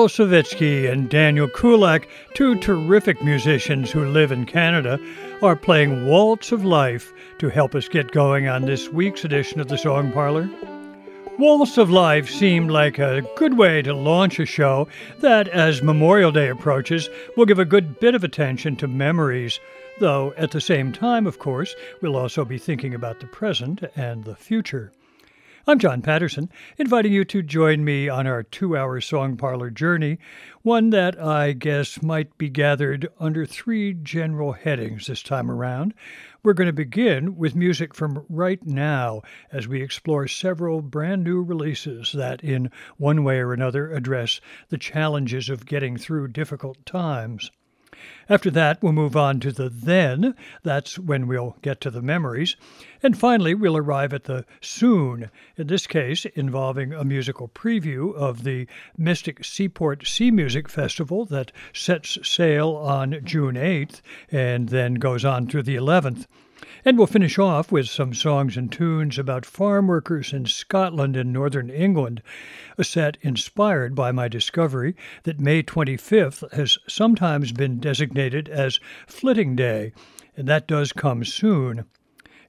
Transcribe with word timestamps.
Karrnnel 0.00 0.30
Sawitsky 0.30 0.90
and 0.90 1.10
Daniel 1.10 1.46
Koulack, 1.46 2.08
two 2.32 2.58
terrific 2.58 3.22
musicians 3.22 3.90
who 3.90 4.06
live 4.06 4.32
in 4.32 4.46
Canada, 4.46 4.98
are 5.42 5.54
playing 5.54 6.06
Waltz 6.06 6.52
of 6.52 6.64
Life 6.64 7.12
to 7.38 7.50
help 7.50 7.74
us 7.74 7.86
get 7.86 8.10
going 8.10 8.48
on 8.48 8.62
this 8.64 8.88
week's 8.88 9.26
edition 9.26 9.60
of 9.60 9.68
the 9.68 9.76
Song 9.76 10.10
Parlor. 10.10 10.48
Waltz 11.38 11.76
of 11.76 11.90
Life 11.90 12.30
seemed 12.30 12.70
like 12.70 12.98
a 12.98 13.20
good 13.36 13.58
way 13.58 13.82
to 13.82 13.92
launch 13.92 14.40
a 14.40 14.46
show 14.46 14.88
that, 15.18 15.48
as 15.48 15.82
Memorial 15.82 16.32
Day 16.32 16.48
approaches, 16.48 17.10
will 17.36 17.44
give 17.44 17.58
a 17.58 17.66
good 17.66 18.00
bit 18.00 18.14
of 18.14 18.24
attention 18.24 18.76
to 18.76 18.88
memories, 18.88 19.60
though 19.98 20.32
at 20.38 20.52
the 20.52 20.62
same 20.62 20.92
time, 20.92 21.26
of 21.26 21.38
course, 21.38 21.74
we'll 22.00 22.16
also 22.16 22.46
be 22.46 22.56
thinking 22.56 22.94
about 22.94 23.20
the 23.20 23.26
present 23.26 23.82
and 23.96 24.24
the 24.24 24.34
future. 24.34 24.92
I'm 25.66 25.78
John 25.78 26.00
Patterson, 26.00 26.48
inviting 26.78 27.12
you 27.12 27.22
to 27.26 27.42
join 27.42 27.84
me 27.84 28.08
on 28.08 28.26
our 28.26 28.42
two 28.42 28.78
hour 28.78 28.98
song 29.02 29.36
parlor 29.36 29.68
journey, 29.68 30.18
one 30.62 30.88
that 30.88 31.22
I 31.22 31.52
guess 31.52 32.02
might 32.02 32.38
be 32.38 32.48
gathered 32.48 33.10
under 33.18 33.44
three 33.44 33.92
general 33.92 34.52
headings 34.52 35.06
this 35.06 35.22
time 35.22 35.50
around. 35.50 35.92
We're 36.42 36.54
going 36.54 36.68
to 36.68 36.72
begin 36.72 37.36
with 37.36 37.54
music 37.54 37.94
from 37.94 38.24
right 38.30 38.64
now 38.66 39.20
as 39.52 39.68
we 39.68 39.82
explore 39.82 40.26
several 40.28 40.80
brand 40.80 41.24
new 41.24 41.42
releases 41.42 42.12
that, 42.12 42.42
in 42.42 42.70
one 42.96 43.22
way 43.22 43.38
or 43.40 43.52
another, 43.52 43.92
address 43.92 44.40
the 44.70 44.78
challenges 44.78 45.50
of 45.50 45.66
getting 45.66 45.98
through 45.98 46.28
difficult 46.28 46.86
times. 46.86 47.50
After 48.30 48.48
that, 48.52 48.80
we'll 48.80 48.92
move 48.92 49.16
on 49.16 49.40
to 49.40 49.50
the 49.50 49.68
then. 49.68 50.36
That's 50.62 51.00
when 51.00 51.26
we'll 51.26 51.56
get 51.62 51.80
to 51.80 51.90
the 51.90 52.00
memories. 52.00 52.54
And 53.02 53.18
finally, 53.18 53.54
we'll 53.54 53.76
arrive 53.76 54.14
at 54.14 54.24
the 54.24 54.44
soon, 54.60 55.32
in 55.56 55.66
this 55.66 55.88
case, 55.88 56.26
involving 56.36 56.92
a 56.92 57.02
musical 57.02 57.48
preview 57.48 58.14
of 58.14 58.44
the 58.44 58.68
Mystic 58.96 59.44
Seaport 59.44 60.06
Sea 60.06 60.30
Music 60.30 60.68
Festival 60.68 61.24
that 61.24 61.50
sets 61.74 62.18
sail 62.22 62.70
on 62.76 63.20
June 63.24 63.56
8th 63.56 64.00
and 64.30 64.68
then 64.68 64.94
goes 64.94 65.24
on 65.24 65.48
through 65.48 65.64
the 65.64 65.74
11th. 65.74 66.26
And 66.84 66.96
we'll 66.96 67.06
finish 67.06 67.38
off 67.38 67.70
with 67.70 67.88
some 67.88 68.14
songs 68.14 68.56
and 68.56 68.72
tunes 68.72 69.18
about 69.18 69.44
farm 69.44 69.86
workers 69.86 70.32
in 70.32 70.46
Scotland 70.46 71.16
and 71.16 71.32
northern 71.32 71.68
England, 71.68 72.22
a 72.78 72.84
set 72.84 73.18
inspired 73.20 73.94
by 73.94 74.12
my 74.12 74.28
discovery 74.28 74.96
that 75.24 75.40
May 75.40 75.62
25th 75.62 76.50
has 76.52 76.78
sometimes 76.88 77.52
been 77.52 77.80
designated 77.80 78.48
as 78.48 78.80
Flitting 79.06 79.56
Day, 79.56 79.92
and 80.36 80.48
that 80.48 80.66
does 80.66 80.92
come 80.92 81.24
soon. 81.24 81.84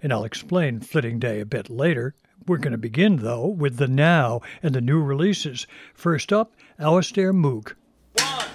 And 0.01 0.13
I'll 0.13 0.23
explain 0.23 0.79
Flitting 0.79 1.19
Day 1.19 1.41
a 1.41 1.45
bit 1.45 1.69
later. 1.69 2.15
We're 2.47 2.57
going 2.57 2.71
to 2.71 2.77
begin, 2.77 3.17
though, 3.17 3.47
with 3.47 3.77
the 3.77 3.87
now 3.87 4.41
and 4.63 4.73
the 4.73 4.81
new 4.81 5.01
releases. 5.01 5.67
First 5.93 6.33
up, 6.33 6.53
Alastair 6.79 7.33
Moock. 7.33 7.75
if 8.15 8.50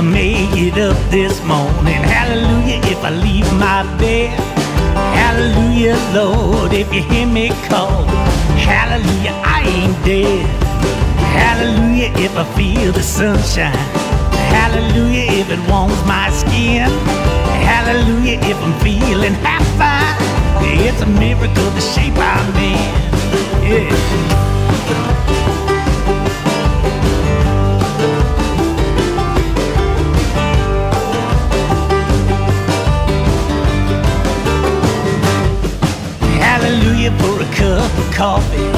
I 0.00 0.02
made 0.02 0.56
it 0.56 0.78
up 0.78 0.96
this 1.10 1.44
morning. 1.44 2.00
Hallelujah 2.08 2.80
if 2.84 3.04
I 3.04 3.10
leave 3.10 3.44
my 3.60 3.84
bed. 3.98 4.32
Hallelujah, 5.12 5.98
Lord, 6.14 6.72
if 6.72 6.90
you 6.90 7.02
hear 7.02 7.26
me 7.26 7.50
call. 7.68 8.06
Hallelujah, 8.56 9.36
I 9.44 9.60
ain't 9.68 10.02
dead. 10.02 10.46
Hallelujah 11.36 12.12
if 12.16 12.34
I 12.34 12.44
feel 12.56 12.92
the 12.92 13.02
sunshine. 13.02 13.76
Hallelujah 14.48 15.26
if 15.36 15.50
it 15.50 15.60
warms 15.68 16.02
my 16.06 16.30
skin. 16.30 16.88
Hallelujah 17.68 18.40
if 18.40 18.56
I'm 18.56 18.72
feeling 18.80 19.34
half 19.44 19.66
fine. 19.76 20.16
It's 20.80 21.02
a 21.02 21.06
miracle 21.06 21.70
the 21.76 21.80
shape 21.82 22.16
I'm 22.16 22.56
in. 22.56 22.88
Yeah. 23.68 25.39
Hallelujah 37.00 37.22
for 37.22 37.40
a 37.40 37.56
cup 37.56 37.98
of 37.98 38.14
coffee. 38.14 38.68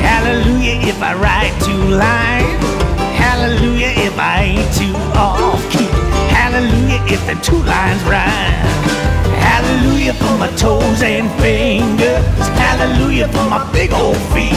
Hallelujah 0.00 0.88
if 0.88 1.02
I 1.02 1.12
write 1.12 1.52
two 1.60 1.84
lines. 2.00 2.64
Hallelujah 3.12 3.92
if 4.08 4.18
I 4.18 4.56
ain't 4.56 4.72
too 4.72 4.96
off 5.12 5.60
key. 5.70 5.84
Hallelujah 6.32 7.04
if 7.12 7.20
the 7.26 7.36
two 7.44 7.60
lines 7.68 8.02
rhyme. 8.04 8.56
Hallelujah 9.36 10.14
for 10.14 10.32
my 10.38 10.48
toes 10.56 11.02
and 11.02 11.30
fingers. 11.42 12.24
Hallelujah 12.56 13.28
for 13.28 13.44
my 13.44 13.70
big 13.70 13.92
old 13.92 14.16
feet. 14.32 14.56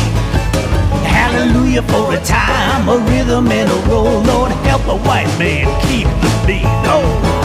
Hallelujah 1.03 1.81
for 1.81 2.13
a 2.13 2.23
time, 2.23 2.87
a 2.87 2.97
rhythm, 3.11 3.51
and 3.51 3.69
a 3.69 3.89
roll. 3.89 4.21
Lord, 4.21 4.53
help 4.63 4.87
a 4.87 4.95
white 5.03 5.27
man 5.37 5.67
keep 5.81 6.07
the 6.07 6.43
beat. 6.47 6.63
Oh. 6.87 7.44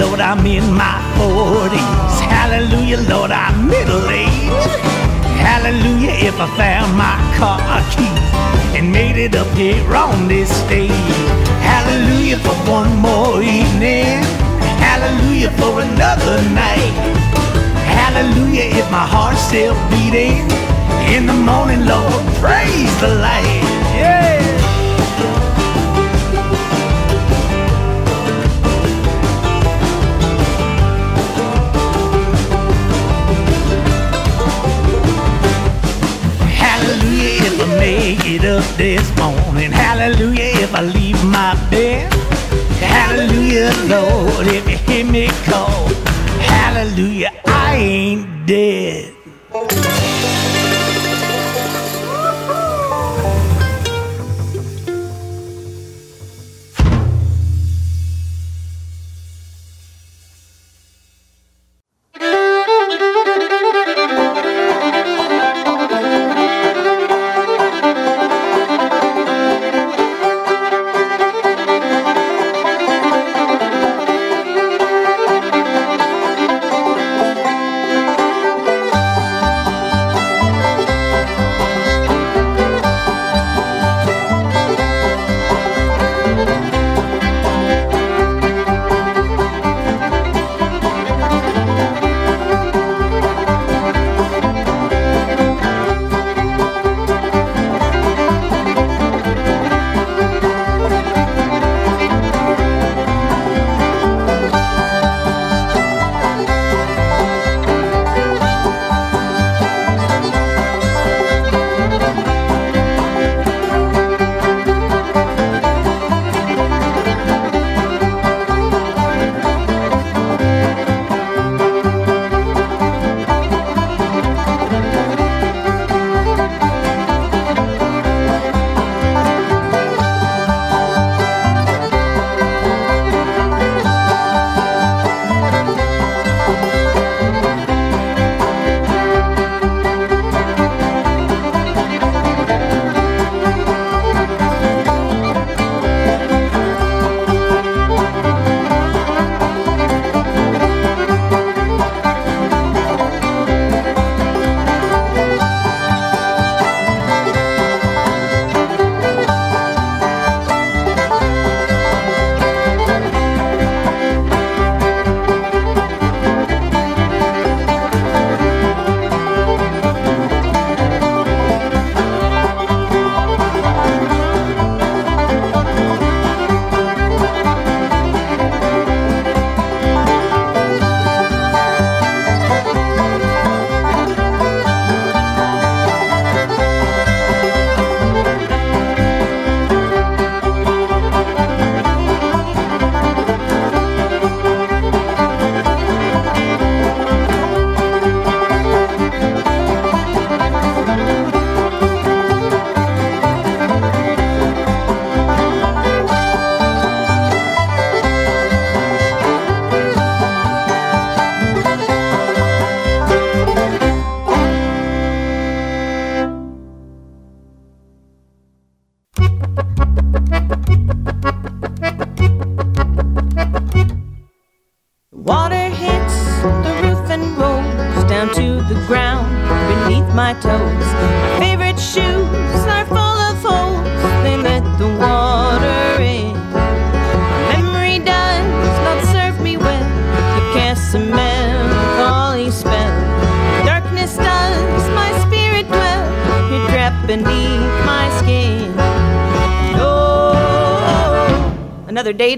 Lord, 0.00 0.18
I'm 0.18 0.46
in 0.46 0.64
my 0.72 0.96
40s. 1.20 2.20
Hallelujah, 2.24 3.00
Lord, 3.06 3.30
I'm 3.30 3.68
middle 3.68 4.08
aged. 4.08 4.80
Hallelujah, 5.36 6.16
if 6.24 6.40
I 6.40 6.48
found 6.56 6.96
my 6.96 7.16
car 7.36 7.60
keys 7.92 8.30
and 8.74 8.90
made 8.90 9.18
it 9.18 9.36
up 9.36 9.52
here 9.54 9.84
on 9.94 10.26
this 10.26 10.48
stage. 10.64 10.90
Hallelujah 11.60 12.38
for 12.38 12.56
one 12.64 12.96
more 12.96 13.42
evening. 13.42 14.24
Hallelujah 14.80 15.50
for 15.60 15.82
another 15.82 16.40
night. 16.48 16.96
Hallelujah 17.84 18.72
if 18.80 18.90
my 18.90 19.04
heart's 19.04 19.42
still 19.42 19.76
beating. 19.90 20.48
In 21.12 21.26
the 21.26 21.34
morning, 21.34 21.84
Lord, 21.84 22.24
praise 22.40 22.92
the 23.00 23.16
light. 23.16 23.79
This 38.80 39.14
morning. 39.18 39.70
Hallelujah 39.70 40.56
if 40.64 40.74
I 40.74 40.80
leave 40.80 41.22
my 41.22 41.52
bed. 41.70 42.10
Hallelujah, 42.80 43.72
Lord, 43.84 44.46
if 44.46 44.66
you 44.70 44.78
hear 44.78 45.04
me 45.04 45.28
call. 45.44 45.86
Hallelujah, 46.40 47.30
I 47.44 47.76
ain't 47.76 48.46
dead. 48.46 49.19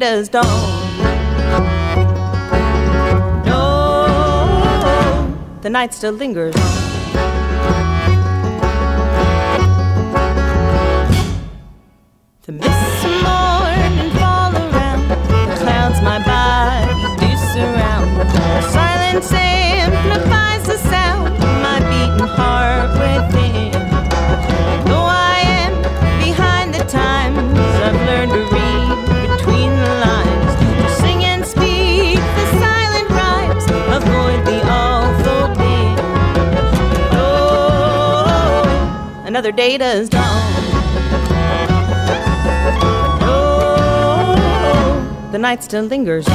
Day 0.03 0.17
does 0.17 0.29
dawn. 0.29 0.43
the 5.63 5.71
night 5.71 5.95
still 5.95 6.13
lingers. 6.13 6.55
The 12.43 12.53
mists 12.53 13.05
morning 13.27 14.11
fall 14.19 14.53
around, 14.57 15.09
the 15.09 15.57
clouds 15.61 16.03
my 16.03 16.19
body 16.25 16.93
do 17.21 17.37
surround. 17.53 18.17
The 18.17 18.61
silence 18.73 19.52
Oh, 43.25 44.35
the 45.33 45.39
night 45.39 45.65
still 45.65 45.83
lingers. 45.85 46.27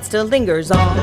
Night 0.00 0.06
still 0.06 0.24
lingers 0.24 0.70
on. 0.70 0.96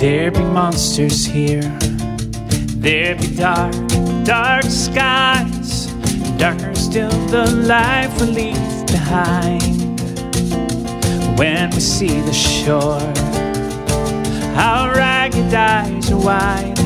There 0.00 0.32
be 0.32 0.40
monsters 0.40 1.24
here. 1.24 1.62
There 2.80 3.14
be 3.14 3.36
dark, 3.36 3.74
dark 4.24 4.64
skies. 4.64 5.86
Darker 6.36 6.74
still 6.74 7.10
the 7.28 7.48
life 7.68 8.20
we 8.20 8.26
leave 8.26 8.86
behind. 8.88 9.75
When 11.36 11.68
we 11.70 11.80
see 11.80 12.20
the 12.22 12.32
shore, 12.32 12.98
our 14.56 14.94
ragged 14.94 15.52
eyes 15.52 16.10
are 16.10 16.16
wide. 16.16 16.78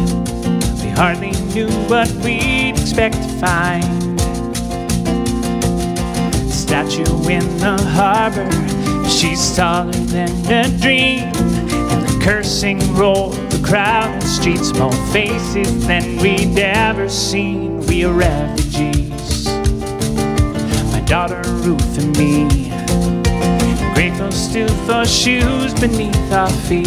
We 0.82 0.88
hardly 0.90 1.30
knew 1.54 1.70
what 1.88 2.10
we'd 2.24 2.72
expect 2.72 3.14
to 3.14 3.28
find. 3.38 4.20
Statue 6.50 7.28
in 7.28 7.46
the 7.58 7.80
harbor, 7.94 8.50
she's 9.08 9.54
taller 9.54 9.92
than 9.92 10.30
a 10.52 10.68
dream. 10.78 11.30
And 11.92 12.02
the 12.02 12.20
cursing 12.20 12.80
roar, 12.96 13.30
the 13.30 13.62
crowded 13.64 14.26
streets, 14.26 14.74
more 14.74 14.92
faces 15.12 15.86
than 15.86 16.16
we'd 16.16 16.58
ever 16.58 17.08
seen. 17.08 17.86
We 17.86 18.04
are 18.04 18.12
refugees, 18.12 19.46
my 20.92 21.02
daughter 21.06 21.40
Ruth 21.62 21.98
and 21.98 22.18
me. 22.18 22.69
Grateful 24.00 24.32
still 24.32 24.74
for 24.86 25.04
shoes 25.04 25.74
beneath 25.74 26.32
our 26.32 26.48
feet. 26.48 26.86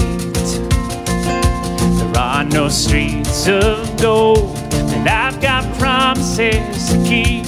There 1.99 2.17
are 2.17 2.43
no 2.43 2.69
streets 2.69 3.47
of 3.47 4.01
gold, 4.01 4.57
and 4.73 5.07
I've 5.07 5.39
got 5.39 5.63
promises 5.77 6.89
to 6.89 6.97
keep. 7.07 7.45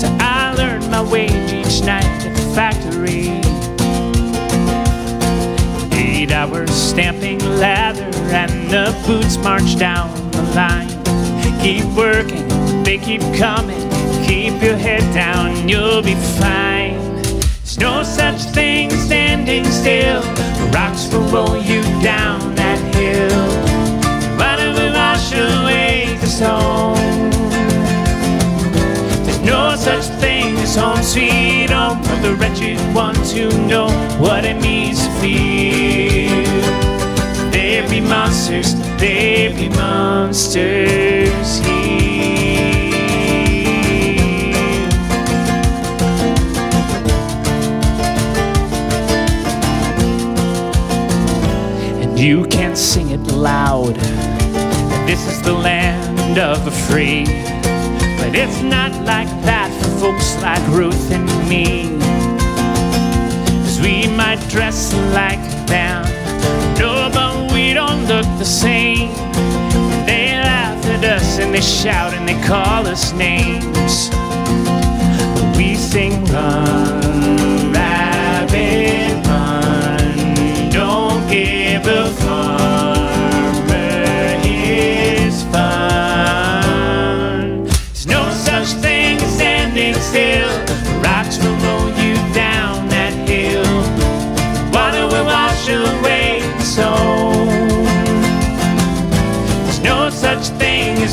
So 0.00 0.08
I 0.18 0.52
learned 0.58 0.90
my 0.90 1.00
wage 1.00 1.30
each 1.30 1.80
night 1.82 2.02
at 2.02 2.34
the 2.34 2.42
factory. 2.56 3.28
Eight 5.96 6.32
hours 6.32 6.68
stamping 6.68 7.38
leather, 7.38 8.10
and 8.34 8.68
the 8.68 9.00
boots 9.06 9.36
march 9.36 9.78
down 9.78 10.10
the 10.32 10.42
line. 10.56 10.88
Keep 11.62 11.84
working, 11.96 12.48
they 12.82 12.98
keep 12.98 13.20
coming. 13.38 13.88
Keep 14.26 14.60
your 14.60 14.76
head 14.76 15.02
down, 15.14 15.68
you'll 15.68 16.02
be 16.02 16.16
fine. 16.16 17.07
No 17.78 18.02
such 18.02 18.42
thing 18.54 18.90
as 18.90 19.04
standing 19.04 19.64
still. 19.64 20.20
The 20.22 20.70
rocks 20.74 21.12
will 21.12 21.22
roll 21.28 21.56
you 21.56 21.82
down 22.02 22.54
that 22.56 22.78
hill. 22.94 23.46
Why 24.36 24.56
do 24.56 24.70
we 24.72 24.90
wash 24.90 25.32
away 25.32 26.16
this 26.20 26.40
home? 26.40 27.30
There's 29.24 29.40
no 29.42 29.76
such 29.76 30.06
thing 30.20 30.56
as 30.56 30.74
home 30.74 31.02
sweet 31.02 31.70
home 31.70 32.02
for 32.02 32.16
the 32.16 32.34
wretched 32.34 32.78
ones 32.94 33.32
who 33.32 33.48
know 33.68 33.88
what 34.18 34.44
it 34.44 34.60
means 34.60 35.06
to 35.06 35.10
feel. 35.20 36.44
There 37.52 37.88
be 37.88 38.00
monsters, 38.00 38.74
there 38.98 39.50
be 39.50 39.68
monsters 39.68 41.58
here. 41.60 42.07
You 52.18 52.44
can 52.46 52.74
sing 52.74 53.10
it 53.10 53.20
loud. 53.32 53.94
This 55.06 55.24
is 55.28 55.40
the 55.42 55.52
land 55.52 56.36
of 56.38 56.64
the 56.64 56.70
free. 56.70 57.24
But 58.18 58.34
it's 58.34 58.60
not 58.60 58.90
like 59.04 59.28
that 59.46 59.70
for 59.80 59.88
folks 60.00 60.34
like 60.42 60.66
Ruth 60.68 61.12
and 61.12 61.26
me. 61.48 61.96
Cause 63.62 63.80
we 63.80 64.08
might 64.16 64.40
dress 64.48 64.92
like 65.14 65.40
them. 65.68 66.02
No, 66.78 67.08
but 67.14 67.52
we 67.52 67.72
don't 67.72 68.06
look 68.06 68.26
the 68.38 68.44
same. 68.44 69.14
They 70.04 70.32
laugh 70.42 70.84
at 70.86 71.04
us 71.04 71.38
and 71.38 71.54
they 71.54 71.60
shout 71.60 72.14
and 72.14 72.28
they 72.28 72.40
call 72.46 72.86
us 72.88 73.12
names. 73.12 74.10
But 74.10 75.56
we 75.56 75.76
sing 75.76 76.24
run, 76.24 77.47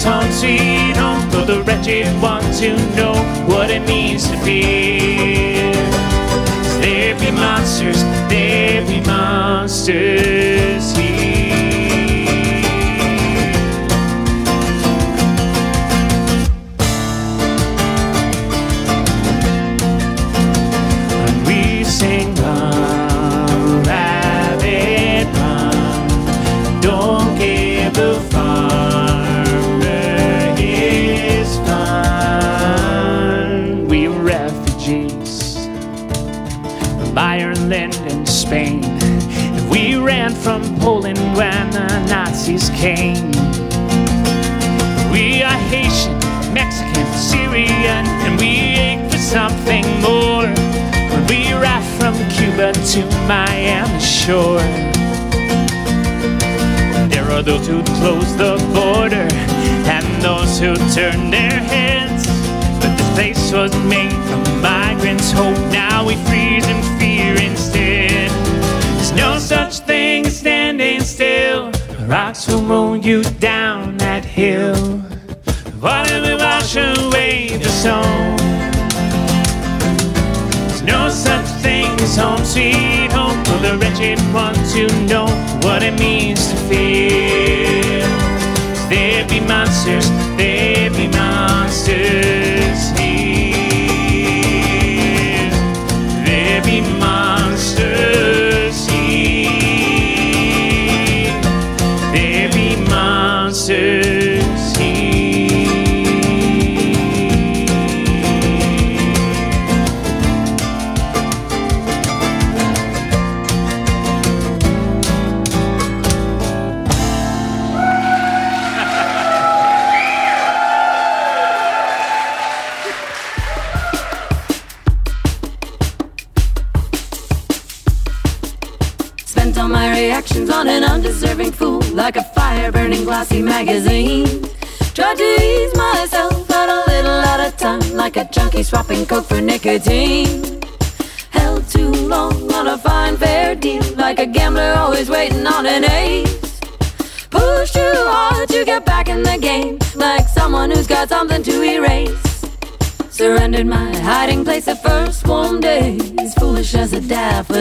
home 0.05 0.31
sweet 0.31 0.95
home 0.97 1.29
for 1.31 1.45
the 1.45 1.61
wretched 1.63 2.05
want 2.21 2.45
to 2.59 2.77
know 2.95 3.15
what 3.47 3.69
it 3.69 3.81
means 3.87 4.29
to 4.29 4.37
fear. 4.37 5.73
There 6.81 7.15
be 7.19 7.31
monsters, 7.31 8.01
there 8.29 8.85
be 8.85 9.01
monsters 9.01 10.95
here. 10.95 11.34
Nazis 42.47 42.69
came. 42.77 43.31
We 45.11 45.41
are 45.41 45.57
Haitian, 45.71 46.13
Mexican, 46.53 47.07
Syrian, 47.13 48.05
and 48.21 48.39
we 48.39 48.77
ache 48.77 49.11
for 49.11 49.17
something 49.17 49.83
more. 49.99 50.45
When 51.09 51.25
we 51.25 51.51
ride 51.53 51.83
from 51.97 52.13
Cuba 52.29 52.71
to 52.73 53.05
Miami 53.27 53.99
shore. 53.99 54.59
There 57.09 57.25
are 57.31 57.41
those 57.41 57.65
who 57.65 57.81
close 57.97 58.37
the 58.37 58.61
border 58.75 59.27
and 59.89 60.05
those 60.21 60.59
who 60.59 60.75
turn 60.93 61.31
their 61.31 61.59
heads. 61.73 62.27
But 62.79 62.95
this 62.95 63.13
place 63.15 63.51
was 63.51 63.75
made 63.85 64.13
from 64.29 64.61
migrants' 64.61 65.31
hope. 65.31 65.57
Now 65.71 66.05
we 66.05 66.13
freeze 66.27 66.67
in 66.67 66.94
Will 72.47 72.61
roll 72.61 72.95
you 72.95 73.23
down 73.39 73.97
that 73.97 74.23
hill. 74.23 74.75
What 75.79 76.05
Water 76.05 76.21
will 76.21 76.37
wash 76.37 76.75
away 76.75 77.57
the 77.57 77.69
song. 77.69 78.37
There's 80.67 80.83
no 80.83 81.09
such 81.09 81.45
thing 81.63 81.89
as 82.01 82.17
home 82.17 82.45
sweet 82.45 83.11
home 83.11 83.43
for 83.45 83.57
the 83.65 83.77
wretched 83.79 84.19
want 84.31 84.57
to 84.73 84.87
know 85.07 85.25
what 85.63 85.81
it 85.81 85.97
means 85.99 86.51
to 86.51 86.55
feel. 86.69 88.07
There 88.89 89.27
be 89.27 89.39
monsters, 89.39 90.07
there 90.37 90.54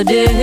daffodil. 0.07 0.34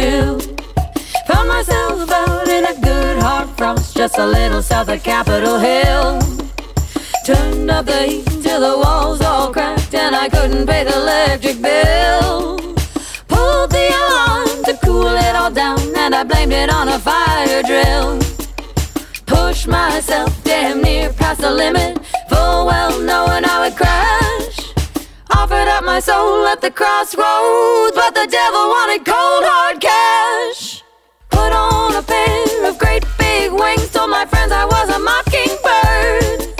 Wanted 28.67 29.05
cold 29.05 29.43
hard 29.45 29.79
cash. 29.81 30.83
Put 31.29 31.51
on 31.53 31.95
a 31.95 32.03
pair 32.03 32.69
of 32.69 32.77
great 32.77 33.03
big 33.17 33.51
wings, 33.51 33.89
told 33.91 34.09
my 34.09 34.25
friends 34.25 34.51
I 34.51 34.65
was 34.65 34.89
a 34.89 34.99
mockingbird. 34.99 36.55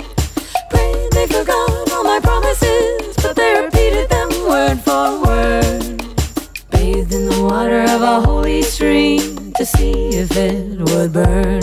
Pray 0.70 1.08
they 1.12 1.26
forgot 1.26 1.90
all 1.92 2.04
my 2.04 2.20
promises, 2.20 3.14
but 3.22 3.36
they 3.36 3.60
repeated 3.60 4.08
them 4.08 4.28
word 4.48 4.80
for 4.80 5.20
word. 5.24 6.02
Bathed 6.70 7.12
in 7.12 7.26
the 7.28 7.42
water 7.50 7.82
of 7.82 8.02
a 8.02 8.20
holy 8.20 8.62
stream 8.62 9.52
to 9.54 9.64
see 9.66 10.16
if 10.22 10.36
it 10.36 10.80
would 10.90 11.12
burn. 11.12 11.62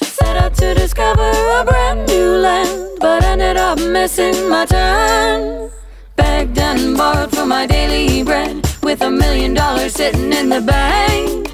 Set 0.00 0.36
out 0.36 0.54
to 0.56 0.74
discover 0.74 1.30
a 1.60 1.64
brand 1.64 2.08
new 2.08 2.36
land, 2.36 2.98
but 3.00 3.22
ended 3.24 3.56
up 3.56 3.78
missing 3.78 4.48
my 4.48 4.66
turn. 4.66 5.70
Begged 6.16 6.58
and 6.58 6.96
borrowed 6.96 7.30
for 7.30 7.46
my 7.46 7.64
daily 7.66 8.24
bread, 8.24 8.66
with 8.82 9.00
a 9.02 9.10
million 9.10 9.54
dollars 9.54 9.94
sitting 9.94 10.32
in 10.32 10.48
the 10.48 10.60
bank. 10.60 11.50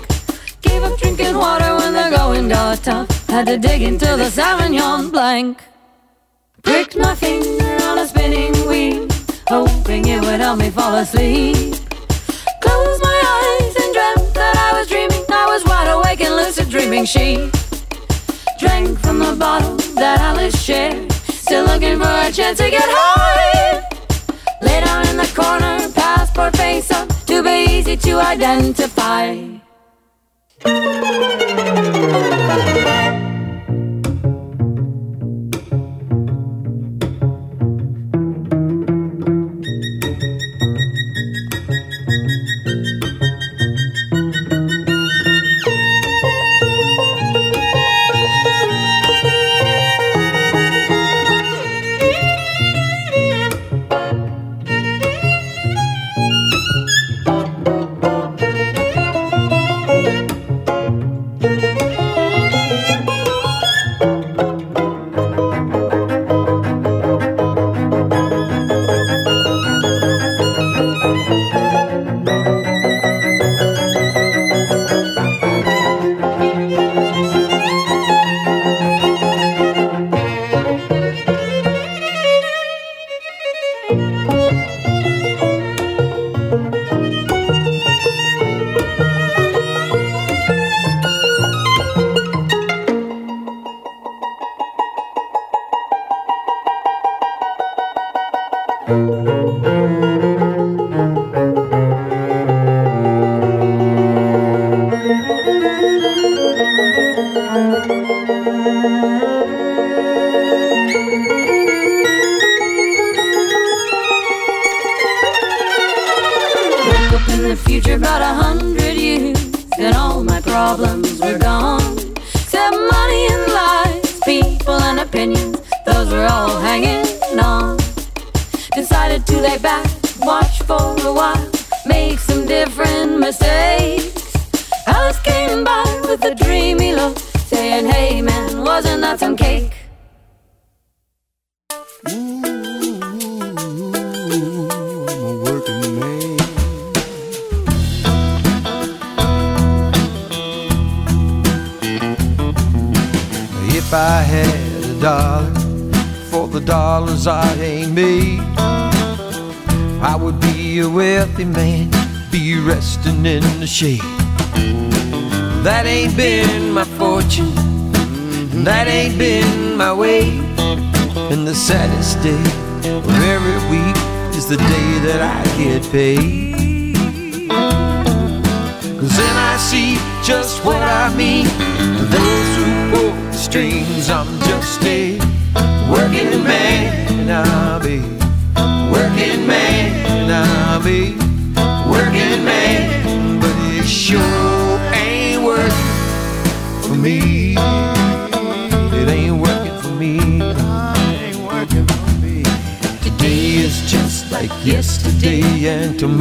Gave 0.62 0.83
up 0.83 0.99
drinking 0.99 1.37
water 1.37 1.75
when 1.76 1.93
the 1.93 2.16
going 2.16 2.49
got 2.49 2.83
tough. 2.83 3.09
Had 3.28 3.47
to 3.47 3.59
dig 3.59 3.83
into 3.83 4.07
the 4.07 4.31
Sauvignon 4.31 5.11
Blanc. 5.11 5.61
Pricked 6.62 6.97
my 6.97 7.14
finger 7.14 7.76
on 7.85 7.99
a 7.99 8.07
spinning 8.07 8.54
wheel, 8.69 9.07
hoping 9.49 10.07
it 10.09 10.21
would 10.21 10.40
help 10.40 10.59
me 10.59 10.71
fall 10.71 10.95
asleep. 10.97 11.75
Closed 12.61 13.02
my 13.02 13.19
eyes 13.37 13.75
and 13.83 13.93
dreamt 13.93 14.35
that 14.35 14.57
I 14.57 14.78
was 14.78 14.88
dreaming. 14.88 15.25
I 15.31 15.47
was 15.47 15.64
wide 15.64 15.88
awake 15.88 16.21
and 16.21 16.35
lucid 16.37 16.71
dreaming 16.71 17.04
she 17.04 17.50
drank 18.59 18.99
from 19.00 19.19
the 19.19 19.37
bottle 19.38 19.76
that 19.95 20.21
Alice 20.21 20.59
shared. 20.62 21.11
Still 21.12 21.66
looking 21.66 21.99
for 21.99 22.14
a 22.26 22.31
chance 22.33 22.59
to 22.59 22.71
get 22.71 22.85
high. 22.87 23.83
Lay 24.62 24.81
down 24.81 25.07
in 25.09 25.16
the 25.16 25.31
corner, 25.35 25.76
passport 25.93 26.57
face 26.57 26.90
up, 26.90 27.12
to 27.35 27.43
be 27.43 27.67
easy 27.69 27.97
to 27.97 28.21
identify. 28.21 29.55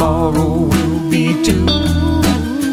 Tomorrow 0.03 0.67
will 0.71 1.09
be 1.09 1.25
too. 1.43 1.65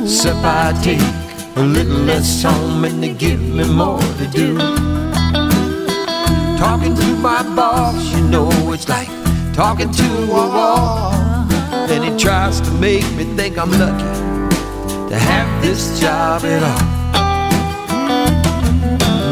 Except 0.03 0.43
I 0.45 0.73
take 0.83 1.57
a 1.57 1.63
little 1.63 2.03
less 2.11 2.43
home 2.43 2.85
and 2.85 3.01
they 3.03 3.13
give 3.15 3.41
me 3.41 3.65
more 3.73 4.01
to 4.21 4.27
do. 4.27 4.59
Talking 6.59 6.95
to 6.97 7.07
my 7.29 7.43
boss, 7.55 8.03
you 8.17 8.23
know 8.25 8.51
it's 8.73 8.89
like 8.89 9.09
talking 9.55 9.91
to 9.93 10.09
a 10.25 10.45
wall. 10.57 11.13
And 11.93 12.05
he 12.05 12.11
tries 12.19 12.61
to 12.63 12.71
make 12.73 13.09
me 13.17 13.25
think 13.37 13.59
I'm 13.59 13.71
lucky 13.71 14.11
to 15.11 15.17
have 15.17 15.63
this 15.63 16.01
job 16.01 16.43
at 16.45 16.63
all. 16.73 16.87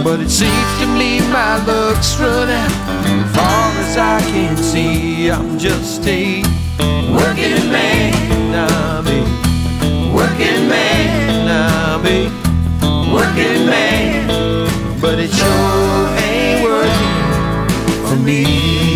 But 0.05 0.21
it 0.21 0.31
seems 0.31 0.71
to 0.81 0.87
me 0.99 1.21
my 1.33 1.57
luck's 1.67 2.17
run 2.21 2.49
out. 2.49 3.58
As 3.89 3.97
I 3.97 4.21
can 4.31 4.57
see, 4.57 5.31
I'm 5.31 5.59
just 5.59 6.07
a 6.07 6.43
working 7.11 7.71
man. 7.73 8.13
I'm 8.55 9.07
a 9.07 10.15
working 10.15 10.69
man. 10.69 11.49
I'm 11.49 12.05
a 12.07 13.15
working 13.15 13.67
man. 13.67 15.01
But 15.01 15.19
it 15.19 15.31
sure 15.31 16.09
ain't 16.19 16.63
working 16.65 18.07
for 18.07 18.17
me. 18.17 18.88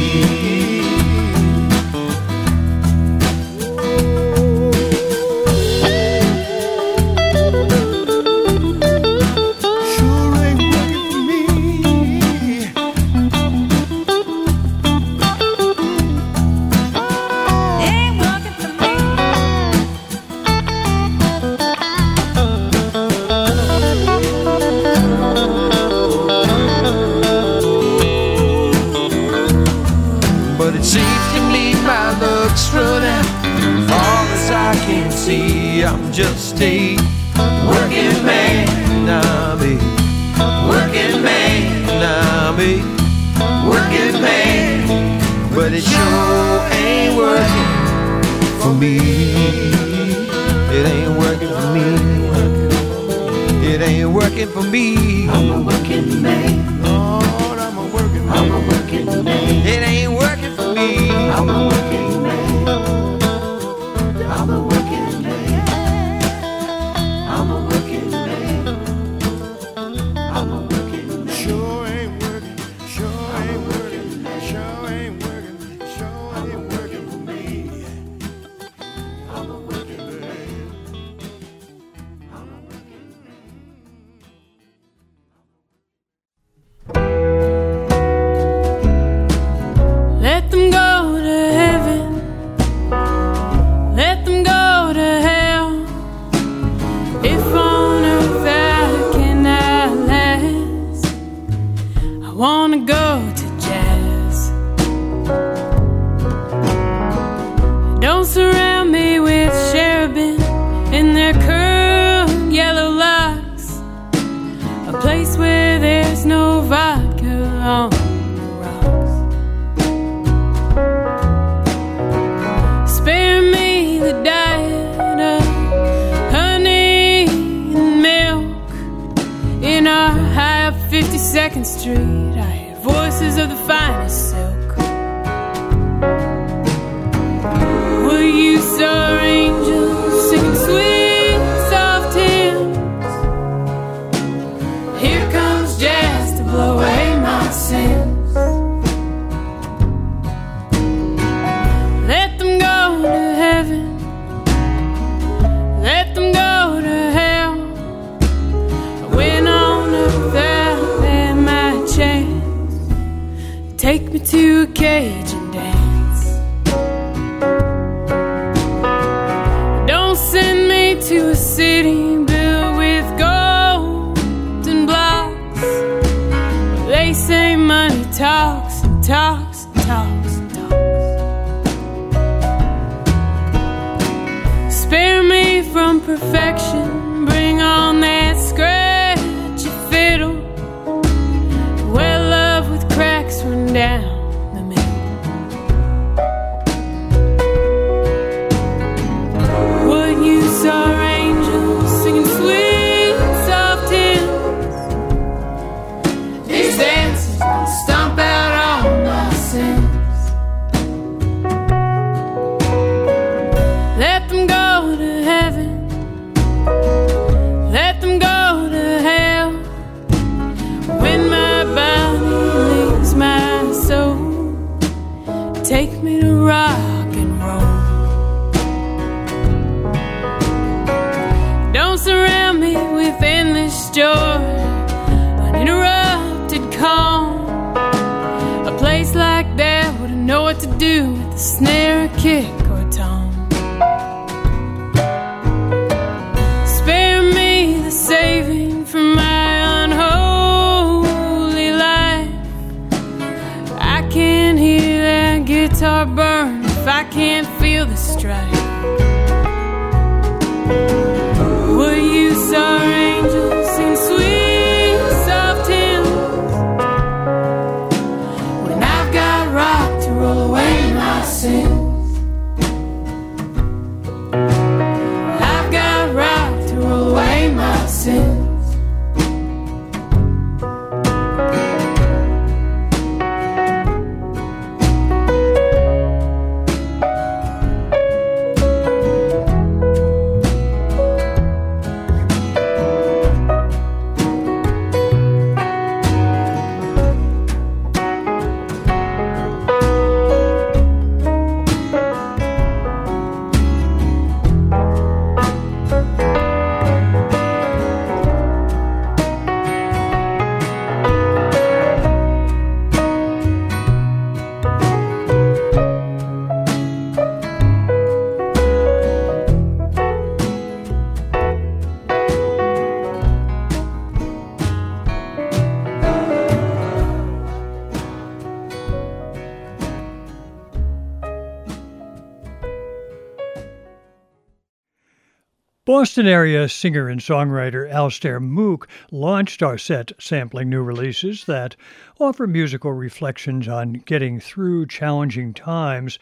Boston 335.93 336.27
area 336.27 336.71
singer 336.71 337.07
and 337.07 337.21
songwriter 337.21 337.87
Alastair 337.91 338.41
Moock 338.41 338.89
launched 339.11 339.63
our 339.63 339.77
set 339.77 340.11
sampling 340.19 340.71
new 340.71 340.83
releases 340.83 341.45
that 341.45 341.77
offer 342.19 342.47
musical 342.47 342.95
reflections 342.95 343.69
on 343.69 343.93
getting 344.07 344.41
through 344.41 344.87
challenging 344.87 345.53
times. 345.53 346.19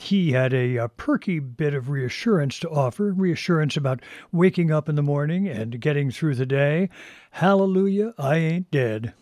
He 0.00 0.32
had 0.32 0.52
a, 0.52 0.78
a 0.78 0.88
perky 0.88 1.38
bit 1.38 1.74
of 1.74 1.90
reassurance 1.90 2.58
to 2.58 2.70
offer 2.70 3.12
reassurance 3.12 3.76
about 3.76 4.02
waking 4.32 4.72
up 4.72 4.88
in 4.88 4.96
the 4.96 5.00
morning 5.00 5.46
and 5.46 5.80
getting 5.80 6.10
through 6.10 6.34
the 6.34 6.44
day. 6.44 6.90
Hallelujah, 7.30 8.14
I 8.18 8.38
ain't 8.38 8.70
dead. 8.72 9.14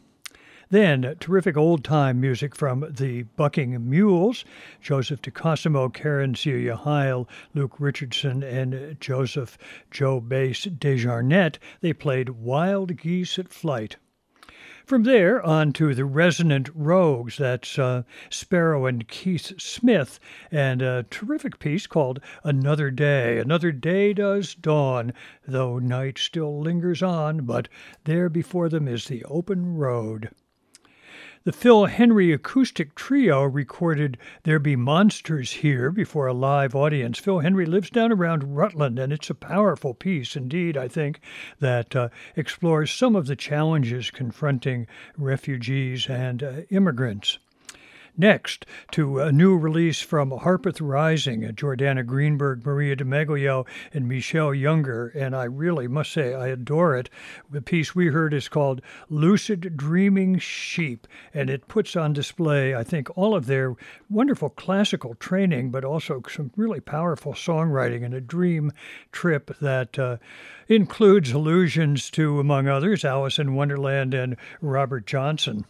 Then, 0.68 1.14
terrific 1.20 1.56
old 1.56 1.84
time 1.84 2.20
music 2.20 2.56
from 2.56 2.84
the 2.90 3.22
Bucking 3.22 3.88
Mules 3.88 4.44
Joseph 4.80 5.22
DeCosimo, 5.22 5.94
Karen 5.94 6.34
Celia 6.34 6.74
Heil, 6.74 7.28
Luke 7.54 7.76
Richardson, 7.78 8.42
and 8.42 9.00
Joseph 9.00 9.56
Joe 9.92 10.20
Bass 10.20 10.66
Desjarnette. 10.66 11.58
They 11.82 11.92
played 11.92 12.30
Wild 12.30 12.96
Geese 12.96 13.38
at 13.38 13.48
Flight. 13.48 13.94
From 14.84 15.04
there 15.04 15.40
on 15.40 15.72
to 15.74 15.94
the 15.94 16.04
Resonant 16.04 16.68
Rogues, 16.74 17.38
that's 17.38 17.78
uh, 17.78 18.02
Sparrow 18.28 18.86
and 18.86 19.06
Keith 19.06 19.60
Smith, 19.60 20.18
and 20.50 20.82
a 20.82 21.04
terrific 21.10 21.60
piece 21.60 21.86
called 21.86 22.18
Another 22.42 22.90
Day. 22.90 23.38
Another 23.38 23.70
day 23.70 24.12
does 24.12 24.56
dawn, 24.56 25.12
though 25.46 25.78
night 25.78 26.18
still 26.18 26.60
lingers 26.60 27.04
on, 27.04 27.46
but 27.46 27.68
there 28.02 28.28
before 28.28 28.68
them 28.68 28.88
is 28.88 29.04
the 29.04 29.24
open 29.26 29.76
road. 29.76 30.30
The 31.46 31.52
Phil 31.52 31.84
Henry 31.84 32.32
Acoustic 32.32 32.96
Trio 32.96 33.44
recorded 33.44 34.18
There 34.42 34.58
Be 34.58 34.74
Monsters 34.74 35.52
Here 35.52 35.92
before 35.92 36.26
a 36.26 36.32
live 36.32 36.74
audience. 36.74 37.20
Phil 37.20 37.38
Henry 37.38 37.66
lives 37.66 37.88
down 37.88 38.10
around 38.10 38.56
Rutland, 38.56 38.98
and 38.98 39.12
it's 39.12 39.30
a 39.30 39.34
powerful 39.36 39.94
piece 39.94 40.34
indeed, 40.34 40.76
I 40.76 40.88
think, 40.88 41.20
that 41.60 41.94
uh, 41.94 42.08
explores 42.34 42.90
some 42.90 43.14
of 43.14 43.28
the 43.28 43.36
challenges 43.36 44.10
confronting 44.10 44.88
refugees 45.16 46.08
and 46.08 46.42
uh, 46.42 46.52
immigrants. 46.70 47.38
Next, 48.18 48.64
to 48.92 49.20
a 49.20 49.30
new 49.30 49.58
release 49.58 50.00
from 50.00 50.30
Harpeth 50.30 50.80
Rising, 50.80 51.42
Jordana 51.52 52.02
Greenberg, 52.02 52.64
Maria 52.64 52.96
Di 52.96 53.04
Meglio, 53.04 53.66
and 53.92 54.08
Michelle 54.08 54.54
Younger, 54.54 55.08
and 55.08 55.36
I 55.36 55.44
really 55.44 55.86
must 55.86 56.12
say 56.12 56.32
I 56.32 56.46
adore 56.46 56.96
it. 56.96 57.10
The 57.50 57.60
piece 57.60 57.94
we 57.94 58.06
heard 58.06 58.32
is 58.32 58.48
called 58.48 58.80
Lucid 59.10 59.76
Dreaming 59.76 60.38
Sheep, 60.38 61.06
and 61.34 61.50
it 61.50 61.68
puts 61.68 61.94
on 61.94 62.14
display, 62.14 62.74
I 62.74 62.84
think, 62.84 63.14
all 63.18 63.34
of 63.34 63.44
their 63.44 63.74
wonderful 64.08 64.48
classical 64.48 65.14
training, 65.16 65.70
but 65.70 65.84
also 65.84 66.22
some 66.26 66.52
really 66.56 66.80
powerful 66.80 67.34
songwriting 67.34 68.02
and 68.02 68.14
a 68.14 68.20
dream 68.22 68.72
trip 69.12 69.54
that 69.60 69.98
uh, 69.98 70.16
includes 70.68 71.32
allusions 71.32 72.10
to, 72.12 72.40
among 72.40 72.66
others, 72.66 73.04
Alice 73.04 73.38
in 73.38 73.54
Wonderland 73.54 74.14
and 74.14 74.38
Robert 74.62 75.06
Johnson. 75.06 75.66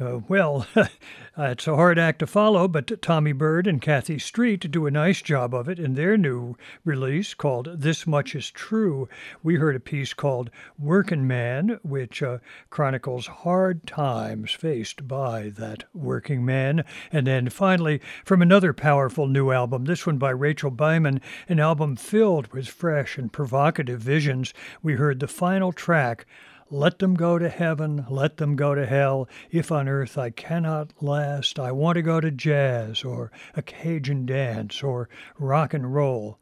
Uh, 0.00 0.20
well, 0.28 0.66
it's 1.38 1.66
a 1.66 1.76
hard 1.76 1.98
act 1.98 2.20
to 2.20 2.26
follow, 2.26 2.66
but 2.66 3.02
Tommy 3.02 3.32
Bird 3.32 3.66
and 3.66 3.82
Kathy 3.82 4.18
Street 4.18 4.70
do 4.70 4.86
a 4.86 4.90
nice 4.90 5.20
job 5.20 5.52
of 5.52 5.68
it 5.68 5.78
in 5.78 5.94
their 5.94 6.16
new 6.16 6.56
release 6.86 7.34
called 7.34 7.68
This 7.82 8.06
Much 8.06 8.34
Is 8.34 8.50
True. 8.50 9.10
We 9.42 9.56
heard 9.56 9.76
a 9.76 9.80
piece 9.80 10.14
called 10.14 10.50
Working 10.78 11.26
Man, 11.26 11.80
which 11.82 12.22
uh, 12.22 12.38
chronicles 12.70 13.26
hard 13.26 13.86
times 13.86 14.52
faced 14.52 15.06
by 15.06 15.50
that 15.58 15.84
working 15.92 16.46
man. 16.46 16.82
And 17.12 17.26
then 17.26 17.50
finally, 17.50 18.00
from 18.24 18.40
another 18.40 18.72
powerful 18.72 19.26
new 19.26 19.50
album, 19.50 19.84
this 19.84 20.06
one 20.06 20.16
by 20.16 20.30
Rachel 20.30 20.70
Byman, 20.70 21.20
an 21.46 21.60
album 21.60 21.96
filled 21.96 22.46
with 22.54 22.68
fresh 22.68 23.18
and 23.18 23.30
provocative 23.30 24.00
visions, 24.00 24.54
we 24.82 24.94
heard 24.94 25.20
the 25.20 25.28
final 25.28 25.72
track 25.72 26.24
Let 26.72 27.00
them 27.00 27.14
go 27.14 27.36
to 27.36 27.48
heaven, 27.48 28.06
let 28.08 28.36
them 28.36 28.54
go 28.54 28.76
to 28.76 28.86
hell. 28.86 29.28
If 29.50 29.72
on 29.72 29.88
earth 29.88 30.16
I 30.16 30.30
cannot 30.30 30.92
last, 31.02 31.58
I 31.58 31.72
want 31.72 31.96
to 31.96 32.02
go 32.02 32.20
to 32.20 32.30
jazz 32.30 33.02
or 33.02 33.32
a 33.56 33.62
Cajun 33.62 34.24
dance 34.24 34.80
or 34.80 35.08
rock 35.36 35.74
and 35.74 35.92
roll. 35.92 36.39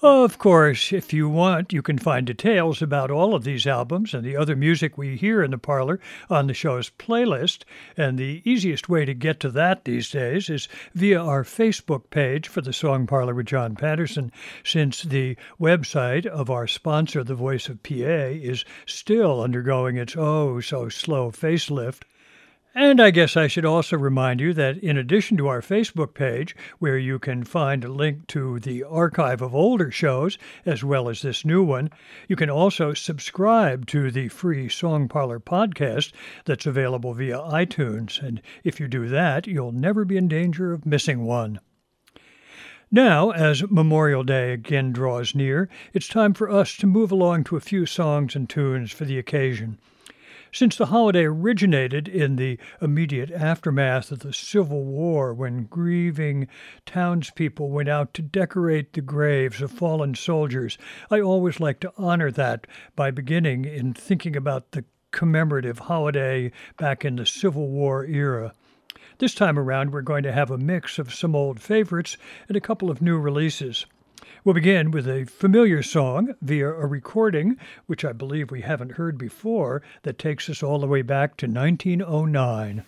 Of 0.00 0.38
course, 0.38 0.92
if 0.92 1.12
you 1.12 1.28
want, 1.28 1.72
you 1.72 1.82
can 1.82 1.98
find 1.98 2.24
details 2.24 2.80
about 2.80 3.10
all 3.10 3.34
of 3.34 3.42
these 3.42 3.66
albums 3.66 4.14
and 4.14 4.22
the 4.22 4.36
other 4.36 4.54
music 4.54 4.96
we 4.96 5.16
hear 5.16 5.42
in 5.42 5.50
the 5.50 5.58
parlor 5.58 5.98
on 6.30 6.46
the 6.46 6.54
show's 6.54 6.88
playlist. 6.88 7.64
And 7.96 8.16
the 8.16 8.40
easiest 8.44 8.88
way 8.88 9.04
to 9.04 9.12
get 9.12 9.40
to 9.40 9.50
that 9.50 9.84
these 9.84 10.08
days 10.08 10.48
is 10.48 10.68
via 10.94 11.20
our 11.20 11.42
Facebook 11.42 12.10
page 12.10 12.46
for 12.46 12.60
the 12.60 12.72
Song 12.72 13.08
Parlor 13.08 13.34
with 13.34 13.46
John 13.46 13.74
Patterson, 13.74 14.30
since 14.62 15.02
the 15.02 15.36
website 15.60 16.26
of 16.26 16.48
our 16.48 16.68
sponsor, 16.68 17.24
The 17.24 17.34
Voice 17.34 17.68
of 17.68 17.82
PA, 17.82 17.94
is 18.30 18.64
still 18.86 19.42
undergoing 19.42 19.96
its 19.96 20.14
oh 20.16 20.60
so 20.60 20.88
slow 20.88 21.32
facelift. 21.32 22.02
And 22.80 23.00
I 23.00 23.10
guess 23.10 23.36
I 23.36 23.48
should 23.48 23.64
also 23.64 23.96
remind 23.96 24.40
you 24.40 24.54
that 24.54 24.78
in 24.78 24.96
addition 24.96 25.36
to 25.38 25.48
our 25.48 25.60
Facebook 25.60 26.14
page, 26.14 26.54
where 26.78 26.96
you 26.96 27.18
can 27.18 27.42
find 27.42 27.82
a 27.82 27.88
link 27.88 28.28
to 28.28 28.60
the 28.60 28.84
archive 28.84 29.42
of 29.42 29.52
older 29.52 29.90
shows, 29.90 30.38
as 30.64 30.84
well 30.84 31.08
as 31.08 31.20
this 31.20 31.44
new 31.44 31.64
one, 31.64 31.90
you 32.28 32.36
can 32.36 32.48
also 32.48 32.94
subscribe 32.94 33.86
to 33.88 34.12
the 34.12 34.28
free 34.28 34.68
Song 34.68 35.08
Parlor 35.08 35.40
podcast 35.40 36.12
that's 36.44 36.66
available 36.66 37.14
via 37.14 37.38
iTunes. 37.38 38.22
And 38.22 38.40
if 38.62 38.78
you 38.78 38.86
do 38.86 39.08
that, 39.08 39.48
you'll 39.48 39.72
never 39.72 40.04
be 40.04 40.16
in 40.16 40.28
danger 40.28 40.72
of 40.72 40.86
missing 40.86 41.24
one. 41.24 41.58
Now, 42.92 43.30
as 43.32 43.68
Memorial 43.68 44.22
Day 44.22 44.52
again 44.52 44.92
draws 44.92 45.34
near, 45.34 45.68
it's 45.92 46.06
time 46.06 46.32
for 46.32 46.48
us 46.48 46.76
to 46.76 46.86
move 46.86 47.10
along 47.10 47.42
to 47.46 47.56
a 47.56 47.60
few 47.60 47.86
songs 47.86 48.36
and 48.36 48.48
tunes 48.48 48.92
for 48.92 49.04
the 49.04 49.18
occasion. 49.18 49.80
Since 50.50 50.76
the 50.76 50.86
holiday 50.86 51.24
originated 51.24 52.08
in 52.08 52.36
the 52.36 52.58
immediate 52.80 53.30
aftermath 53.30 54.10
of 54.10 54.20
the 54.20 54.32
Civil 54.32 54.84
War, 54.84 55.34
when 55.34 55.64
grieving 55.64 56.48
townspeople 56.86 57.70
went 57.70 57.88
out 57.90 58.14
to 58.14 58.22
decorate 58.22 58.94
the 58.94 59.02
graves 59.02 59.60
of 59.60 59.70
fallen 59.70 60.14
soldiers, 60.14 60.78
I 61.10 61.20
always 61.20 61.60
like 61.60 61.80
to 61.80 61.92
honor 61.98 62.30
that 62.30 62.66
by 62.96 63.10
beginning 63.10 63.66
in 63.66 63.92
thinking 63.92 64.36
about 64.36 64.72
the 64.72 64.84
commemorative 65.10 65.80
holiday 65.80 66.50
back 66.78 67.04
in 67.04 67.16
the 67.16 67.26
Civil 67.26 67.68
War 67.68 68.06
era. 68.06 68.54
This 69.18 69.34
time 69.34 69.58
around, 69.58 69.92
we're 69.92 70.00
going 70.00 70.22
to 70.22 70.32
have 70.32 70.50
a 70.50 70.56
mix 70.56 70.98
of 70.98 71.12
some 71.12 71.36
old 71.36 71.60
favorites 71.60 72.16
and 72.48 72.56
a 72.56 72.60
couple 72.60 72.90
of 72.90 73.02
new 73.02 73.18
releases. 73.18 73.84
We'll 74.48 74.54
begin 74.54 74.92
with 74.92 75.06
a 75.06 75.26
familiar 75.26 75.82
song 75.82 76.34
via 76.40 76.68
a 76.68 76.86
recording, 76.86 77.58
which 77.84 78.02
I 78.02 78.14
believe 78.14 78.50
we 78.50 78.62
haven't 78.62 78.92
heard 78.92 79.18
before, 79.18 79.82
that 80.04 80.18
takes 80.18 80.48
us 80.48 80.62
all 80.62 80.78
the 80.78 80.86
way 80.86 81.02
back 81.02 81.36
to 81.36 81.46
1909. 81.46 82.82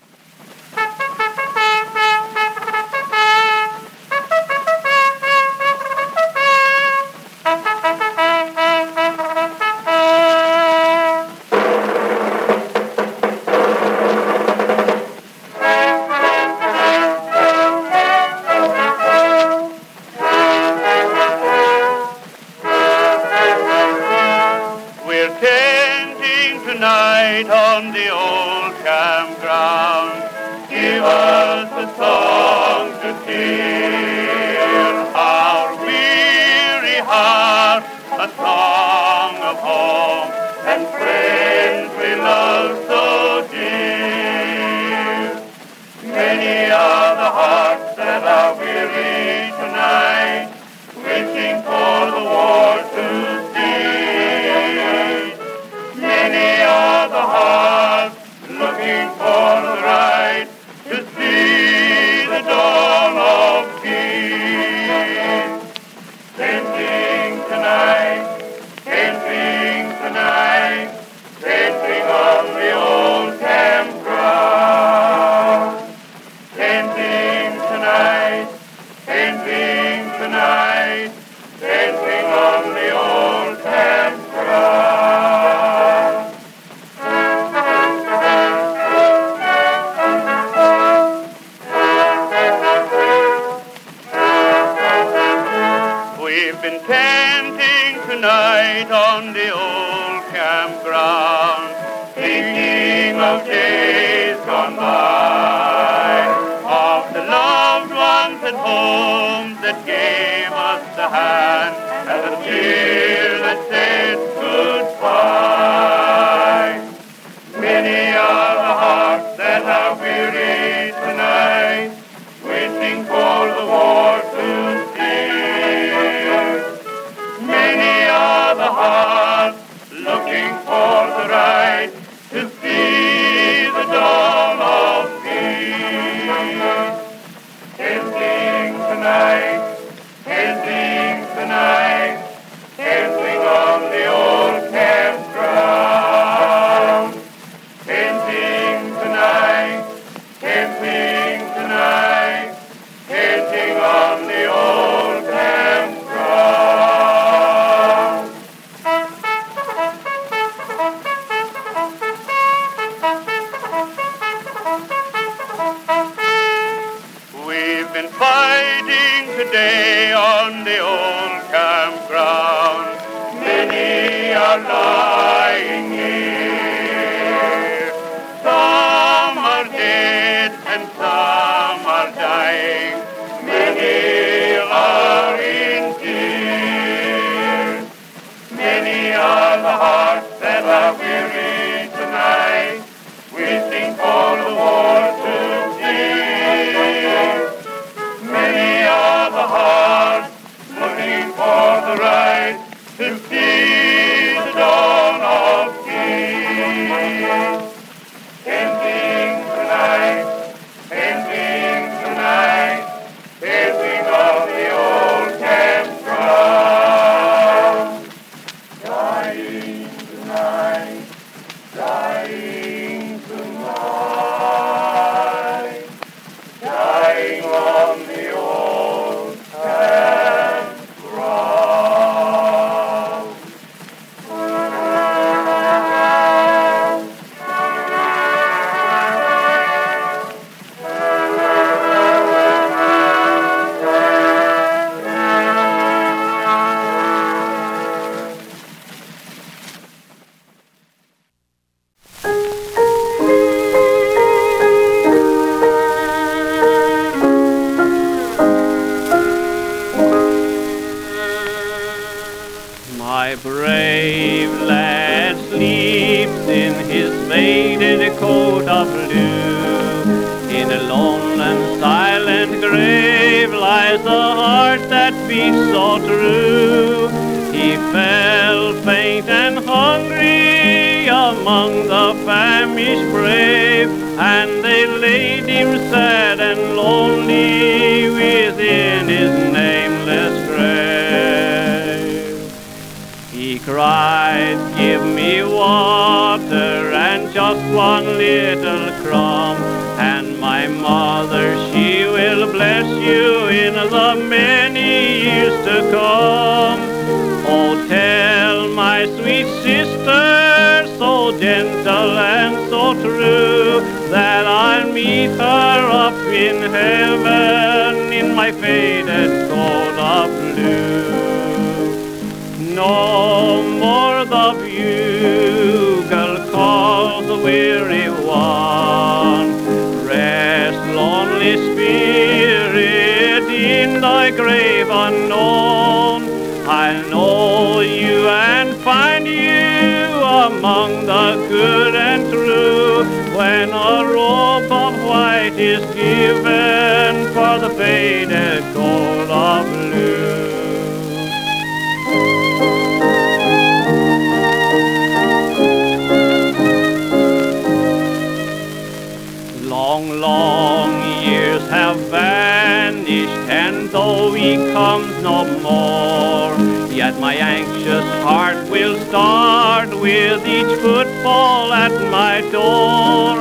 Long, 359.80 360.10
long 360.20 360.90
years 361.24 361.66
have 361.70 361.96
vanished, 362.10 363.48
and 363.48 363.88
though 363.88 364.30
he 364.34 364.56
comes 364.74 365.10
no 365.22 365.38
more, 365.68 366.52
yet 366.92 367.18
my 367.18 367.34
anxious 367.34 368.04
heart 368.22 368.68
will 368.68 368.98
start 369.08 369.88
with 369.98 370.46
each 370.46 370.74
footfall 370.84 371.72
at 371.72 371.94
my 372.18 372.42
door. 372.52 373.38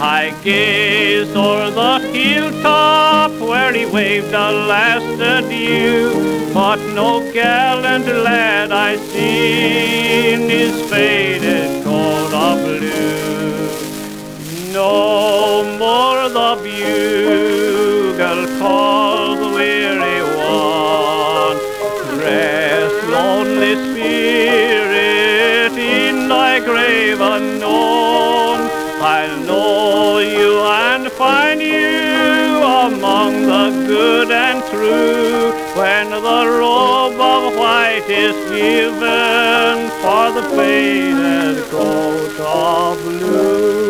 I 0.00 0.34
gaze 0.42 1.36
o'er 1.36 1.68
the 1.70 1.98
hilltop 2.16 3.32
where 3.50 3.74
he 3.74 3.84
waved 3.84 4.32
a 4.32 4.50
last 4.72 5.20
adieu, 5.20 6.54
but 6.54 6.78
no 7.00 7.10
gallant 7.34 8.06
lad 8.06 8.72
I 8.72 8.96
see 8.96 10.32
in 10.32 10.48
his 10.48 10.74
faded 10.90 11.84
coat 11.84 12.32
of 12.32 12.56
blue. 12.64 12.91
No 14.82 15.62
more 15.78 16.22
the 16.38 16.52
bugle 16.64 18.42
calls 18.58 19.38
the 19.38 19.50
weary 19.54 20.20
one. 20.58 21.58
Rest, 22.18 22.98
lonely 23.14 23.74
spirit, 23.86 25.72
in 25.78 26.16
thy 26.28 26.58
grave 26.58 27.20
unknown. 27.20 28.58
I'll 29.14 29.38
know 29.46 30.18
you 30.18 30.52
and 30.62 31.04
find 31.12 31.60
you 31.62 32.60
among 32.88 33.32
the 33.54 33.66
good 33.86 34.32
and 34.32 34.60
true 34.72 35.52
when 35.78 36.10
the 36.10 36.40
robe 36.58 37.20
of 37.34 37.54
white 37.56 38.08
is 38.08 38.34
given 38.50 39.76
for 40.02 40.24
the 40.36 40.44
faded 40.56 41.56
coat 41.70 42.36
of 42.40 42.98
blue. 43.04 43.81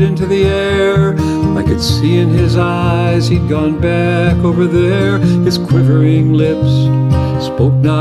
into 0.00 0.26
the 0.26 0.44
air. 0.44 1.14
I 1.56 1.62
could 1.62 1.80
see 1.80 2.18
in 2.18 2.28
his 2.28 2.56
eyes 2.56 3.28
he'd 3.28 3.48
gone 3.48 3.80
back 3.80 4.36
over 4.44 4.66
there. 4.66 5.18
His 5.18 5.58
quivering 5.58 6.32
lips 6.32 6.70
spoke 7.44 7.74
not. 7.74 7.97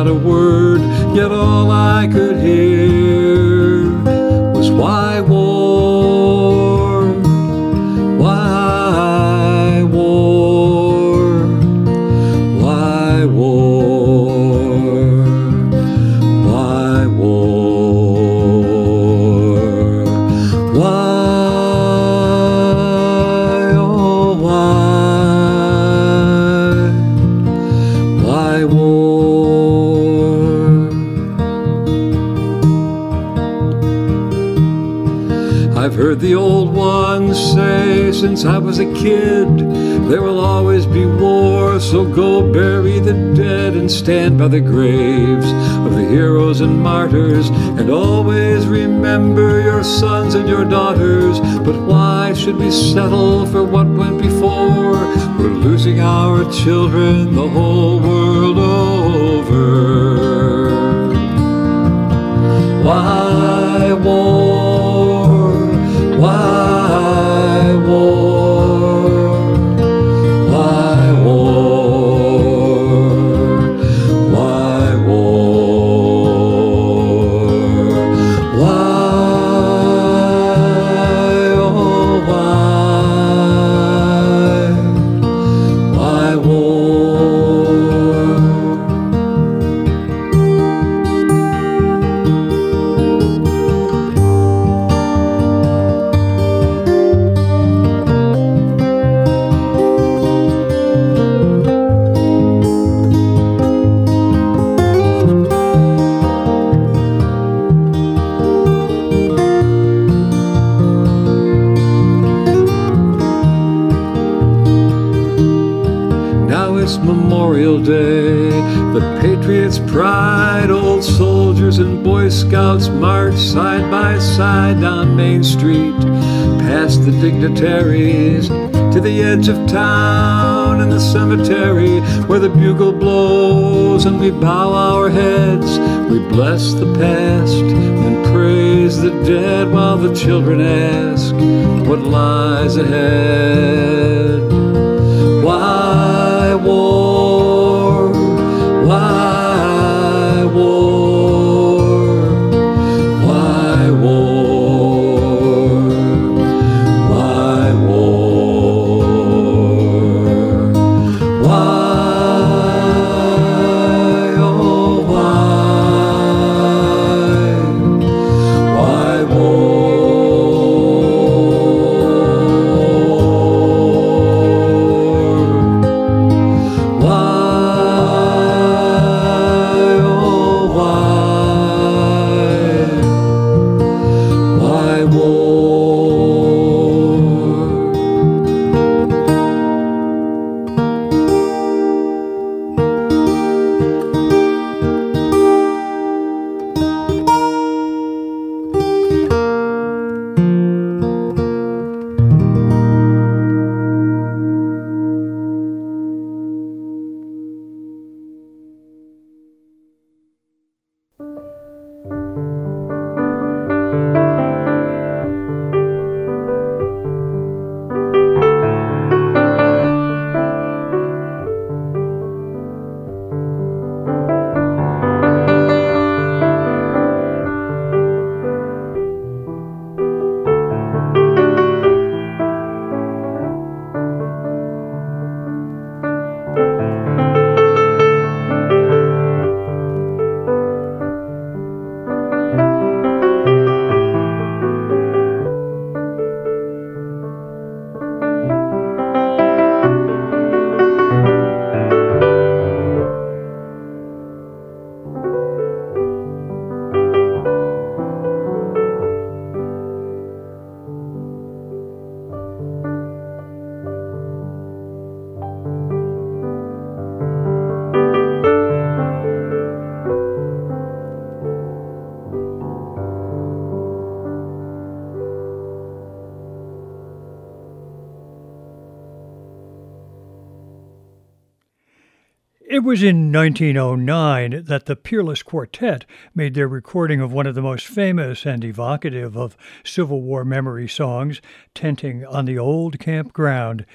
1909 283.47 284.65
that 284.65 284.87
the 284.87 284.95
Peerless 284.97 285.41
Quartet 285.41 286.05
made 286.35 286.53
their 286.53 286.67
recording 286.67 287.21
of 287.21 287.31
one 287.31 287.47
of 287.47 287.55
the 287.55 287.61
most 287.61 287.87
famous 287.87 288.45
and 288.45 288.61
evocative 288.61 289.37
of 289.37 289.55
Civil 289.85 290.21
War 290.21 290.43
memory 290.43 290.89
songs, 290.89 291.41
Tenting 291.73 292.25
on 292.25 292.43
the 292.43 292.59
Old 292.59 292.99
Campground. 292.99 293.85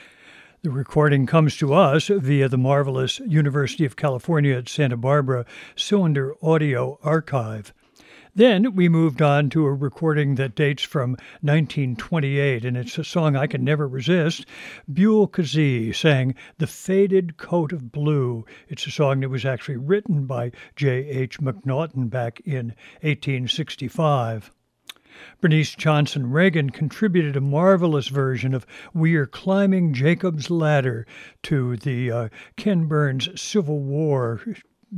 The 0.62 0.70
recording 0.70 1.26
comes 1.26 1.59
to 1.59 1.74
us 1.74 2.09
via 2.09 2.48
the 2.48 2.57
marvelous 2.57 3.18
University 3.20 3.84
of 3.84 3.94
California 3.94 4.57
at 4.57 4.70
Santa 4.70 4.96
Barbara 4.96 5.44
Cylinder 5.76 6.34
Audio 6.42 6.98
Archive. 7.03 7.74
Then 8.35 8.74
we 8.74 8.89
moved 8.89 9.20
on 9.20 9.51
to 9.51 9.66
a 9.66 9.74
recording 9.74 10.37
that 10.37 10.55
dates 10.55 10.83
from 10.83 11.18
1928, 11.43 12.64
and 12.64 12.78
it's 12.78 12.97
a 12.97 13.05
song 13.05 13.37
I 13.37 13.47
can 13.47 13.62
never 13.62 13.87
resist. 13.87 14.47
Buell 14.91 15.28
Kazee 15.28 15.95
sang 15.95 16.35
The 16.57 16.66
Faded 16.66 17.37
Coat 17.37 17.74
of 17.74 17.93
Blue. 17.93 18.47
It's 18.70 18.87
a 18.87 18.91
song 18.91 19.20
that 19.20 19.28
was 19.28 19.45
actually 19.45 19.76
written 19.76 20.24
by 20.24 20.51
J.H. 20.76 21.41
McNaughton 21.41 22.09
back 22.09 22.41
in 22.47 22.68
1865. 23.03 24.51
Bernice 25.43 25.74
Johnson 25.74 26.33
Reagon 26.33 26.72
contributed 26.72 27.37
a 27.37 27.43
marvelous 27.43 28.09
version 28.09 28.55
of 28.55 28.64
We're 28.95 29.26
Climbing 29.26 29.93
Jacob's 29.93 30.49
Ladder 30.49 31.07
to 31.43 31.76
the 31.76 32.11
uh, 32.11 32.28
Ken 32.57 32.87
Burns 32.87 33.28
Civil 33.39 33.80
War 33.80 34.41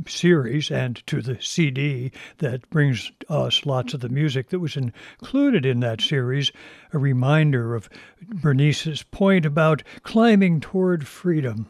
series 0.07 0.71
and 0.71 1.05
to 1.07 1.21
the 1.21 1.37
CD 1.41 2.11
that 2.39 2.69
brings 2.69 3.11
us 3.29 3.65
lots 3.65 3.93
of 3.93 4.01
the 4.01 4.09
music 4.09 4.49
that 4.49 4.59
was 4.59 4.75
included 4.77 5.65
in 5.65 5.79
that 5.79 6.01
series, 6.01 6.51
a 6.93 6.97
reminder 6.97 7.75
of 7.75 7.89
Bernice's 8.21 9.03
point 9.03 9.45
about 9.45 9.83
climbing 10.03 10.59
toward 10.59 11.07
freedom. 11.07 11.67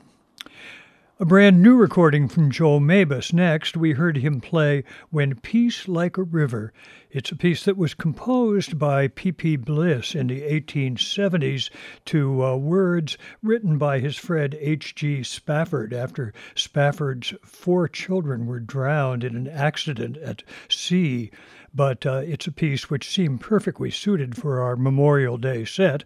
A 1.17 1.23
brand 1.23 1.63
new 1.63 1.77
recording 1.77 2.27
from 2.27 2.51
Joel 2.51 2.81
Mabus. 2.81 3.31
Next, 3.31 3.77
we 3.77 3.93
heard 3.93 4.17
him 4.17 4.41
play 4.41 4.83
When 5.11 5.35
Peace 5.35 5.87
Like 5.87 6.17
a 6.17 6.23
River. 6.23 6.73
It's 7.09 7.31
a 7.31 7.37
piece 7.37 7.63
that 7.63 7.77
was 7.77 7.93
composed 7.93 8.77
by 8.77 9.07
P.P. 9.07 9.55
Bliss 9.55 10.13
in 10.13 10.27
the 10.27 10.41
1870s 10.41 11.69
to 12.03 12.43
uh, 12.43 12.57
words 12.57 13.17
written 13.41 13.77
by 13.77 13.99
his 13.99 14.17
friend 14.17 14.57
H.G. 14.59 15.23
Spafford 15.23 15.93
after 15.93 16.33
Spafford's 16.53 17.33
four 17.45 17.87
children 17.87 18.45
were 18.45 18.59
drowned 18.59 19.23
in 19.23 19.37
an 19.37 19.47
accident 19.47 20.17
at 20.17 20.43
sea. 20.67 21.31
But 21.73 22.05
uh, 22.05 22.23
it's 22.25 22.47
a 22.47 22.51
piece 22.51 22.89
which 22.89 23.09
seemed 23.09 23.39
perfectly 23.39 23.89
suited 23.89 24.35
for 24.35 24.59
our 24.59 24.75
Memorial 24.75 25.37
Day 25.37 25.63
set. 25.63 26.03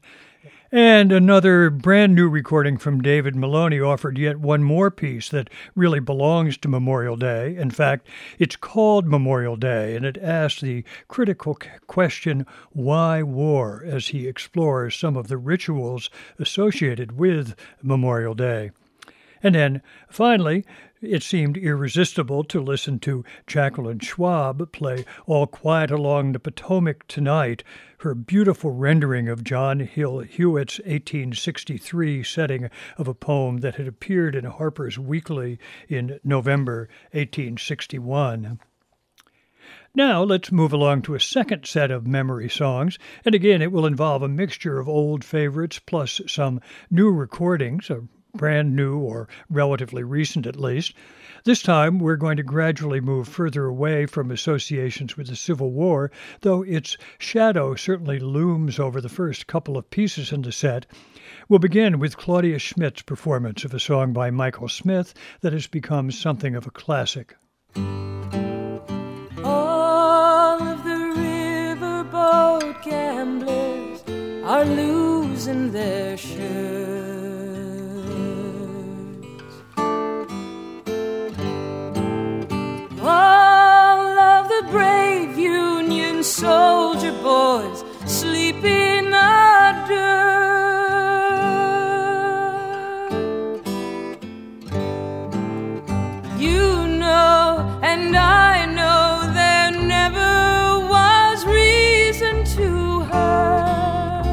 And 0.72 1.12
another 1.12 1.72
brand 1.72 2.14
new 2.14 2.30
recording 2.30 2.78
from 2.78 3.02
David 3.02 3.36
Maloney 3.36 3.80
offered 3.80 4.20
yet 4.20 4.40
one 4.40 4.64
more 4.64 4.92
piece 4.92 5.28
that 5.30 5.50
really 5.74 6.00
belongs 6.00 6.58
to 6.58 6.68
Memorial 6.68 7.16
Day. 7.16 7.56
In 7.56 7.72
fact, 7.72 8.08
it's 8.38 8.56
called 8.56 9.08
Memorial 9.08 9.56
Day, 9.56 9.96
and 9.96 10.06
it 10.06 10.20
asks 10.22 10.62
the 10.62 10.84
critical 11.08 11.58
question, 11.88 12.46
why 12.72 13.24
war, 13.24 13.84
as 13.84 14.10
he 14.10 14.28
explores 14.28 14.96
some 14.96 15.18
of 15.18 15.28
the 15.28 15.38
rituals 15.38 16.12
associated 16.38 17.18
with 17.18 17.56
Memorial 17.82 18.36
Day. 18.36 18.70
And 19.42 19.56
then 19.56 19.82
finally, 20.10 20.66
it 21.02 21.24
seemed 21.24 21.56
irresistible 21.56 22.44
to 22.44 22.60
listen 22.60 23.00
to 23.00 23.24
Jacqueline 23.48 24.00
Schwab 24.00 24.70
play 24.74 25.06
All 25.26 25.48
Quiet 25.48 25.92
Along 25.92 26.34
the 26.34 26.40
Potomac 26.40 27.08
Tonight, 27.08 27.64
her 28.00 28.14
beautiful 28.14 28.72
rendering 28.72 29.30
of 29.30 29.46
John 29.46 29.80
Hill 29.80 30.20
Hewitt's 30.20 30.80
1863 30.80 32.22
setting 32.24 32.70
of 32.98 33.08
a 33.08 33.14
poem 33.14 33.60
that 33.60 33.76
had 33.76 33.88
appeared 33.88 34.36
in 34.36 34.44
Harper's 34.44 35.00
Weekly 35.00 35.58
in 35.88 36.20
November 36.22 36.90
1861. 37.12 38.60
Now 39.96 40.22
let's 40.22 40.52
move 40.52 40.74
along 40.74 41.04
to 41.04 41.16
a 41.16 41.20
second 41.20 41.66
set 41.66 41.92
of 41.92 42.06
memory 42.06 42.50
songs, 42.50 43.00
and 43.24 43.34
again 43.34 43.62
it 43.62 43.72
will 43.72 43.86
involve 43.86 44.22
a 44.22 44.28
mixture 44.28 44.80
of 44.80 44.90
old 44.90 45.24
favorites 45.24 45.80
plus 45.80 46.20
some 46.28 46.60
new 46.92 47.10
recordings, 47.10 47.90
a 47.90 48.02
brand 48.34 48.76
new 48.76 48.98
or 48.98 49.28
relatively 49.50 50.04
recent 50.04 50.46
at 50.46 50.60
least. 50.60 50.94
This 51.46 51.62
time, 51.62 52.00
we're 52.00 52.18
going 52.18 52.38
to 52.38 52.44
gradually 52.44 53.00
move 53.00 53.28
further 53.28 53.66
away 53.66 54.06
from 54.06 54.30
associations 54.30 55.16
with 55.16 55.28
the 55.28 55.36
Civil 55.36 55.72
War, 55.72 56.12
though 56.42 56.64
its 56.64 56.98
shadow 57.18 57.76
certainly 57.76 58.20
looms 58.20 58.78
over 58.78 59.00
the 59.00 59.10
first 59.10 59.48
couple 59.48 59.78
of 59.78 59.90
pieces 59.90 60.34
in 60.34 60.42
the 60.42 60.52
set. 60.52 60.86
We'll 61.48 61.60
begin 61.60 61.98
with 61.98 62.18
Claudia 62.18 62.60
Schmidt's 62.60 63.02
performance 63.02 63.64
of 63.64 63.74
a 63.74 63.80
song 63.80 64.12
by 64.12 64.32
Michael 64.32 64.68
Smith 64.68 65.14
that 65.42 65.54
has 65.54 65.68
become 65.68 66.12
something 66.12 66.56
of 66.56 66.68
a 66.68 66.72
classic. 66.72 67.36
All 69.44 70.62
of 70.62 70.84
the 70.84 71.14
riverboat 71.80 72.84
gamblers 72.84 74.04
are 74.44 74.66
losing 74.66 75.72
their 75.72 76.18
shirts. 76.18 76.89
Soldier 86.40 87.12
boys 87.22 87.84
sleep 88.06 88.64
in 88.64 89.12
the 89.12 89.86
dirt. 89.90 90.30
You 96.38 96.88
know, 96.88 97.80
and 97.84 98.16
I 98.16 98.66
know 98.78 99.30
there 99.34 99.72
never 99.72 100.88
was 100.88 101.46
reason 101.46 102.46
to 102.56 103.02
hurt. 103.12 104.26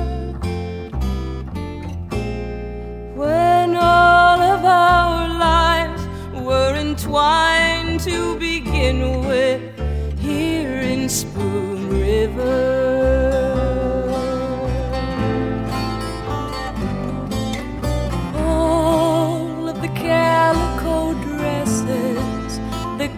When 3.17 3.75
all 3.75 4.41
of 4.55 4.65
our 4.65 5.29
lives 5.29 6.03
were 6.47 6.77
entwined 6.77 7.99
to 8.03 8.39
begin 8.39 9.01
with 9.19 9.26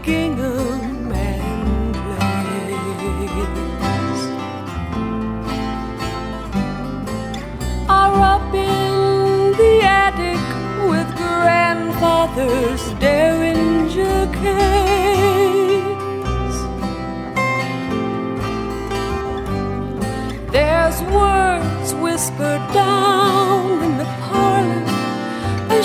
gingham 0.09 1.13
and 1.13 1.95
lace 2.13 2.65
are 7.91 8.17
up 8.35 8.55
in 8.55 9.53
the 9.61 9.75
attic 9.83 10.45
with 10.91 11.09
grandfather's 11.15 12.85
derringer 13.05 14.21
case. 14.41 15.79
There's 20.55 20.99
words 21.19 21.93
whispered 22.05 22.65
down 22.73 23.83
in 23.83 23.99
the 23.99 24.09
parlor, 24.25 24.85
a 25.79 25.83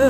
Come 0.00 0.08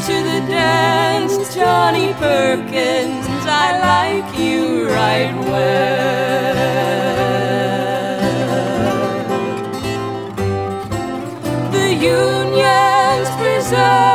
to 0.00 0.16
the 0.30 0.40
dance, 0.46 1.52
Johnny 1.52 2.12
Perkins. 2.14 3.26
I 3.44 3.78
like 3.80 4.38
you 4.38 4.86
right 4.90 5.34
well. 5.50 6.52
The 11.72 11.94
Union's 11.94 13.30
preserved. 13.40 14.11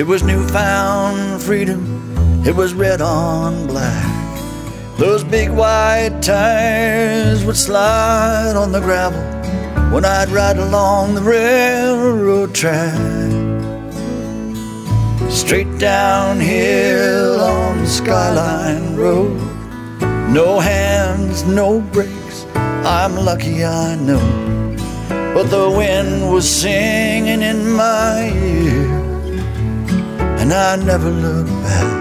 It 0.00 0.06
was 0.06 0.22
newfound 0.22 1.42
freedom, 1.42 1.82
it 2.46 2.56
was 2.56 2.72
red 2.72 3.02
on 3.02 3.66
black. 3.66 4.38
Those 4.96 5.22
big 5.22 5.50
white 5.50 6.20
tires 6.22 7.44
would 7.44 7.58
slide 7.58 8.54
on 8.56 8.72
the 8.72 8.80
gravel 8.80 9.20
when 9.92 10.06
I'd 10.06 10.30
ride 10.30 10.56
along 10.56 11.16
the 11.16 11.20
railroad 11.20 12.54
track. 12.54 12.96
Straight 15.30 15.78
downhill 15.78 17.38
on 17.38 17.86
Skyline 17.86 18.96
Road. 18.96 19.36
No 20.32 20.60
hands, 20.60 21.44
no 21.44 21.82
brakes. 21.92 22.46
I'm 22.54 23.16
lucky, 23.16 23.66
I 23.66 23.96
know. 23.96 24.40
But 25.34 25.50
the 25.50 25.68
wind 25.70 26.32
was 26.32 26.48
singing 26.48 27.42
in 27.42 27.70
my 27.72 28.32
ear, 28.34 28.69
and 30.52 30.58
I 30.58 30.84
never 30.84 31.10
look 31.10 31.46
back. 31.62 32.00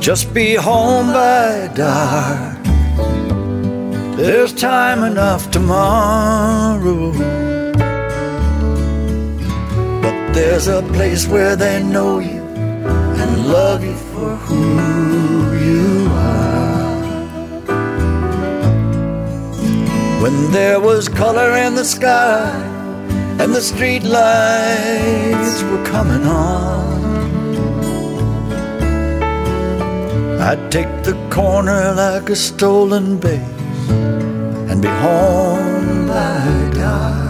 Just 0.00 0.32
be 0.32 0.54
home 0.54 1.08
by 1.08 1.70
dark. 1.74 2.56
There's 4.16 4.54
time 4.54 5.04
enough 5.04 5.50
tomorrow. 5.50 7.12
But 10.02 10.32
there's 10.32 10.66
a 10.66 10.82
place 10.94 11.26
where 11.26 11.56
they 11.56 11.82
know 11.82 12.20
you 12.20 12.42
and 13.20 13.48
love 13.48 13.84
you 13.84 13.96
for 14.12 14.34
who 14.46 14.64
you 15.66 16.08
are. 16.10 17.02
When 20.22 20.52
there 20.52 20.80
was 20.80 21.08
color 21.08 21.54
in 21.54 21.74
the 21.74 21.84
sky 21.84 22.67
and 23.40 23.54
the 23.54 23.60
street 23.60 24.02
lights 24.02 25.62
were 25.62 25.84
coming 25.84 26.24
on. 26.26 26.98
I'd 30.40 30.72
take 30.72 31.02
the 31.02 31.14
corner 31.30 31.92
like 31.94 32.30
a 32.30 32.36
stolen 32.36 33.18
base 33.18 33.90
and 34.70 34.80
be 34.80 34.88
home 34.88 36.06
by 36.06 36.70
dark. 36.74 37.28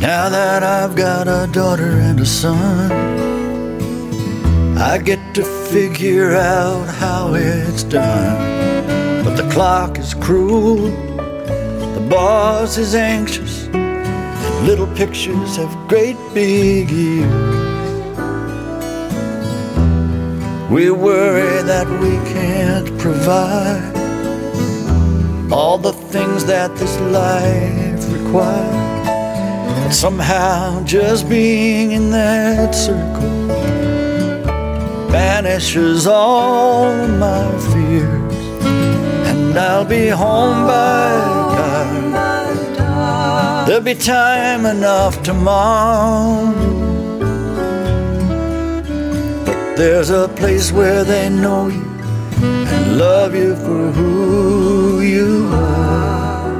Now 0.00 0.28
that 0.28 0.62
I've 0.62 0.94
got 0.96 1.28
a 1.28 1.48
daughter 1.52 1.92
and 2.08 2.20
a 2.20 2.26
son, 2.26 2.90
I 4.76 4.98
get 4.98 5.20
to 5.34 5.44
figure 5.70 6.34
out 6.34 6.86
how 6.86 7.34
it's 7.34 7.84
done. 7.84 9.24
But 9.24 9.36
the 9.36 9.48
clock 9.50 9.98
is 9.98 10.14
cruel, 10.14 10.90
boss 12.08 12.78
is 12.78 12.94
anxious, 12.94 13.66
and 13.72 14.66
little 14.66 14.86
pictures 14.94 15.56
have 15.56 15.88
great 15.88 16.16
big 16.32 16.90
ears. 16.90 17.56
We 20.70 20.90
worry 20.90 21.62
that 21.62 21.88
we 22.00 22.16
can't 22.32 22.98
provide 22.98 23.94
all 25.52 25.78
the 25.78 25.92
things 25.92 26.44
that 26.46 26.74
this 26.76 26.98
life 27.00 28.12
requires. 28.12 29.06
But 29.84 29.92
somehow, 29.92 30.82
just 30.84 31.28
being 31.28 31.92
in 31.92 32.10
that 32.10 32.74
circle 32.74 33.46
banishes 35.10 36.06
all 36.06 36.92
my 37.06 37.50
fears, 37.72 38.36
and 39.28 39.58
I'll 39.58 39.84
be 39.84 40.08
home 40.08 40.66
by. 40.66 41.35
There'll 43.66 43.82
be 43.82 43.94
time 43.94 44.64
enough 44.64 45.24
tomorrow. 45.24 46.52
But 49.44 49.76
There's 49.76 50.10
a 50.10 50.28
place 50.28 50.70
where 50.70 51.02
they 51.02 51.28
know 51.28 51.66
you 51.66 51.84
and 52.40 52.96
love 52.96 53.34
you 53.34 53.56
for 53.56 53.90
who 53.90 55.00
you 55.00 55.48
are. 55.52 56.52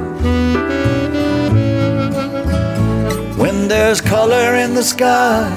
When 3.37 3.69
there's 3.69 4.01
color 4.01 4.55
in 4.55 4.73
the 4.73 4.83
sky 4.83 5.47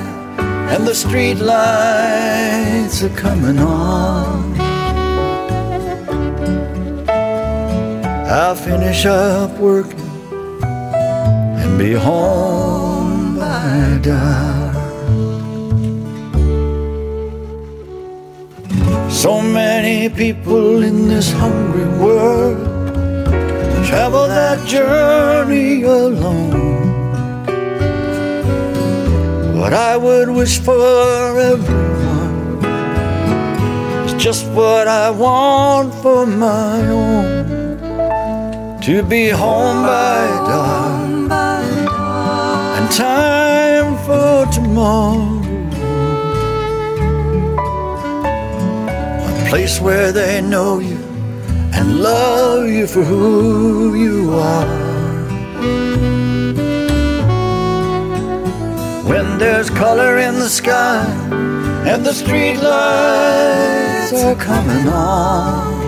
and 0.72 0.86
the 0.86 0.94
street 0.94 1.40
lights 1.40 3.02
are 3.02 3.16
coming 3.16 3.58
on, 3.58 4.54
I'll 8.30 8.54
finish 8.54 9.04
up 9.04 9.58
and 9.58 9.99
be 11.80 11.94
home 11.94 13.38
by 13.38 13.98
dark. 14.02 14.74
So 19.10 19.40
many 19.40 20.10
people 20.10 20.82
in 20.82 21.08
this 21.08 21.32
hungry 21.32 21.88
world 22.02 22.60
travel 23.88 24.28
that 24.28 24.58
journey 24.68 25.82
alone. 25.84 26.84
What 29.58 29.72
I 29.72 29.96
would 29.96 30.28
wish 30.28 30.58
for 30.60 31.40
everyone 31.52 32.62
is 34.04 34.12
just 34.22 34.44
what 34.48 34.86
I 34.86 35.08
want 35.08 35.94
for 36.02 36.26
my 36.26 36.76
own. 37.02 38.80
To 38.82 39.02
be 39.02 39.30
home 39.30 39.82
by 39.82 40.20
and 40.44 40.99
time 42.90 43.96
for 44.06 44.46
tomorrow. 44.52 45.40
A 49.28 49.48
place 49.48 49.80
where 49.80 50.12
they 50.12 50.40
know 50.40 50.80
you 50.80 50.98
and 51.72 52.00
love 52.00 52.68
you 52.68 52.86
for 52.86 53.02
who 53.04 53.94
you 53.94 54.32
are. 54.32 54.66
When 59.10 59.38
there's 59.38 59.70
color 59.70 60.18
in 60.18 60.34
the 60.34 60.48
sky 60.48 61.04
and 61.86 62.04
the 62.04 62.12
street 62.12 62.56
lights 62.56 64.12
are 64.24 64.34
coming 64.34 64.88
on, 64.88 65.80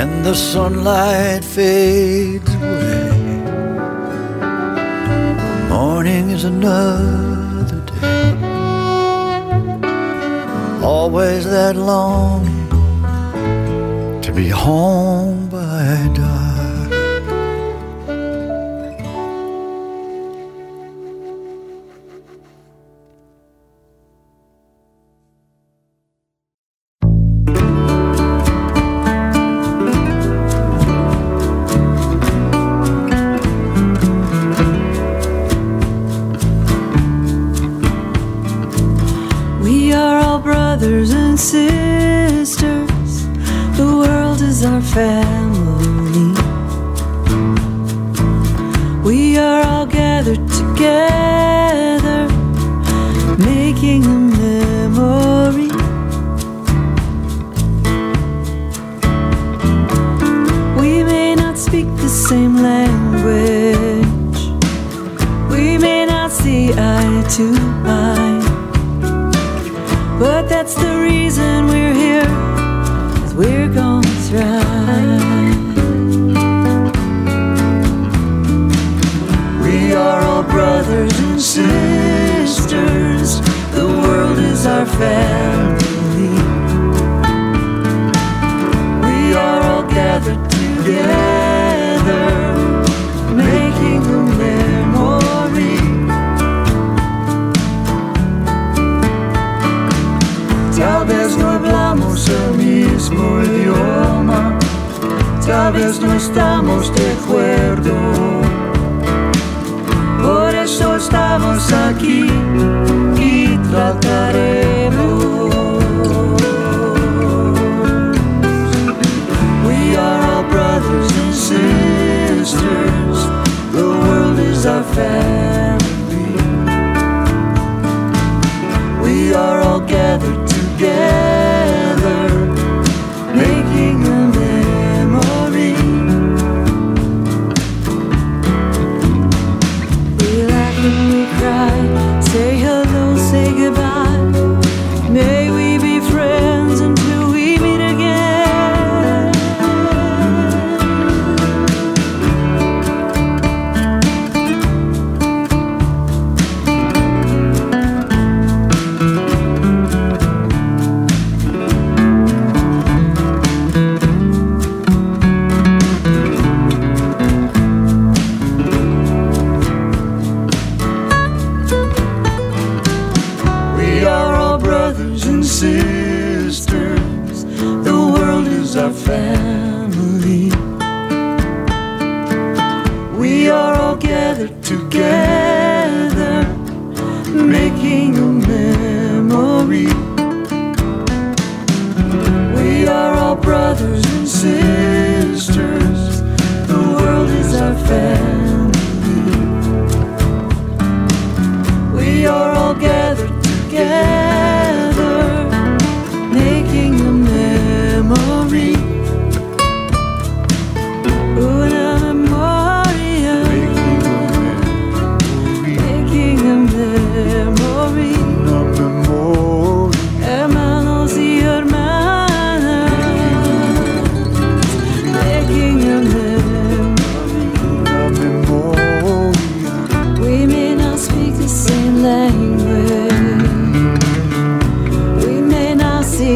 and 0.00 0.24
the 0.24 0.34
sunlight 0.34 1.44
fades 1.44 2.54
away, 2.54 2.99
morning 6.10 6.30
is 6.30 6.44
another 6.44 7.80
day 7.86 8.32
always 10.82 11.44
that 11.44 11.76
longing 11.76 12.68
to 14.20 14.32
be 14.32 14.48
home 14.48 15.48
by 15.48 16.10
dark. 16.14 16.19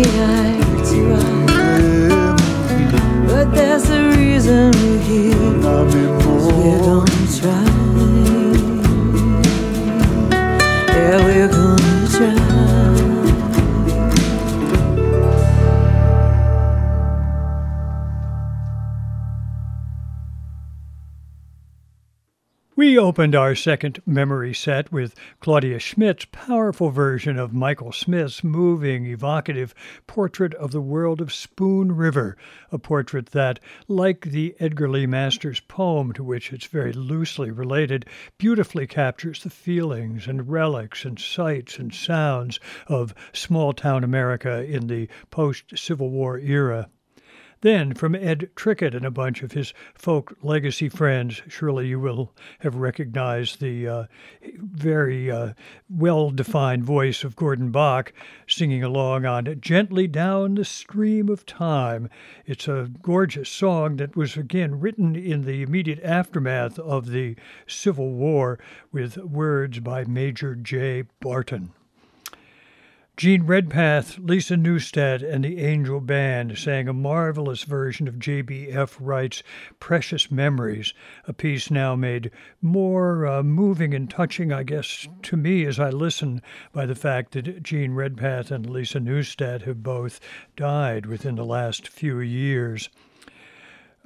Not 0.03 0.24
opened 23.15 23.36
our 23.36 23.55
second 23.55 24.03
memory 24.05 24.53
set 24.53 24.91
with 24.91 25.15
Claudia 25.39 25.78
Schmidt's 25.78 26.24
powerful 26.32 26.91
version 26.91 27.39
of 27.39 27.53
Michael 27.53 27.93
Smith's 27.93 28.43
moving, 28.43 29.07
evocative 29.07 29.73
portrait 30.09 30.53
of 30.55 30.73
the 30.73 30.81
world 30.81 31.20
of 31.20 31.32
Spoon 31.32 31.93
River, 31.93 32.36
a 32.73 32.78
portrait 32.81 33.27
that, 33.27 33.61
like 33.86 34.23
the 34.23 34.57
Edgar 34.59 34.89
Lee 34.89 35.07
Masters 35.07 35.61
poem 35.61 36.12
to 36.15 36.24
which 36.24 36.53
it's 36.53 36.66
very 36.66 36.93
loosely 36.93 37.53
related, 37.53 38.05
beautifully 38.36 38.89
captures 38.89 39.45
the 39.45 39.51
feelings 39.51 40.27
and 40.27 40.49
relics 40.49 41.05
and 41.05 41.16
sights 41.16 41.78
and 41.78 41.95
sounds 41.95 42.59
of 42.89 43.15
small 43.32 43.73
town 43.73 44.03
America 44.03 44.65
in 44.65 44.89
the 44.89 45.09
post 45.31 45.78
Civil 45.78 46.11
War 46.11 46.36
era. 46.41 46.89
Then, 47.65 47.95
from 47.95 48.15
Ed 48.15 48.51
Trickett 48.57 48.95
and 48.95 49.07
a 49.07 49.11
bunch 49.11 49.43
of 49.43 49.53
his 49.53 49.73
folk 49.95 50.36
legacy 50.43 50.91
friends, 50.91 51.41
surely 51.49 51.89
you 51.89 51.99
will 51.99 52.35
have 52.59 52.74
recognized 52.74 53.59
the 53.59 53.89
uh, 53.89 54.05
very 54.59 55.31
uh, 55.31 55.55
well 55.89 56.31
defined 56.31 56.85
voice 56.85 57.24
of 57.24 57.36
Gordon 57.36 57.70
Bok 57.70 58.12
singing 58.47 58.82
along 58.82 59.24
on 59.24 59.59
Gently 59.62 60.07
Down 60.07 60.57
the 60.57 60.65
Stream 60.66 61.31
of 61.31 61.47
Time. 61.47 62.11
It's 62.45 62.69
a 62.69 62.91
gorgeous 63.01 63.49
song 63.49 63.97
that 63.97 64.15
was 64.15 64.36
again 64.36 64.78
written 64.78 65.16
in 65.16 65.47
the 65.47 65.62
immediate 65.62 66.05
aftermath 66.05 66.78
of 66.78 67.12
the 67.12 67.35
Civil 67.66 68.11
War 68.11 68.59
with 68.93 69.16
words 69.16 69.81
by 69.81 70.05
Major 70.05 70.55
J. 70.55 71.05
Barton. 71.19 71.73
Jean 73.16 73.47
Redpath, 73.47 74.19
Lisa 74.19 74.57
Neustadt, 74.57 75.23
and 75.23 75.45
the 75.45 75.61
Angel 75.61 76.01
Band 76.01 76.59
sang 76.59 76.89
a 76.89 76.93
marvelous 76.93 77.62
version 77.62 78.09
of 78.09 78.19
J.B.F. 78.19 78.97
Wright's 78.99 79.45
Precious 79.78 80.32
Memories, 80.32 80.93
a 81.28 81.32
piece 81.32 81.70
now 81.70 81.95
made 81.95 82.32
more 82.61 83.24
uh, 83.24 83.45
moving 83.45 83.95
and 83.95 84.11
touching, 84.11 84.53
I 84.53 84.65
guess, 84.65 85.07
to 85.23 85.36
me 85.36 85.65
as 85.65 85.78
I 85.78 85.91
listen, 85.91 86.43
by 86.73 86.86
the 86.86 86.97
fact 86.97 87.31
that 87.35 87.62
Jean 87.62 87.93
Redpath 87.93 88.51
and 88.51 88.69
Lisa 88.69 88.99
Neustadt 88.99 89.62
have 89.62 89.85
both 89.85 90.19
died 90.57 91.07
within 91.07 91.36
the 91.36 91.47
last 91.47 91.86
few 91.86 92.19
years. 92.19 92.89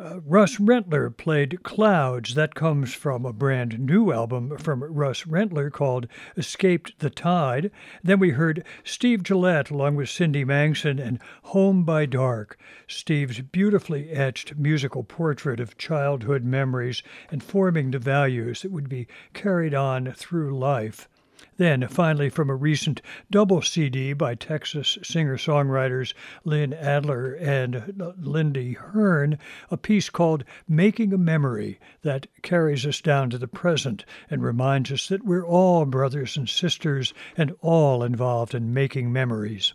Uh, 0.00 0.20
Russ 0.24 0.58
Rentler 0.58 1.10
played 1.10 1.64
Clouds. 1.64 2.36
That 2.36 2.54
comes 2.54 2.94
from 2.94 3.26
a 3.26 3.32
brand 3.32 3.80
new 3.80 4.12
album 4.12 4.56
from 4.56 4.84
Russ 4.84 5.24
Rentler 5.24 5.72
called 5.72 6.06
Escaped 6.36 7.00
the 7.00 7.10
Tide. 7.10 7.72
Then 8.04 8.20
we 8.20 8.30
heard 8.30 8.64
Steve 8.84 9.24
Gillette 9.24 9.70
along 9.70 9.96
with 9.96 10.08
Cindy 10.08 10.44
Mangsen 10.44 11.00
and 11.00 11.18
Home 11.46 11.82
by 11.82 12.06
Dark, 12.06 12.56
Steve's 12.86 13.40
beautifully 13.40 14.10
etched 14.10 14.54
musical 14.54 15.02
portrait 15.02 15.58
of 15.58 15.76
childhood 15.76 16.44
memories 16.44 17.02
and 17.28 17.42
forming 17.42 17.90
the 17.90 17.98
values 17.98 18.62
that 18.62 18.70
would 18.70 18.88
be 18.88 19.08
carried 19.34 19.74
on 19.74 20.12
through 20.12 20.56
life. 20.56 21.08
Then, 21.56 21.86
finally, 21.86 22.31
from 22.31 22.51
a 22.51 22.56
recent 22.56 23.01
double 23.31 23.62
CD 23.62 24.12
by 24.12 24.35
Texas 24.35 24.98
singer 25.05 25.36
songwriters 25.36 26.12
Lynn 26.43 26.73
Adler 26.73 27.35
and 27.35 28.15
Lindy 28.19 28.73
Hearne, 28.73 29.39
a 29.70 29.77
piece 29.77 30.10
called 30.10 30.43
Making 30.66 31.12
a 31.12 31.19
Memory 31.19 31.78
that 32.02 32.27
carries 32.43 32.85
us 32.85 33.01
down 33.01 33.31
to 33.31 33.39
the 33.39 33.47
present 33.47 34.05
and 34.28 34.43
reminds 34.43 34.90
us 34.90 35.06
that 35.06 35.24
we're 35.24 35.47
all 35.47 35.85
brothers 35.85 36.36
and 36.36 36.48
sisters 36.48 37.15
and 37.36 37.55
all 37.60 38.02
involved 38.02 38.52
in 38.52 38.74
making 38.74 39.12
memories. 39.12 39.74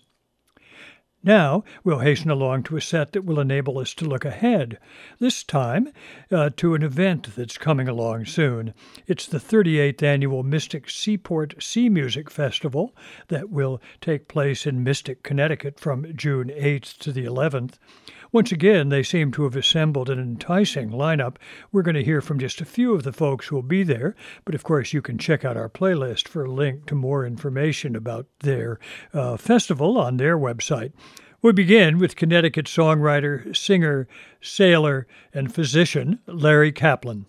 Now 1.26 1.64
we'll 1.86 2.00
hasten 2.00 2.30
along 2.30 2.64
to 2.64 2.76
a 2.76 2.82
set 2.82 3.14
that 3.14 3.24
will 3.24 3.40
enable 3.40 3.80
us 3.80 3.94
to 3.94 4.06
look 4.06 4.26
ahead, 4.26 4.78
this 5.20 5.42
time 5.42 5.88
uh, 6.30 6.50
to 6.58 6.76
an 6.76 6.84
event 6.84 7.30
that's 7.36 7.58
coming 7.58 7.88
along 7.88 8.26
soon. 8.26 8.74
It's 9.08 9.26
the 9.26 9.38
38th 9.38 10.04
annual 10.04 10.44
Mystic 10.44 10.90
Seaport 10.90 11.64
Sea 11.64 11.88
Music 11.88 12.30
Festival 12.30 12.94
that 13.30 13.50
will 13.50 13.82
take 14.02 14.28
place 14.28 14.68
in 14.68 14.84
Mystic, 14.84 15.24
Connecticut 15.24 15.80
from 15.80 16.14
June 16.14 16.50
8th 16.50 16.98
to 16.98 17.14
the 17.14 17.24
11th. 17.24 17.76
Once 18.34 18.52
again, 18.52 18.90
they 18.90 19.04
seem 19.04 19.32
to 19.32 19.44
have 19.44 19.56
assembled 19.56 20.10
an 20.10 20.18
enticing 20.18 20.90
lineup. 20.90 21.36
We're 21.72 21.84
going 21.84 21.94
to 21.94 22.04
hear 22.04 22.20
from 22.20 22.40
just 22.40 22.62
a 22.62 22.66
few 22.66 22.96
of 22.96 23.04
the 23.04 23.14
folks 23.14 23.48
who 23.48 23.56
will 23.56 23.62
be 23.62 23.84
there, 23.84 24.16
but 24.44 24.56
of 24.56 24.64
course, 24.64 24.92
you 24.92 25.04
can 25.04 25.20
check 25.20 25.46
out 25.46 25.56
our 25.56 25.70
playlist 25.70 26.28
for 26.28 26.44
a 26.44 26.52
link 26.52 26.88
to 26.88 26.96
more 26.96 27.28
information 27.28 27.96
about 27.96 28.26
their 28.40 28.80
uh, 29.14 29.38
festival 29.38 30.00
on 30.00 30.18
their 30.18 30.36
website. 30.36 30.94
We 31.44 31.52
begin 31.52 32.00
with 32.00 32.16
Connecticut 32.16 32.66
songwriter, 32.66 33.56
singer, 33.56 34.08
sailor, 34.42 35.06
and 35.32 35.54
physician 35.54 36.20
Larry 36.26 36.72
Kaplan. 36.72 37.28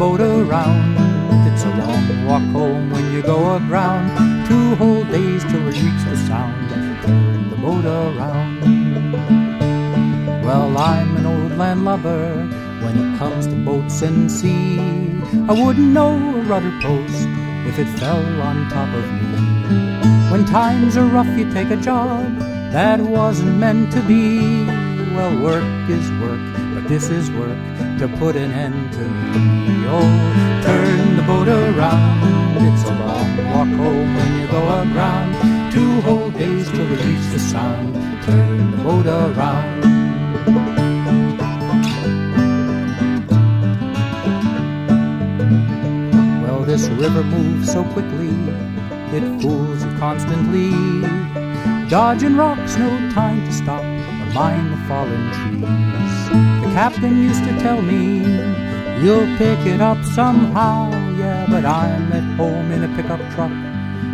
Boat 0.00 0.22
around. 0.22 0.96
It's 1.46 1.62
a 1.62 1.68
long 1.68 2.24
walk 2.24 2.42
home 2.56 2.90
when 2.90 3.12
you 3.12 3.20
go 3.20 3.56
aground. 3.56 4.08
Two 4.48 4.74
whole 4.76 5.04
days 5.04 5.44
till 5.44 5.60
we 5.60 5.72
reach 5.72 6.02
the 6.08 6.16
sound. 6.26 6.70
Turn 7.04 7.50
the 7.50 7.56
boat 7.56 7.84
around. 7.84 8.62
Well, 10.42 10.78
I'm 10.78 11.18
an 11.18 11.26
old 11.26 11.52
landlubber 11.58 12.46
when 12.82 12.94
it 12.96 13.18
comes 13.18 13.46
to 13.48 13.54
boats 13.62 14.00
and 14.00 14.32
sea. 14.32 14.78
I 15.50 15.52
wouldn't 15.52 15.92
know 15.92 16.14
a 16.38 16.42
rudder 16.44 16.72
post 16.80 17.26
if 17.68 17.78
it 17.78 17.88
fell 17.98 18.24
on 18.40 18.70
top 18.70 18.88
of 18.94 19.04
me. 19.18 20.30
When 20.30 20.46
times 20.46 20.96
are 20.96 21.04
rough, 21.04 21.38
you 21.38 21.52
take 21.52 21.68
a 21.68 21.76
job 21.76 22.38
that 22.72 23.00
wasn't 23.00 23.58
meant 23.58 23.92
to 23.92 24.00
be. 24.08 24.64
Well, 25.14 25.42
work 25.42 25.90
is 25.90 26.10
work, 26.22 26.40
but 26.72 26.88
this 26.88 27.10
is 27.10 27.30
work 27.32 27.89
to 28.00 28.08
put 28.16 28.34
an 28.34 28.50
end 28.50 28.90
to 28.94 28.98
me. 28.98 29.84
Oh, 29.86 30.62
turn 30.64 31.16
the 31.16 31.22
boat 31.22 31.48
around. 31.48 32.56
It's 32.66 32.84
a 32.84 32.94
long 32.94 33.36
walk 33.52 33.68
home 33.76 34.14
when 34.16 34.40
you 34.40 34.46
go 34.46 34.62
aground. 34.80 35.70
Two 35.70 36.00
whole 36.00 36.30
days 36.30 36.70
till 36.70 36.86
we 36.86 36.96
reach 36.96 37.26
the 37.30 37.38
sound. 37.38 37.92
Turn 38.24 38.70
the 38.70 38.78
boat 38.78 39.06
around. 39.06 39.82
Well, 46.42 46.64
this 46.64 46.88
river 46.88 47.22
moves 47.22 47.70
so 47.70 47.84
quickly, 47.92 48.32
it 49.14 49.42
fools 49.42 49.84
you 49.84 49.90
constantly. 49.98 50.70
Dodging 51.90 52.38
rocks, 52.38 52.78
no 52.78 52.88
time 53.12 53.44
to 53.44 53.52
stop 53.52 53.89
mind 54.32 54.72
the 54.72 54.76
fallen 54.88 55.32
trees. 55.36 56.62
The 56.62 56.70
captain 56.72 57.22
used 57.22 57.44
to 57.44 57.58
tell 57.60 57.82
me, 57.82 58.18
you'll 59.02 59.26
pick 59.36 59.60
it 59.66 59.80
up 59.80 60.02
somehow, 60.04 60.90
yeah, 61.16 61.46
but 61.48 61.64
I'm 61.64 62.12
at 62.12 62.36
home 62.36 62.70
in 62.70 62.84
a 62.84 62.88
pickup 62.96 63.20
truck 63.34 63.50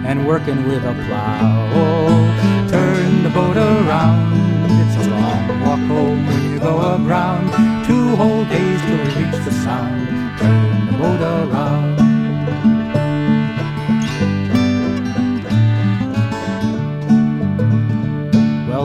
and 0.09 0.27
working 0.27 0.67
with 0.69 0.85
a 0.85 0.95
plow. 1.07 2.69
Turn 2.71 3.23
the 3.23 3.31
boat 3.31 3.57
around, 3.57 4.71
it's 4.83 4.97
a 5.07 5.11
long 5.11 5.61
walk 5.67 5.81
home 5.81 6.27
when 6.27 6.51
you 6.51 6.59
go 6.59 6.95
aground. 6.95 7.51
Two 7.87 8.17
whole 8.17 8.45
days 8.45 8.81
till 8.83 8.97
we 8.97 9.25
reach 9.25 9.45
the 9.45 9.53
sound, 9.65 10.26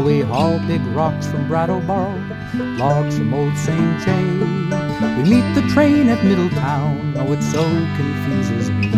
Well, 0.01 0.09
we 0.09 0.21
haul 0.21 0.57
big 0.65 0.81
rocks 0.97 1.27
from 1.27 1.47
Brattleboro, 1.47 2.11
logs 2.79 3.19
from 3.19 3.35
Old 3.35 3.55
St. 3.55 3.99
J. 4.01 4.11
We 5.15 5.29
meet 5.29 5.53
the 5.53 5.61
train 5.71 6.09
at 6.09 6.23
Middletown, 6.25 7.13
oh, 7.17 7.31
it 7.33 7.43
so 7.43 7.61
confuses 7.61 8.71
me. 8.71 8.89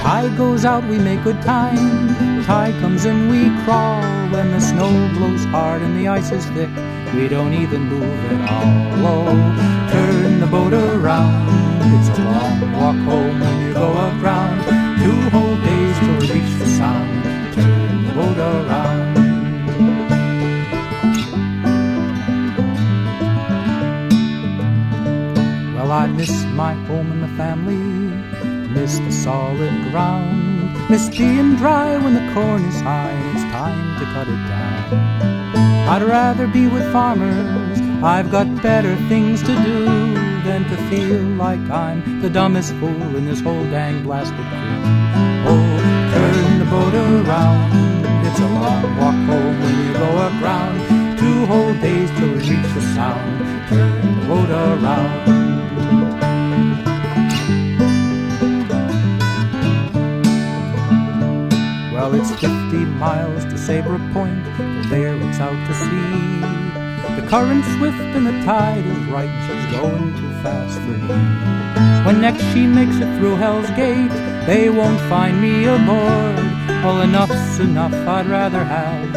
Tide 0.00 0.34
goes 0.38 0.64
out, 0.64 0.84
we 0.84 0.98
make 0.98 1.22
good 1.22 1.42
time. 1.42 2.14
Tide 2.44 2.72
comes 2.80 3.04
in, 3.04 3.28
we 3.28 3.50
crawl. 3.64 4.00
When 4.30 4.52
the 4.52 4.60
snow 4.60 4.88
blows 5.18 5.44
hard 5.52 5.82
and 5.82 5.98
the 5.98 6.08
ice 6.08 6.32
is 6.32 6.46
thick, 6.56 6.70
we 7.14 7.28
don't 7.28 7.52
even 7.52 7.82
move 7.82 8.32
at 8.32 8.50
all. 8.50 9.04
Oh, 9.06 9.90
turn 9.92 10.40
the 10.40 10.46
boat 10.46 10.72
around. 10.72 11.44
It's 11.92 12.18
a 12.18 12.22
long 12.22 12.72
walk 12.72 12.96
home 13.04 13.38
when 13.38 13.60
you 13.60 13.74
go 13.74 13.90
aground. 13.90 14.64
Two 15.04 15.28
whole 15.28 15.56
days 15.56 15.98
till 15.98 16.20
we 16.20 16.40
reach 16.40 16.58
the 16.58 16.68
sound. 16.68 17.22
Turn 17.52 18.06
the 18.06 18.12
boat 18.14 18.38
around. 18.38 18.93
I 25.94 26.08
miss 26.08 26.44
my 26.46 26.72
home 26.88 27.12
and 27.12 27.20
my 27.20 27.28
family, 27.36 27.76
miss 28.74 28.98
the 28.98 29.12
solid 29.12 29.92
ground, 29.92 30.90
miss 30.90 31.08
being 31.08 31.54
dry 31.54 31.96
when 31.98 32.14
the 32.14 32.34
corn 32.34 32.64
is 32.64 32.80
high 32.80 33.16
it's 33.32 33.44
time 33.52 34.00
to 34.00 34.04
cut 34.06 34.26
it 34.26 34.42
down. 34.50 35.88
I'd 35.88 36.02
rather 36.02 36.48
be 36.48 36.66
with 36.66 36.82
farmers, 36.92 37.78
I've 38.02 38.32
got 38.32 38.60
better 38.60 38.96
things 39.06 39.40
to 39.42 39.54
do 39.62 39.84
than 40.42 40.64
to 40.64 40.76
feel 40.90 41.22
like 41.38 41.60
I'm 41.70 42.20
the 42.20 42.28
dumbest 42.28 42.74
fool 42.80 43.14
in 43.16 43.26
this 43.26 43.40
whole 43.40 43.64
dang 43.70 44.02
blasted 44.02 44.34
crew. 44.34 44.80
Oh, 45.46 45.78
turn 46.12 46.58
the 46.58 46.64
boat 46.64 46.94
around, 46.94 48.26
it's 48.26 48.40
a 48.40 48.48
long 48.48 48.82
walk 48.98 49.14
home 49.30 49.60
when 49.62 49.86
you 49.86 49.92
go 49.92 50.10
aground. 50.26 51.18
Two 51.20 51.46
whole 51.46 51.74
days 51.74 52.10
till 52.18 52.32
we 52.32 52.38
reach 52.38 52.74
the 52.74 52.82
sound, 52.96 53.68
turn 53.68 54.20
the 54.20 54.26
boat 54.26 54.50
around. 54.50 55.43
It's 62.16 62.30
50 62.30 62.46
miles 63.02 63.44
to 63.46 63.58
Saybrook 63.58 64.00
Point, 64.12 64.46
from 64.54 64.84
there 64.88 65.16
it's 65.16 65.40
out 65.40 65.58
to 65.66 65.74
sea. 65.74 67.20
The 67.20 67.26
current's 67.28 67.66
swift 67.74 67.98
and 67.98 68.24
the 68.24 68.44
tide 68.44 68.86
is 68.86 69.04
right, 69.06 69.34
she's 69.44 69.80
going 69.80 70.14
too 70.14 70.32
fast 70.40 70.78
for 70.78 70.96
me. 70.96 72.06
When 72.06 72.20
next 72.20 72.44
she 72.52 72.68
makes 72.68 72.96
it 72.98 73.18
through 73.18 73.34
Hell's 73.34 73.68
Gate, 73.70 74.14
they 74.46 74.70
won't 74.70 75.00
find 75.10 75.42
me 75.42 75.64
aboard. 75.64 76.36
Well, 76.84 77.02
enough's 77.02 77.58
enough, 77.58 77.92
I'd 77.92 78.26
rather 78.26 78.62
have 78.62 79.14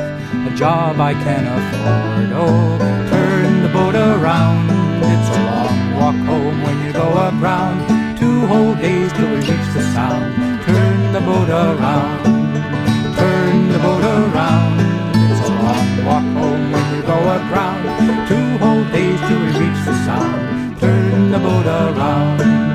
a 0.52 0.56
job 0.56 1.00
I 1.00 1.14
can 1.14 1.46
afford. 1.46 2.32
Oh, 2.34 2.80
turn 3.12 3.62
the 3.62 3.70
boat 3.70 3.94
around, 3.94 4.72
it's 5.04 5.30
a 5.38 5.44
long 5.46 5.94
walk 6.00 6.16
home 6.26 6.64
when 6.64 6.84
you 6.84 6.94
go 6.94 7.10
aground. 7.28 8.18
Two 8.18 8.48
whole 8.48 8.74
days 8.74 9.14
till 9.14 9.30
we 9.30 9.36
reach 9.36 9.70
the 9.76 9.84
sound. 9.94 10.64
Turn 10.64 11.14
the 11.14 11.22
boat 11.22 11.50
around 11.50 12.37
go 17.08 17.18
aground. 17.38 17.84
Two 18.28 18.58
whole 18.58 18.84
days 18.92 19.20
till 19.28 19.40
we 19.40 19.48
reach 19.64 19.82
the 19.86 19.96
sound. 20.06 20.80
Turn 20.80 21.32
the 21.32 21.40
boat 21.40 21.66
around. 21.66 22.67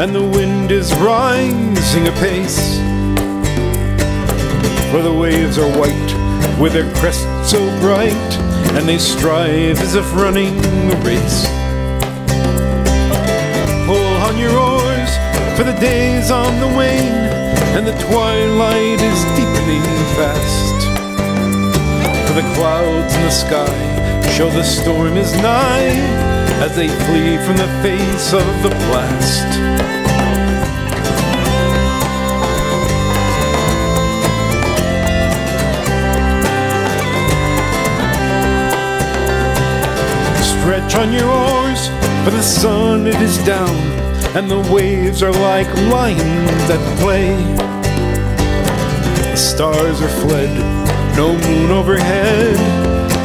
And 0.00 0.14
the 0.14 0.22
wind 0.22 0.70
is 0.70 0.94
rising 1.00 2.06
apace. 2.06 2.78
For 4.92 5.02
the 5.02 5.12
waves 5.12 5.58
are 5.58 5.68
white, 5.76 6.60
with 6.60 6.72
their 6.72 6.88
crests 6.94 7.26
so 7.50 7.58
bright, 7.80 8.30
and 8.76 8.88
they 8.88 8.98
strive 8.98 9.80
as 9.80 9.96
if 9.96 10.06
running 10.14 10.56
a 10.92 10.96
race. 11.02 11.46
Pull 13.86 14.08
on 14.22 14.38
your 14.38 14.56
oars, 14.56 15.10
For 15.56 15.64
the 15.64 15.76
day's 15.80 16.30
on 16.30 16.60
the 16.60 16.68
wane, 16.78 17.26
and 17.74 17.84
the 17.84 17.98
twilight 18.06 19.00
is 19.00 19.24
deepening 19.34 19.82
fast. 20.14 20.78
For 22.28 22.34
the 22.34 22.54
clouds 22.54 23.14
in 23.16 23.22
the 23.22 23.30
sky 23.30 24.28
show 24.30 24.48
the 24.48 24.62
storm 24.62 25.16
is 25.16 25.34
nigh 25.42 25.90
as 26.62 26.76
they 26.76 26.86
flee 26.86 27.36
from 27.38 27.56
the 27.56 27.68
face 27.82 28.32
of 28.32 28.62
the 28.62 28.70
blast. 28.86 29.87
On 40.98 41.12
your 41.12 41.30
oars, 41.30 41.86
for 42.24 42.32
the 42.32 42.42
sun 42.42 43.06
it 43.06 43.22
is 43.22 43.38
down, 43.44 43.76
and 44.36 44.50
the 44.50 44.58
waves 44.72 45.22
are 45.22 45.30
like 45.30 45.72
lions 45.92 46.70
at 46.74 46.98
play. 46.98 47.36
The 49.30 49.36
stars 49.36 50.02
are 50.02 50.08
fled, 50.08 50.50
no 51.16 51.38
moon 51.46 51.70
overhead, 51.70 52.58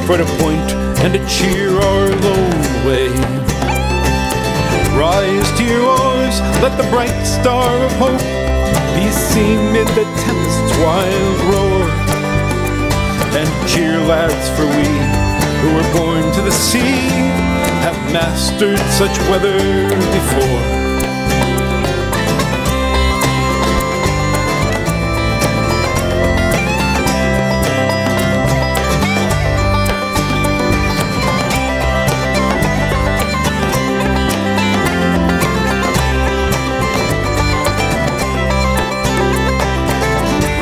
for 0.05 0.17
to 0.17 0.25
point 0.37 0.69
and 1.01 1.13
to 1.15 1.21
cheer 1.27 1.71
our 1.73 2.09
lone 2.09 2.85
way. 2.85 3.09
Rise 4.93 5.49
to 5.57 5.63
your 5.63 5.81
oars, 5.81 6.35
let 6.61 6.77
the 6.77 6.87
bright 6.91 7.23
star 7.25 7.73
of 7.85 7.91
hope 7.93 8.21
be 8.93 9.09
seen 9.09 9.73
mid 9.73 9.87
the 9.97 10.05
tempest's 10.21 10.77
wild 10.77 11.39
roar. 11.49 11.89
And 13.33 13.49
cheer, 13.67 13.97
lads, 14.05 14.47
for 14.55 14.67
we 14.77 15.23
who 15.63 15.73
were 15.73 15.89
born 15.97 16.31
to 16.35 16.41
the 16.41 16.51
sea 16.51 17.52
have 17.83 18.13
mastered 18.13 18.79
such 18.93 19.19
weather 19.29 19.57
before. 19.89 20.61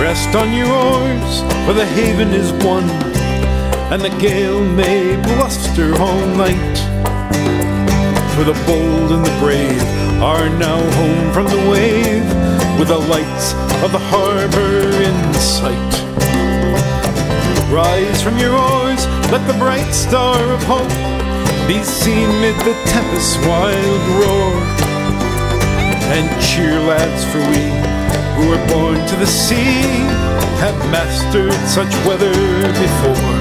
Rest 0.02 0.36
on 0.36 0.52
your 0.54 0.66
oars, 0.68 1.42
for 1.68 1.74
the 1.74 1.86
haven 1.86 2.34
is 2.34 2.52
won, 2.66 2.90
and 3.94 4.02
the 4.02 4.10
gale 4.20 4.66
may 4.66 5.16
bluster 5.18 5.94
all 6.02 6.26
night. 6.26 6.91
For 8.42 8.54
the 8.54 8.66
bold 8.66 9.12
and 9.12 9.24
the 9.24 9.38
brave 9.40 9.84
are 10.20 10.50
now 10.58 10.82
home 10.98 11.32
from 11.32 11.46
the 11.46 11.70
wave, 11.70 12.26
with 12.80 12.88
the 12.88 12.98
lights 12.98 13.54
of 13.86 13.92
the 13.92 14.02
harbor 14.10 14.82
in 14.98 15.34
sight. 15.36 15.94
Rise 17.72 18.20
from 18.24 18.40
your 18.40 18.58
oars, 18.58 19.06
let 19.30 19.46
the 19.46 19.54
bright 19.60 19.92
star 19.92 20.42
of 20.54 20.64
hope 20.64 20.90
be 21.68 21.84
seen 21.84 22.30
mid 22.42 22.58
the 22.66 22.74
tempest's 22.90 23.38
wild 23.46 24.02
roar. 24.18 24.54
And 26.10 26.26
cheer, 26.42 26.80
lads, 26.80 27.24
for 27.30 27.46
we 27.54 27.70
who 28.42 28.50
were 28.50 28.68
born 28.74 29.06
to 29.08 29.16
the 29.18 29.28
sea 29.28 29.86
have 30.58 30.76
mastered 30.90 31.54
such 31.70 31.94
weather 32.08 32.34
before. 32.74 33.41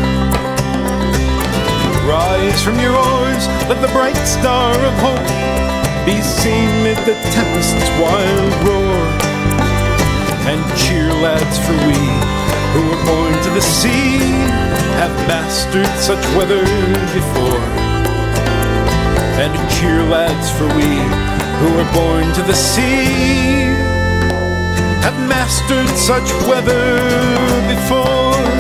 Rise 2.11 2.61
from 2.65 2.81
your 2.81 2.97
oars, 2.97 3.47
let 3.71 3.81
the 3.81 3.93
bright 3.93 4.19
star 4.27 4.75
of 4.75 4.95
hope 4.99 5.31
be 6.05 6.21
seen 6.21 6.67
mid 6.83 6.99
the 7.07 7.15
tempest's 7.31 7.89
wild 8.03 8.53
roar. 8.67 8.99
And 10.51 10.61
cheer, 10.77 11.07
lads, 11.23 11.57
for 11.63 11.77
we 11.87 11.95
who 12.75 12.83
were 12.91 13.05
born 13.07 13.33
to 13.45 13.51
the 13.51 13.61
sea 13.63 14.19
have 14.99 15.15
mastered 15.31 15.87
such 16.03 16.25
weather 16.35 16.67
before. 17.15 17.63
And 19.39 19.55
cheer, 19.71 20.03
lads, 20.03 20.51
for 20.51 20.67
we 20.75 20.91
who 21.61 21.77
were 21.79 21.93
born 21.95 22.35
to 22.35 22.43
the 22.43 22.55
sea 22.55 23.71
have 25.07 25.17
mastered 25.29 25.89
such 25.97 26.29
weather 26.49 26.99
before. 27.71 28.60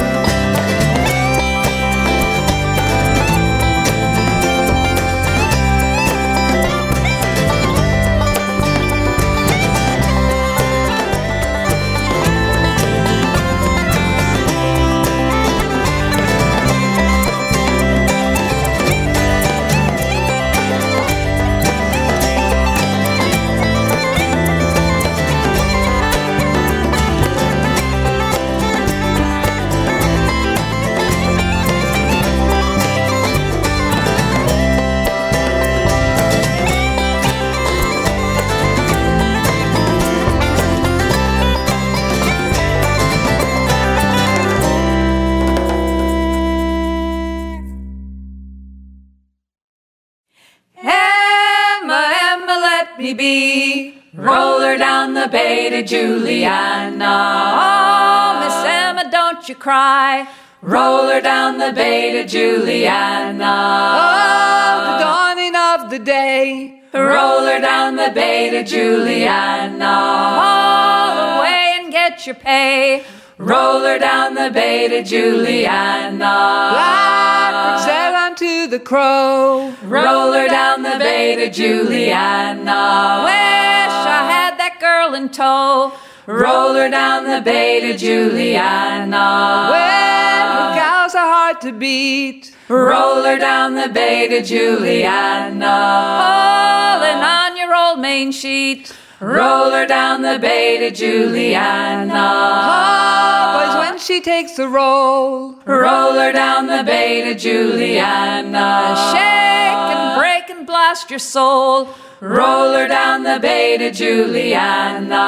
The 68.61 68.67
Juliana. 68.67 69.97
Haul 70.41 71.39
away 71.39 71.79
and 71.81 71.93
get 71.93 72.27
your 72.27 72.35
pay. 72.35 73.03
Roll 73.39 73.81
her 73.81 73.99
down 73.99 74.35
the 74.35 74.51
bay 74.53 74.87
to 74.89 75.03
Juliana. 75.03 76.19
Black 76.19 77.79
sail 77.81 78.15
unto 78.15 78.67
the 78.67 78.79
crow. 78.79 79.75
Roll 79.83 80.33
her 80.33 80.47
down 80.47 80.83
the 80.83 80.97
bay 80.99 81.37
to 81.37 81.51
Juliana. 81.51 83.23
Wish 83.25 83.97
I 84.19 84.29
had 84.35 84.59
that 84.59 84.77
girl 84.79 85.15
in 85.15 85.31
tow. 85.31 85.93
Roll 86.27 86.75
her 86.75 86.91
down 86.91 87.25
the 87.25 87.41
bay 87.41 87.81
to 87.81 87.97
Juliana. 87.97 89.69
When 89.73 90.47
her 90.59 90.75
gals 90.75 91.15
are 91.15 91.33
hard 91.37 91.63
to 91.63 91.73
beat. 91.73 92.55
Roll 92.69 93.25
her 93.25 93.39
down 93.39 93.75
the 93.75 93.89
bay 93.89 94.29
to 94.29 94.43
Juliana. 94.43 95.77
Hauling 96.21 97.23
on 97.25 97.50
your 97.61 97.75
old 97.77 98.01
main 98.01 98.33
sheet. 98.33 98.93
Roll 99.21 99.71
her 99.71 99.87
down 99.87 100.23
the 100.23 100.39
bay 100.41 100.79
to 100.79 100.91
Juliana. 100.91 102.31
Oh, 102.73 103.53
boys, 103.59 103.77
when 103.85 103.99
she 103.99 104.23
takes 104.23 104.59
a 104.59 104.67
roll, 104.67 105.53
roll 105.67 106.15
her 106.15 106.33
down 106.33 106.67
the 106.69 106.83
bay 106.83 107.23
to 107.25 107.35
Juliana. 107.39 108.97
Shake 109.13 109.91
and 109.95 110.19
break 110.19 110.49
and 110.49 110.67
blast 110.67 111.11
your 111.11 111.19
soul. 111.19 111.91
Roll 112.21 112.73
her 112.73 112.89
down 112.89 113.23
the 113.25 113.39
bay 113.41 113.77
to 113.77 113.91
Juliana. 113.91 115.27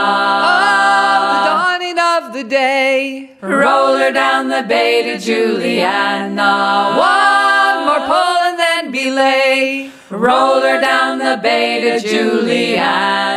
Oh, 0.50 1.28
the 1.32 1.40
dawning 1.50 1.98
of 1.98 2.32
the 2.32 2.44
day. 2.44 3.30
Roll 3.42 3.98
her 3.98 4.12
down 4.12 4.48
the 4.48 4.62
bay 4.62 5.02
to 5.02 5.18
Juliana. 5.18 6.94
One 6.96 7.86
more 7.86 8.06
pull 8.08 8.31
belay. 9.04 9.90
Roll 10.10 10.60
her 10.60 10.80
down 10.80 11.18
the 11.18 11.40
bay 11.42 11.80
to 11.80 12.00
Juliana. 12.08 13.32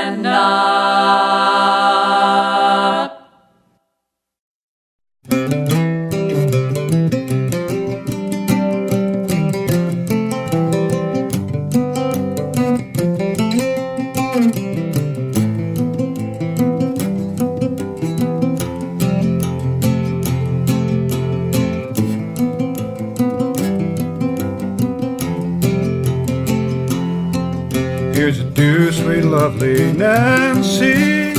Nancy, 29.97 31.33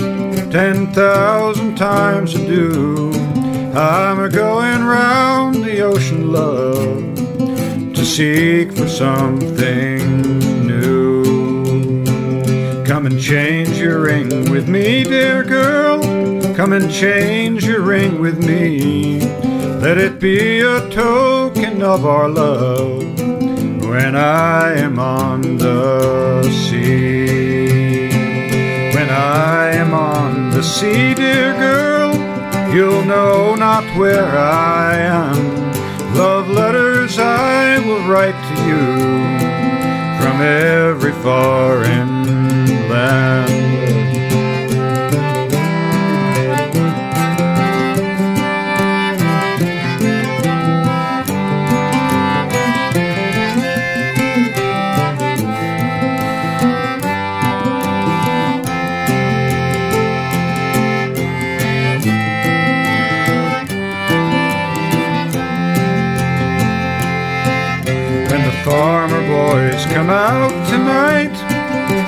ten 0.51 0.91
thousand 0.95 1.77
times 1.77 2.35
a 2.35 2.39
do. 2.39 3.13
I'm 3.75 4.19
a 4.21 4.31
going 4.31 4.83
round 4.83 5.57
the 5.57 5.83
ocean, 5.83 6.33
love, 6.33 7.15
to 7.95 8.05
seek 8.05 8.73
for 8.73 8.89
something 8.89 10.23
new. 10.67 12.05
Come 12.87 13.05
and 13.05 13.21
change 13.21 13.77
your 13.77 14.01
ring 14.01 14.51
with 14.51 14.71
me, 14.71 15.05
dear 15.05 15.45
girl. 15.45 16.01
Come 16.55 16.73
and 16.73 16.91
change 16.91 17.67
your 17.67 17.83
ring 17.83 18.19
with 18.19 18.39
me. 18.39 19.21
Let 19.81 19.99
it 19.99 20.19
be 20.19 20.61
a 20.61 20.89
token 20.89 21.83
of 21.83 22.07
our 22.07 22.31
love 22.31 23.03
when 23.85 24.17
I 24.17 24.79
am 24.79 24.99
on 24.99 25.59
the 25.59 26.43
sea. 26.51 27.16
When 29.87 29.95
I 29.95 29.99
am 29.99 30.35
on 30.35 30.51
the 30.51 30.63
sea, 30.65 31.15
dear 31.15 31.53
girl, 31.55 32.13
you'll 32.75 33.05
know 33.05 33.55
not 33.55 33.85
where 33.97 34.37
I 34.37 34.97
am. 34.97 35.37
Love 36.13 36.49
letters 36.49 37.21
I 37.21 37.79
will 37.87 38.05
write 38.09 38.35
to 38.49 38.55
you 38.67 38.85
from 40.19 40.43
every 40.43 41.13
foreign 41.23 42.89
land. 42.89 44.06
Out 70.11 70.51
tonight, 70.69 71.35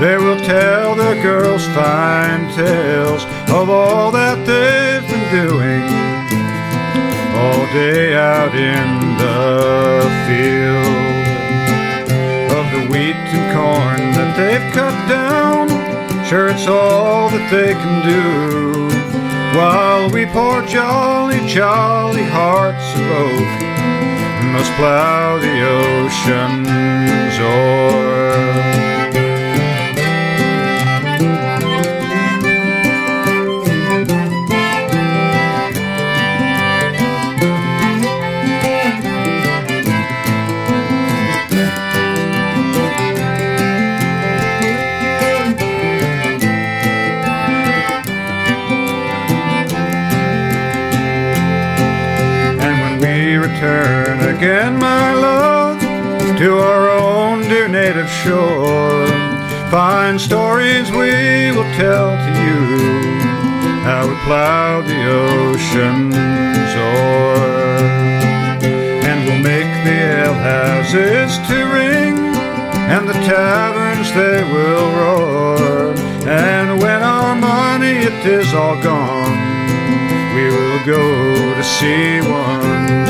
they 0.01 0.17
will 0.17 0.39
tell 0.41 0.95
the 0.95 1.15
girls 1.23 1.65
fine 1.69 2.53
tales 2.55 3.25
of 3.51 3.69
all 3.69 4.11
that 4.13 4.39
they've 4.47 5.09
been 5.11 5.29
doing 5.31 5.83
all 7.37 7.67
day 7.73 8.15
out 8.15 8.55
in 8.55 8.89
the 9.23 10.07
field. 10.27 11.19
Of 12.59 12.67
the 12.75 12.83
wheat 12.93 13.17
and 13.37 13.47
corn 13.55 14.01
that 14.19 14.37
they've 14.37 14.73
cut 14.73 14.97
down, 15.09 15.69
sure 16.25 16.49
it's 16.49 16.67
all 16.67 17.29
that 17.31 17.51
they 17.51 17.75
can 17.75 17.97
do. 18.07 18.89
While 19.59 20.11
we 20.11 20.27
poor 20.27 20.65
jolly, 20.67 21.41
jolly 21.47 22.25
hearts 22.25 22.95
of 22.95 23.11
oak 23.11 23.69
must 24.53 24.73
plow 24.73 25.39
the 25.39 25.57
oceans 25.63 27.39
o'er. 27.41 28.68
Shore, 58.29 59.07
fine 59.71 60.19
stories 60.19 60.91
we 60.91 61.49
will 61.57 61.71
tell 61.81 62.11
to 62.25 62.33
you 62.45 62.61
how 63.89 64.03
we 64.07 64.15
plowed 64.27 64.85
the 64.85 65.01
oceans 65.25 66.73
o'er. 66.89 67.79
And 69.09 69.19
we'll 69.25 69.45
make 69.53 69.73
the 69.89 69.99
alehouses 70.25 71.31
to 71.49 71.57
ring, 71.79 72.17
and 72.93 73.09
the 73.09 73.19
taverns 73.33 74.09
they 74.13 74.41
will 74.53 74.89
roar. 75.01 75.95
And 76.29 76.83
when 76.83 77.01
our 77.03 77.35
money 77.35 77.97
it 78.11 78.27
is 78.27 78.53
all 78.53 78.79
gone, 78.83 79.39
we 80.35 80.45
will 80.57 80.85
go 80.85 81.05
to 81.57 81.65
sea 81.65 82.21
once 82.21 83.08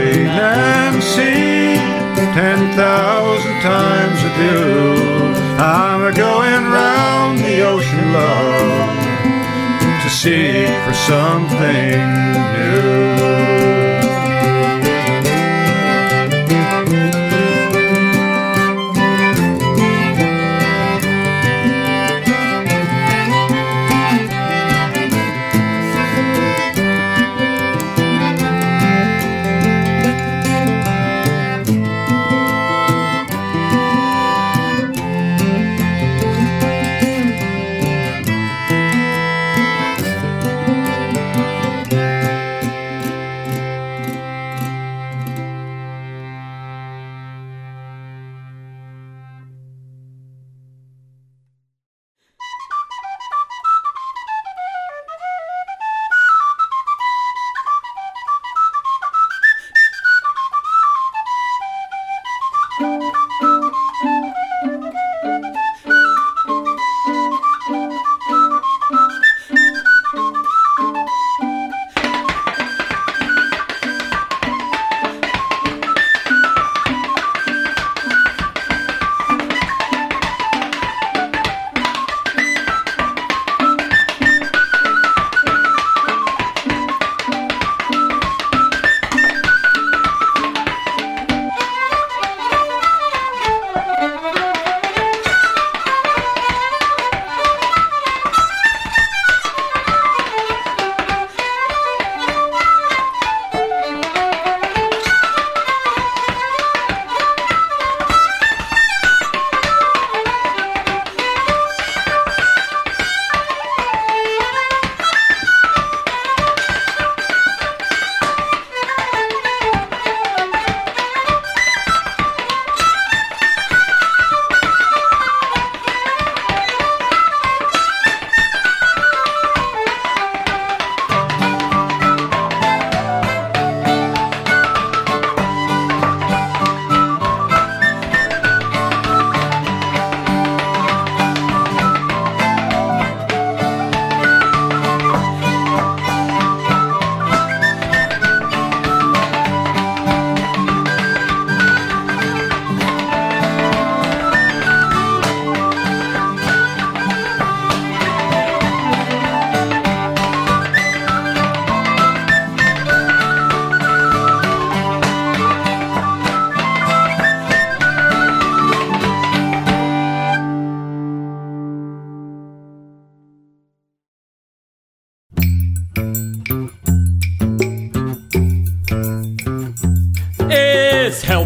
sweet 0.00 0.16
lovely 0.16 0.24
Nancy, 0.24 1.76
ten 2.34 2.72
thousand 2.74 3.60
times 3.60 4.18
adieu. 4.22 4.94
I'm 5.58 6.02
a 6.02 6.12
going 6.12 6.64
round 6.72 7.38
the 7.38 7.60
ocean, 7.62 8.12
love, 8.12 10.02
to 10.02 10.10
seek 10.10 10.68
for 10.84 10.94
something 10.94 11.98
new. 12.54 13.59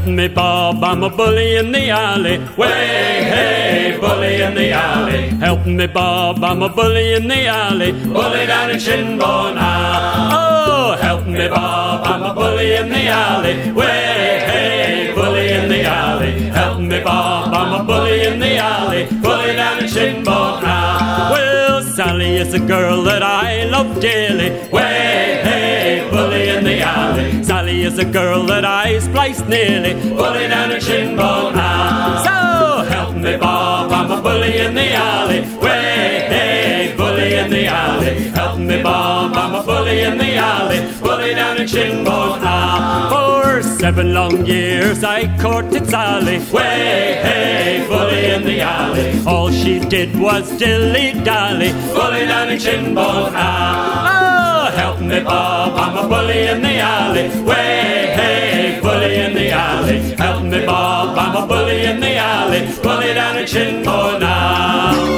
Help 0.04 0.16
me, 0.16 0.28
Bob, 0.28 0.84
I'm 0.84 1.02
a 1.02 1.08
bully 1.08 1.56
in 1.56 1.72
the 1.72 1.88
alley. 1.88 2.38
Way, 2.58 3.24
hey, 3.32 3.98
bully 3.98 4.42
in 4.42 4.54
the 4.54 4.70
alley. 4.70 5.28
Help 5.40 5.64
me, 5.64 5.86
Bob, 5.86 6.44
I'm 6.44 6.62
a 6.62 6.68
bully 6.68 7.14
in 7.14 7.26
the 7.26 7.46
alley. 7.46 7.92
Bully 7.92 8.46
down 8.46 8.70
in 8.70 8.76
Shinbone. 8.76 9.56
Oh, 9.56 10.96
help 11.00 11.26
me, 11.26 11.48
Bob, 11.48 12.06
I'm 12.06 12.22
a 12.22 12.34
bully 12.34 12.74
in 12.76 12.90
the 12.90 13.06
alley. 13.08 13.72
Way, 13.72 14.40
hey, 14.50 15.12
bully 15.14 15.48
in 15.52 15.68
the 15.70 15.84
alley. 15.84 16.32
Help 16.50 16.80
me, 16.80 17.00
Bob, 17.02 17.54
I'm 17.54 17.80
a 17.80 17.84
bully 17.84 18.26
in 18.26 18.38
the 18.38 18.58
alley. 18.58 19.06
Bully 19.22 19.56
down 19.56 19.78
in 19.78 19.86
Shinbone. 19.86 20.62
Well, 21.32 21.82
Sally 21.82 22.36
is 22.36 22.52
a 22.52 22.60
girl 22.60 23.02
that 23.04 23.22
I 23.22 23.64
love 23.64 24.00
dearly. 24.00 24.50
Way, 24.70 25.23
Is 27.94 28.00
a 28.00 28.04
girl 28.04 28.42
that 28.46 28.64
I 28.64 28.98
spliced 28.98 29.46
nearly. 29.46 29.94
Bully 29.94 30.48
down 30.48 30.72
in 30.72 30.80
Shinbone. 30.80 31.54
So 32.26 32.82
help 32.90 33.14
me, 33.14 33.36
Bob, 33.36 33.92
I'm 33.92 34.10
a 34.10 34.20
bully 34.20 34.58
in 34.58 34.74
the 34.74 34.92
alley. 34.94 35.42
Way, 35.62 36.26
hey, 36.34 36.94
bully 36.96 37.34
in 37.34 37.50
the 37.50 37.66
alley. 37.66 38.14
Help 38.30 38.58
me, 38.58 38.82
Bob, 38.82 39.36
I'm 39.36 39.54
a 39.54 39.62
bully 39.62 40.00
in 40.00 40.18
the 40.18 40.34
alley. 40.34 40.80
Bully 41.00 41.34
down 41.34 41.58
her 41.58 41.68
shin 41.68 42.04
bone 42.04 42.40
Shinbone. 42.40 43.10
For 43.12 43.62
seven 43.78 44.12
long 44.12 44.44
years 44.44 45.04
I 45.04 45.20
courted 45.40 45.86
Sally. 45.88 46.38
Way, 46.50 47.20
hey, 47.22 47.86
bully 47.88 48.24
in 48.34 48.42
the 48.42 48.60
alley. 48.60 49.22
All 49.24 49.52
she 49.52 49.78
did 49.78 50.18
was 50.18 50.50
dilly 50.58 51.12
dally. 51.22 51.70
Bully 51.94 52.26
down 52.26 52.50
in 52.50 52.58
Shinbone. 52.58 53.32
Oh, 53.36 54.43
me, 55.06 55.20
Bob, 55.20 55.76
I'm 55.76 56.04
a 56.04 56.08
bully 56.08 56.48
in 56.48 56.62
the 56.62 56.78
alley. 56.78 57.28
Way, 57.42 58.14
hey, 58.16 58.80
bully 58.82 59.14
in 59.16 59.34
the 59.34 59.50
alley. 59.50 59.98
Help 60.16 60.42
me, 60.42 60.64
Bob, 60.64 61.18
I'm 61.18 61.44
a 61.44 61.46
bully 61.46 61.84
in 61.84 62.00
the 62.00 62.16
alley. 62.16 62.60
Bully 62.82 63.14
down 63.14 63.38
in 63.38 63.46
Shinbone. 63.46 64.20
So 64.94 65.13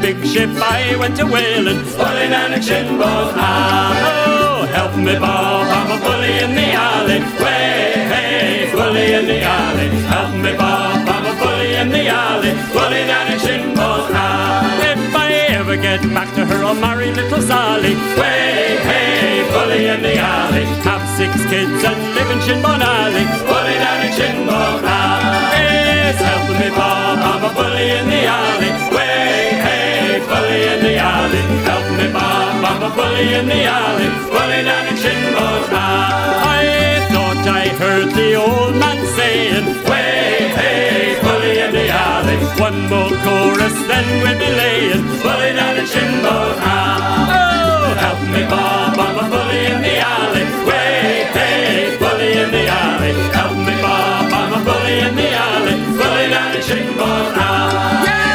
big 0.00 0.24
ship, 0.26 0.50
I 0.56 0.96
went 0.96 1.16
to 1.18 1.26
whaling. 1.26 1.80
Bully 1.96 2.26
down 2.32 2.52
in 2.52 2.60
Shinbone. 2.60 3.34
Oh, 3.36 4.66
help 4.72 4.96
me, 4.96 5.14
Bob, 5.18 5.66
I'm 5.78 5.90
a 5.92 5.98
bully 6.04 6.32
in 6.44 6.54
the 6.54 6.68
alley. 6.72 7.20
Way, 7.42 7.92
hey, 8.12 8.70
bully 8.72 9.12
in 9.18 9.26
the 9.26 9.40
alley. 9.42 9.88
Help 10.14 10.32
me, 10.44 10.52
Bob, 10.56 11.08
I'm 11.08 11.26
a 11.30 11.34
bully 11.40 11.74
in 11.76 11.88
the 11.90 12.08
alley. 12.08 12.52
Bully 12.72 13.02
down 13.10 13.26
in 13.32 13.38
Shinbone. 13.44 14.10
If 14.92 15.14
I 15.14 15.30
ever 15.58 15.76
get 15.76 16.02
back 16.14 16.34
to 16.36 16.44
her, 16.46 16.64
I'll 16.64 16.74
marry 16.74 17.12
little 17.12 17.42
Sally. 17.42 17.94
Way, 18.20 18.78
hey, 18.88 19.44
bully 19.52 19.86
in 19.86 20.00
the 20.02 20.16
alley. 20.18 20.64
Have 20.88 21.04
six 21.18 21.32
kids 21.52 21.84
and 21.84 22.00
live 22.16 22.30
in 22.34 22.40
Shinbone 22.46 22.82
Alley. 22.82 23.24
Bully 23.48 23.76
down 23.84 24.00
in 24.06 24.12
Shinbone 24.18 24.82
Yes, 25.52 26.16
help 26.18 26.48
me, 26.58 26.68
Bob, 26.70 27.18
I'm 27.30 27.44
a 27.44 27.50
bully 27.54 27.86
in 27.98 28.06
the 28.08 28.20
alley. 28.24 28.70
Way, 28.96 29.09
bully 30.50 30.68
in 30.74 30.80
the 30.82 30.96
alley. 30.96 31.42
Help 31.68 31.86
me, 31.98 32.06
Bob, 32.12 32.64
I'm 32.64 32.82
a 32.82 32.90
bully 32.96 33.34
in 33.38 33.46
the 33.46 33.62
alley. 33.64 34.08
Bully 34.32 34.60
down 34.68 34.86
in 34.90 34.96
Shinbone 35.02 35.64
I 35.70 37.06
thought 37.12 37.44
I 37.62 37.68
heard 37.82 38.10
the 38.10 38.34
old 38.34 38.74
man 38.82 38.98
saying, 39.16 39.66
Way, 39.88 40.50
hey, 40.58 41.18
bully 41.22 41.54
in 41.64 41.70
the 41.72 41.86
alley. 41.88 42.36
One 42.66 42.80
more 42.92 43.14
chorus, 43.24 43.76
then 43.90 44.06
we'll 44.22 44.38
be 44.38 44.50
laying. 44.62 45.04
Bully 45.22 45.50
down 45.58 45.76
in 45.78 45.86
Shinbone 45.92 46.58
Oh, 47.30 47.94
help 48.04 48.20
me, 48.34 48.42
Bob, 48.50 48.98
I'm 48.98 49.18
a 49.22 49.26
bully 49.32 49.60
in 49.72 49.80
the 49.86 49.96
alley. 50.14 50.44
Way, 50.68 51.30
hey, 51.36 51.96
bully 52.00 52.30
in 52.42 52.50
the 52.56 52.64
alley. 52.82 53.12
Help 53.38 53.56
me, 53.66 53.74
Bob, 53.84 54.32
I'm 54.40 54.52
a 54.58 54.60
bully 54.66 54.96
in 55.06 55.14
the 55.14 55.28
alley. 55.46 55.76
Bully 55.98 56.26
down 56.34 56.56
in 56.56 56.62
Shinbone 56.68 57.34
Help 57.38 58.29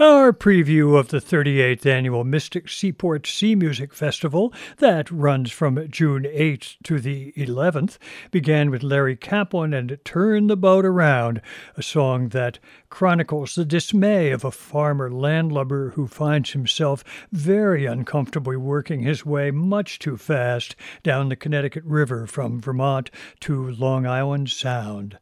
Our 0.00 0.32
preview 0.32 0.96
of 0.96 1.08
the 1.08 1.18
38th 1.18 1.84
annual 1.84 2.24
Mystic 2.24 2.68
Seaport 2.68 3.26
Sea 3.26 3.54
Music 3.54 3.92
Festival, 3.92 4.52
that 4.78 5.10
runs 5.10 5.50
from 5.50 5.88
June 5.90 6.22
8th 6.22 6.76
to 6.84 7.00
the 7.00 7.32
11th, 7.32 7.98
began 8.30 8.70
with 8.70 8.82
Larry 8.82 9.16
Kaplan 9.16 9.74
and 9.74 9.98
Turn 10.04 10.46
the 10.46 10.56
Boat 10.56 10.84
Around, 10.84 11.42
a 11.76 11.82
song 11.82 12.28
that 12.28 12.58
chronicles 12.88 13.54
the 13.54 13.64
dismay 13.64 14.30
of 14.30 14.44
a 14.44 14.50
farmer 14.50 15.10
landlubber 15.10 15.90
who 15.90 16.06
finds 16.06 16.52
himself 16.52 17.04
very 17.32 17.84
uncomfortably 17.86 18.56
working 18.56 19.00
his 19.00 19.26
way 19.26 19.50
much 19.50 19.98
too 19.98 20.16
fast 20.16 20.76
down 21.02 21.28
the 21.28 21.36
Connecticut 21.36 21.84
River 21.84 22.26
from 22.26 22.60
Vermont 22.60 23.10
to 23.40 23.72
Long 23.72 24.06
Island 24.06 24.48
Sound. 24.48 25.18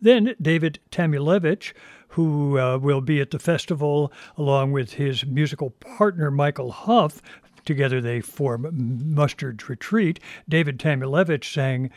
Then 0.00 0.34
David 0.40 0.78
Tamulevich, 0.90 1.72
who 2.08 2.58
uh, 2.58 2.78
will 2.78 3.00
be 3.00 3.20
at 3.20 3.30
the 3.30 3.38
festival 3.38 4.12
along 4.36 4.72
with 4.72 4.94
his 4.94 5.26
musical 5.26 5.70
partner 5.70 6.30
Michael 6.30 6.72
Hough. 6.72 7.20
Together 7.64 8.00
they 8.00 8.20
form 8.20 8.68
Mustard's 9.14 9.68
Retreat. 9.68 10.20
David 10.48 10.78
Tamulevich 10.78 11.52
sang 11.52 11.90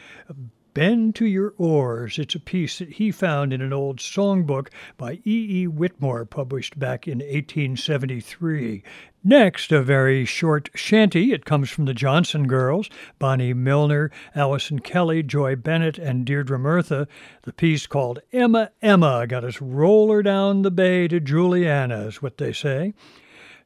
Bend 0.73 1.15
to 1.15 1.25
Your 1.25 1.53
Oars. 1.57 2.19
It's 2.19 2.35
a 2.35 2.39
piece 2.39 2.79
that 2.79 2.89
he 2.93 3.11
found 3.11 3.51
in 3.53 3.61
an 3.61 3.73
old 3.73 3.97
songbook 3.97 4.69
by 4.97 5.19
E. 5.25 5.61
E. 5.63 5.67
Whitmore, 5.67 6.25
published 6.25 6.77
back 6.77 7.07
in 7.07 7.19
1873. 7.19 8.83
Next, 9.23 9.71
a 9.71 9.81
very 9.81 10.25
short 10.25 10.69
shanty. 10.75 11.33
It 11.33 11.43
comes 11.43 11.69
from 11.69 11.85
the 11.85 11.93
Johnson 11.93 12.47
Girls, 12.47 12.89
Bonnie 13.17 13.53
Milner, 13.53 14.11
Allison 14.35 14.79
Kelly, 14.79 15.23
Joy 15.23 15.55
Bennett, 15.55 15.97
and 15.97 16.25
Deirdre 16.25 16.57
Murtha. 16.57 17.07
The 17.43 17.53
piece 17.53 17.85
called 17.85 18.19
Emma 18.31 18.71
Emma 18.81 19.27
got 19.27 19.43
us 19.43 19.59
roller 19.59 20.23
down 20.23 20.61
the 20.61 20.71
bay 20.71 21.07
to 21.07 21.19
Juliana's, 21.19 22.21
what 22.21 22.37
they 22.37 22.53
say. 22.53 22.93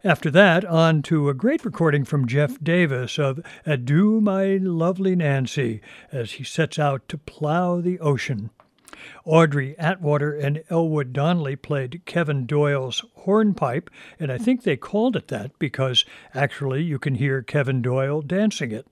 After 0.06 0.30
that, 0.32 0.66
on 0.66 1.02
to 1.04 1.30
a 1.30 1.34
great 1.34 1.64
recording 1.64 2.04
from 2.04 2.28
Jeff 2.28 2.62
Davis 2.62 3.18
of 3.18 3.40
Adieu, 3.66 4.20
My 4.20 4.58
Lovely 4.58 5.16
Nancy, 5.16 5.80
as 6.12 6.34
he 6.34 6.44
sets 6.44 6.78
out 6.78 7.08
to 7.08 7.18
plow 7.18 7.80
the 7.80 8.02
ocean. 8.02 8.50
Audrey 9.24 9.80
Atwater 9.80 10.34
and 10.34 10.62
Elwood 10.70 11.14
Donnelly 11.14 11.56
played 11.56 12.02
Kevin 12.06 12.46
Doyle's 12.46 13.06
hornpipe, 13.20 13.90
and 14.20 14.30
I 14.30 14.38
think 14.38 14.64
they 14.64 14.76
called 14.76 15.16
it 15.16 15.30
that 15.30 15.58
because 15.58 16.04
actually 16.34 16.84
you 16.84 17.00
can 17.00 17.16
hear 17.16 17.42
Kevin 17.42 17.82
Doyle 17.82 18.22
dancing 18.22 18.74
it. 18.74 18.86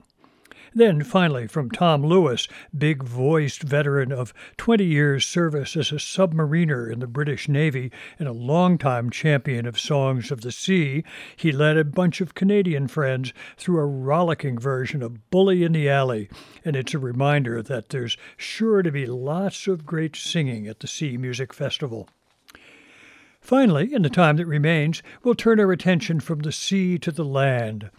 Then, 0.74 1.04
finally, 1.04 1.48
from 1.48 1.70
Tom 1.70 2.06
Lewis, 2.06 2.48
big 2.78 3.04
voiced 3.04 3.62
veteran 3.62 4.14
of 4.14 4.34
20 4.56 4.86
years' 4.86 5.26
service 5.26 5.76
as 5.76 5.92
a 5.92 5.96
submariner 5.96 6.90
in 6.90 7.00
the 7.00 7.08
British 7.08 7.50
Navy 7.50 7.92
and 8.18 8.30
a 8.30 8.34
longtime 8.34 9.10
champion 9.10 9.66
of 9.66 9.78
songs 9.78 10.32
of 10.32 10.42
the 10.42 10.52
sea, 10.52 11.04
he 11.36 11.52
led 11.52 11.76
a 11.76 11.84
bunch 11.84 12.22
of 12.22 12.36
Canadian 12.36 12.88
friends 12.88 13.34
through 13.58 13.80
a 13.80 13.86
rollicking 13.86 14.58
version 14.58 15.04
of 15.04 15.30
Bully 15.30 15.64
in 15.64 15.74
the 15.74 15.90
Alley, 15.90 16.30
and 16.64 16.78
it's 16.78 16.94
a 16.94 17.00
reminder 17.00 17.62
that 17.62 17.90
there's 17.90 18.16
sure 18.38 18.82
to 18.82 18.92
be 18.92 19.06
lots 19.06 19.68
of 19.68 19.86
great 19.86 20.16
singing 20.16 20.68
at 20.68 20.80
the 20.80 20.88
Sea 20.88 21.18
Music 21.18 21.54
Festival. 21.54 22.08
Finally, 23.42 23.94
in 23.94 24.04
the 24.04 24.10
time 24.10 24.38
that 24.38 24.46
remains, 24.46 25.04
we'll 25.24 25.36
turn 25.36 25.60
our 25.60 25.72
attention 25.72 26.22
from 26.22 26.40
the 26.40 26.52
sea 26.52 26.98
to 27.00 27.12
the 27.12 27.26
land. 27.26 27.90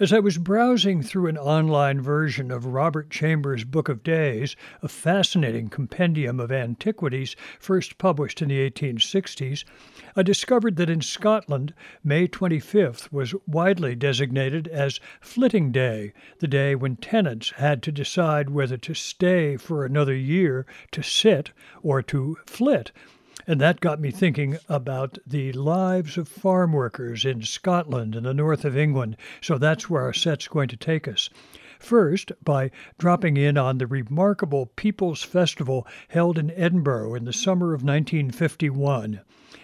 As 0.00 0.14
I 0.14 0.18
was 0.18 0.38
browsing 0.38 1.02
through 1.02 1.26
an 1.26 1.36
online 1.36 2.00
version 2.00 2.50
of 2.50 2.64
Robert 2.64 3.10
Chambers' 3.10 3.64
Book 3.64 3.90
of 3.90 4.02
Days, 4.02 4.56
a 4.80 4.88
fascinating 4.88 5.68
compendium 5.68 6.40
of 6.40 6.50
antiquities 6.50 7.36
first 7.58 7.98
published 7.98 8.40
in 8.40 8.48
the 8.48 8.70
1860s, 8.70 9.64
I 10.16 10.22
discovered 10.22 10.76
that 10.76 10.88
in 10.88 11.02
Scotland, 11.02 11.74
May 12.02 12.26
25th 12.28 13.12
was 13.12 13.34
widely 13.46 13.94
designated 13.94 14.68
as 14.68 15.00
Flitting 15.20 15.70
Day, 15.70 16.14
the 16.38 16.48
day 16.48 16.74
when 16.74 16.96
tenants 16.96 17.50
had 17.56 17.82
to 17.82 17.92
decide 17.92 18.48
whether 18.48 18.78
to 18.78 18.94
stay 18.94 19.58
for 19.58 19.84
another 19.84 20.16
year 20.16 20.64
to 20.92 21.02
sit 21.02 21.50
or 21.82 22.00
to 22.04 22.38
flit 22.46 22.90
And 23.50 23.60
that 23.60 23.80
got 23.80 23.98
me 23.98 24.12
thinking 24.12 24.58
about 24.68 25.18
the 25.26 25.52
lives 25.54 26.16
of 26.16 26.28
farm 26.28 26.72
workers 26.72 27.24
in 27.24 27.42
Scotland 27.42 28.14
and 28.14 28.24
the 28.24 28.32
north 28.32 28.64
of 28.64 28.76
England. 28.76 29.16
So 29.40 29.58
that's 29.58 29.90
where 29.90 30.02
our 30.02 30.12
set's 30.12 30.46
going 30.46 30.68
to 30.68 30.76
take 30.76 31.08
us. 31.08 31.28
First, 31.80 32.30
by 32.44 32.70
dropping 32.96 33.36
in 33.36 33.58
on 33.58 33.78
the 33.78 33.88
remarkable 33.88 34.66
People's 34.66 35.24
Festival 35.24 35.84
held 36.10 36.38
in 36.38 36.52
Edinburgh 36.52 37.16
in 37.16 37.24
the 37.24 37.32
summer 37.32 37.74
of 37.74 37.82
1951. 37.82 39.20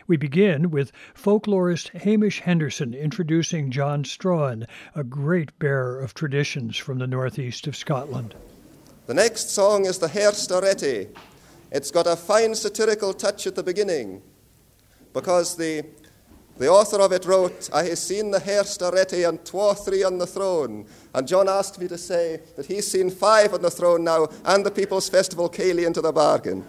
We 0.08 0.16
begin 0.16 0.72
with 0.72 0.90
folklorist 1.14 1.90
Hamish 1.90 2.40
Henderson 2.40 2.92
introducing 2.92 3.70
John 3.70 4.02
Strachan, 4.02 4.66
a 4.96 5.04
great 5.04 5.56
bearer 5.60 6.00
of 6.00 6.12
traditions 6.12 6.76
from 6.76 6.98
the 6.98 7.06
northeast 7.06 7.68
of 7.68 7.76
Scotland. 7.76 8.34
The 9.06 9.14
next 9.14 9.50
song 9.50 9.86
is 9.86 10.00
the 10.00 10.08
Hairst 10.08 10.50
o' 10.50 10.60
Rettie. 10.60 11.06
It's 11.76 11.90
got 11.90 12.06
a 12.06 12.16
fine 12.16 12.54
satirical 12.54 13.12
touch 13.12 13.46
at 13.46 13.54
the 13.54 13.62
beginning 13.62 14.22
because 15.12 15.58
the, 15.58 15.84
the 16.56 16.68
author 16.68 17.02
of 17.02 17.12
it 17.12 17.26
wrote, 17.26 17.68
I 17.70 17.82
have 17.82 17.98
seen 17.98 18.30
the 18.30 18.40
Hairst 18.40 18.82
o' 18.82 18.90
Rettie 18.90 19.28
and 19.28 19.44
twa 19.44 19.74
three 19.74 20.02
on 20.02 20.16
the 20.16 20.26
throne. 20.26 20.86
And 21.14 21.28
John 21.28 21.50
asked 21.50 21.78
me 21.78 21.86
to 21.88 21.98
say 21.98 22.40
that 22.56 22.64
he's 22.64 22.90
seen 22.90 23.10
five 23.10 23.52
on 23.52 23.60
the 23.60 23.70
throne 23.70 24.04
now 24.04 24.28
and 24.46 24.64
the 24.64 24.70
People's 24.70 25.10
Festival 25.10 25.50
Ceilidh 25.50 25.86
into 25.86 26.00
the 26.00 26.12
bargain. 26.12 26.64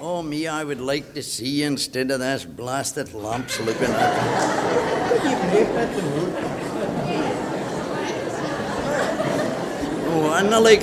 Oh, 0.00 0.22
me, 0.22 0.46
I 0.46 0.62
would 0.62 0.80
like 0.80 1.14
to 1.14 1.24
see 1.24 1.62
you 1.62 1.66
instead 1.66 2.12
of 2.12 2.20
those 2.20 2.44
blasted 2.44 3.12
lamps 3.12 3.58
looking 3.58 3.90
at 3.90 4.88
Oh, 5.10 6.17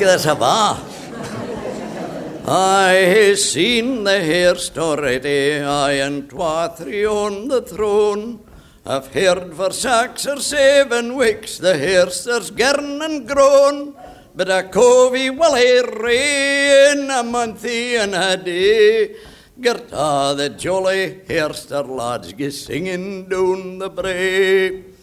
this 0.06 0.26
hava. 0.26 0.82
I 2.48 2.92
have 2.92 3.40
seen 3.40 4.04
the 4.04 4.20
hairst 4.20 4.78
already, 4.78 5.60
I 5.60 5.94
and 5.94 6.30
twa 6.30 6.74
three 6.78 7.06
on 7.06 7.48
the 7.48 7.62
throne. 7.62 8.40
I've 8.86 9.08
heard 9.14 9.56
for 9.56 9.72
six 9.72 10.28
or 10.28 10.40
seven 10.40 11.16
weeks 11.16 11.58
the 11.58 11.74
hairsters 11.74 12.56
gern 12.56 13.02
and 13.02 13.28
groan. 13.28 13.96
But 14.36 14.50
a 14.50 14.64
covey 14.64 15.30
will 15.30 15.56
a 15.56 15.82
rain 16.04 17.10
a 17.10 17.24
monthy 17.24 17.96
and 17.96 18.14
a 18.14 18.38
day. 18.38 19.16
Gerta 19.60 20.36
the 20.38 20.50
jolly 20.50 21.22
hairster 21.28 21.88
lads 21.88 22.34
go 22.34 22.50
singing 22.50 23.28
down 23.28 23.80
the 23.80 23.90
brae. 23.90 24.95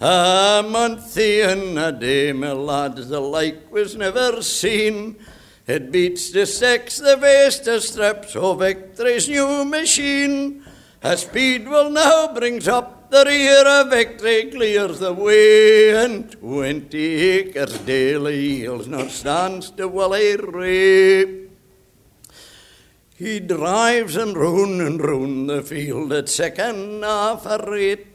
A 0.00 0.64
monthy 0.68 1.40
and 1.40 1.78
a 1.78 1.92
day, 1.92 2.32
my 2.32 2.52
lads, 2.52 3.08
the 3.08 3.20
like 3.20 3.72
was 3.72 3.96
never 3.96 4.42
seen. 4.42 5.16
It 5.66 5.92
beats 5.92 6.30
the 6.30 6.46
six, 6.46 6.98
the 6.98 7.16
waist, 7.16 7.64
the 7.64 7.80
straps 7.80 8.34
of 8.34 8.58
victory's 8.58 9.28
new 9.28 9.64
machine. 9.64 10.64
A 11.02 11.16
speed 11.16 11.68
will 11.68 11.90
now 11.90 12.34
brings 12.34 12.66
up 12.66 13.10
the 13.10 13.24
rear 13.24 13.64
of 13.66 13.90
victory, 13.90 14.50
clears 14.50 14.98
the 14.98 15.12
way, 15.12 15.94
and 16.04 16.30
twenty 16.32 17.14
acres 17.14 17.78
daily 17.78 18.40
yields 18.40 18.88
nor 18.88 19.08
stands 19.08 19.70
to 19.70 19.86
Willie 19.86 20.36
Ray. 20.36 21.46
He 23.16 23.38
drives 23.38 24.16
and 24.16 24.36
round 24.36 24.80
and 24.80 25.00
round 25.00 25.48
the 25.48 25.62
field 25.62 26.12
at 26.12 26.28
second 26.28 27.04
half 27.04 27.46
a 27.46 27.64
rate. 27.70 28.13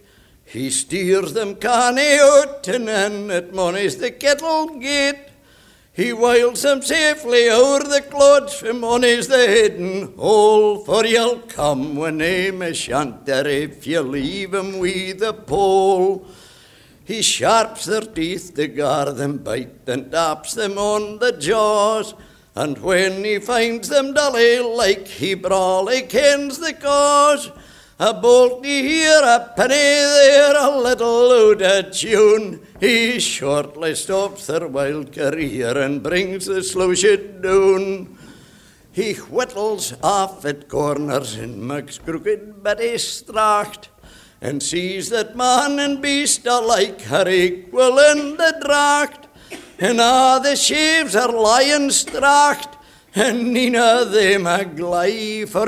He 0.50 0.72
steers 0.72 1.34
them 1.34 1.58
canny 1.58 2.18
out 2.20 2.68
and 2.68 2.88
then 2.88 3.30
at 3.30 3.54
money's 3.54 3.98
the 3.98 4.10
kettle 4.10 4.80
gate. 4.80 5.30
He 5.94 6.12
wiles 6.12 6.64
them 6.64 6.82
safely 6.82 7.52
o'er 7.52 7.84
the 7.84 8.02
clods 8.02 8.56
from 8.56 8.80
money's 8.80 9.28
the 9.28 9.46
hidden 9.46 10.16
hole, 10.18 10.80
for 10.84 11.06
you'll 11.06 11.42
come 11.42 11.96
when 11.98 12.20
aim 12.20 12.64
a 12.64 12.74
shanter 12.74 13.48
if 13.48 13.86
you 13.86 14.02
leave 14.02 14.56
him 14.56 14.80
with 14.80 15.20
the 15.20 15.34
pole. 15.34 16.26
He 17.06 17.22
sharps 17.22 17.86
their 17.86 18.02
teeth 18.02 18.56
to 18.56 18.68
guard 18.68 19.18
them 19.18 19.38
bite 19.38 19.88
and 19.88 20.12
taps 20.12 20.56
them 20.56 20.80
on 20.80 21.20
the 21.20 21.34
jaws. 21.34 22.16
And 22.56 22.76
when 22.80 23.24
he 23.24 23.38
finds 23.38 23.90
them 23.90 24.16
dully 24.16 24.60
like 24.62 25.08
he 25.08 25.36
brawly 25.36 26.02
kens 26.02 26.58
the 26.58 26.74
cause, 26.74 27.52
a 28.00 28.14
bolt 28.14 28.64
here, 28.64 29.22
a 29.22 29.52
penny 29.58 29.76
there, 29.76 30.56
a 30.56 30.78
little 30.78 31.32
of 31.62 31.92
tune. 31.92 32.66
He 32.80 33.20
shortly 33.20 33.94
stops 33.94 34.48
their 34.48 34.68
wild 34.68 35.12
career 35.12 35.78
and 35.78 36.02
brings 36.02 36.46
the 36.46 36.64
sluice 36.64 37.04
down. 37.42 38.18
He 38.94 39.14
whittles 39.14 39.94
off 40.02 40.46
at 40.46 40.70
corners 40.70 41.36
and 41.36 41.68
makes 41.68 41.98
crooked 41.98 42.64
Betty 42.64 42.98
stracht, 42.98 43.90
and 44.42 44.64
sees 44.64 45.10
that 45.10 45.36
man 45.36 45.78
and 45.80 46.02
beast 46.02 46.46
alike 46.46 47.12
are 47.12 47.28
equal 47.28 48.00
in 48.00 48.38
the 48.38 48.58
dracht. 48.64 49.26
And 49.78 50.00
a' 50.00 50.40
the 50.42 50.56
sheaves 50.56 51.16
are 51.18 51.32
lying 51.32 51.90
stracht, 51.90 52.79
and 53.16 53.54
none 53.54 53.76
of 53.76 54.12
them 54.12 54.46
a 54.46 54.66
for 55.46 55.68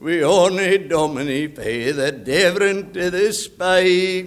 we 0.00 0.24
only 0.24 0.78
domini 0.78 1.46
the 1.92 2.12
devrin 2.12 2.92
to 2.92 3.10
the 3.10 3.32
spy. 3.32 4.26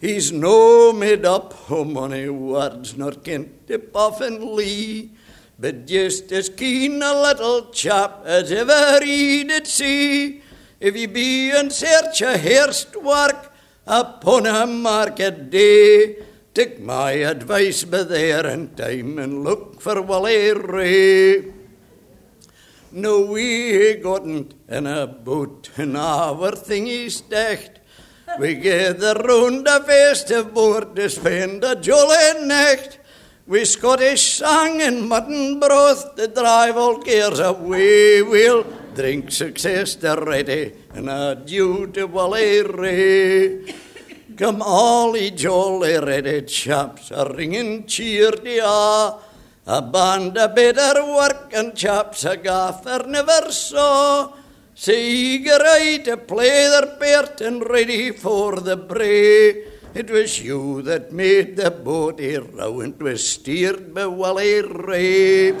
He's 0.00 0.32
no 0.32 0.92
made 0.92 1.24
up 1.24 1.70
o' 1.70 1.84
money 1.84 2.28
words, 2.28 2.96
nor 2.96 3.12
kent 3.12 3.66
puff 3.92 4.20
and 4.20 4.42
lee, 4.42 5.10
but 5.58 5.86
just 5.86 6.32
as 6.32 6.48
keen 6.48 7.02
a 7.02 7.20
little 7.20 7.70
chap 7.70 8.22
as 8.24 8.50
ever 8.50 9.04
he 9.04 9.44
did 9.44 9.66
see. 9.66 10.42
If 10.80 10.94
he 10.94 11.06
be 11.06 11.50
in 11.50 11.68
search 11.70 12.22
of 12.22 12.40
hairst 12.40 12.96
work 12.96 13.52
upon 13.86 14.46
a 14.46 14.66
market 14.66 15.50
day, 15.50 16.16
Take 16.52 16.80
my 16.80 17.12
advice 17.12 17.84
be 17.84 18.02
there 18.02 18.44
in 18.46 18.74
time 18.74 19.18
and 19.20 19.44
look 19.44 19.80
for 19.80 20.02
Wally 20.02 20.52
Ray. 20.52 21.44
No, 22.90 23.20
we 23.20 23.94
gotten 23.94 24.52
in 24.68 24.84
a 24.88 25.06
boat 25.06 25.70
and 25.76 25.96
our 25.96 26.50
thingies 26.50 27.22
decht. 27.28 27.78
We 28.40 28.56
gather 28.56 29.14
round 29.14 29.68
a 29.68 29.78
festive 29.84 30.52
board 30.52 30.96
to 30.96 31.08
spend 31.08 31.62
a 31.62 31.76
jolly 31.76 32.44
night. 32.44 32.98
We 33.46 33.64
Scottish 33.64 34.38
sang 34.38 34.82
and 34.82 35.08
mutton 35.08 35.60
broth 35.60 36.16
to 36.16 36.26
drive 36.26 36.76
all 36.76 36.98
cares 36.98 37.38
away. 37.38 38.22
We'll 38.22 38.64
drink 38.96 39.30
success 39.30 39.94
to 40.02 40.16
ready 40.16 40.72
and 40.94 41.08
adieu 41.08 41.86
to 41.94 42.06
Wally 42.06 42.62
Ray. 42.62 43.89
Come 44.40 44.62
all 44.62 45.14
ye 45.18 45.32
jolly 45.32 45.98
ready 45.98 46.40
chaps, 46.40 47.10
a 47.10 47.30
ringing 47.36 47.84
cheer 47.84 48.30
de 48.30 48.56
a, 48.58 49.18
a 49.66 49.82
band 49.82 50.38
of 50.38 50.54
better 50.54 51.04
work 51.04 51.52
and 51.52 51.76
chaps 51.76 52.24
a 52.24 52.38
gaffer 52.38 53.04
never 53.06 53.52
saw. 53.52 54.32
So 54.74 54.92
eager 54.92 55.60
eye 55.60 56.00
to 56.06 56.16
play 56.16 56.70
their 56.72 56.86
part 56.96 57.42
and 57.42 57.68
ready 57.68 58.12
for 58.12 58.56
the 58.56 58.78
bray. 58.78 59.66
It 59.92 60.08
was 60.08 60.42
you 60.42 60.80
that 60.88 61.12
made 61.12 61.56
the 61.56 61.70
boat 61.70 62.18
a 62.18 62.38
row 62.38 62.80
and 62.80 62.98
was 62.98 63.28
steered 63.28 63.92
by 63.92 64.06
Wally 64.06 64.62
Ray. 64.62 65.52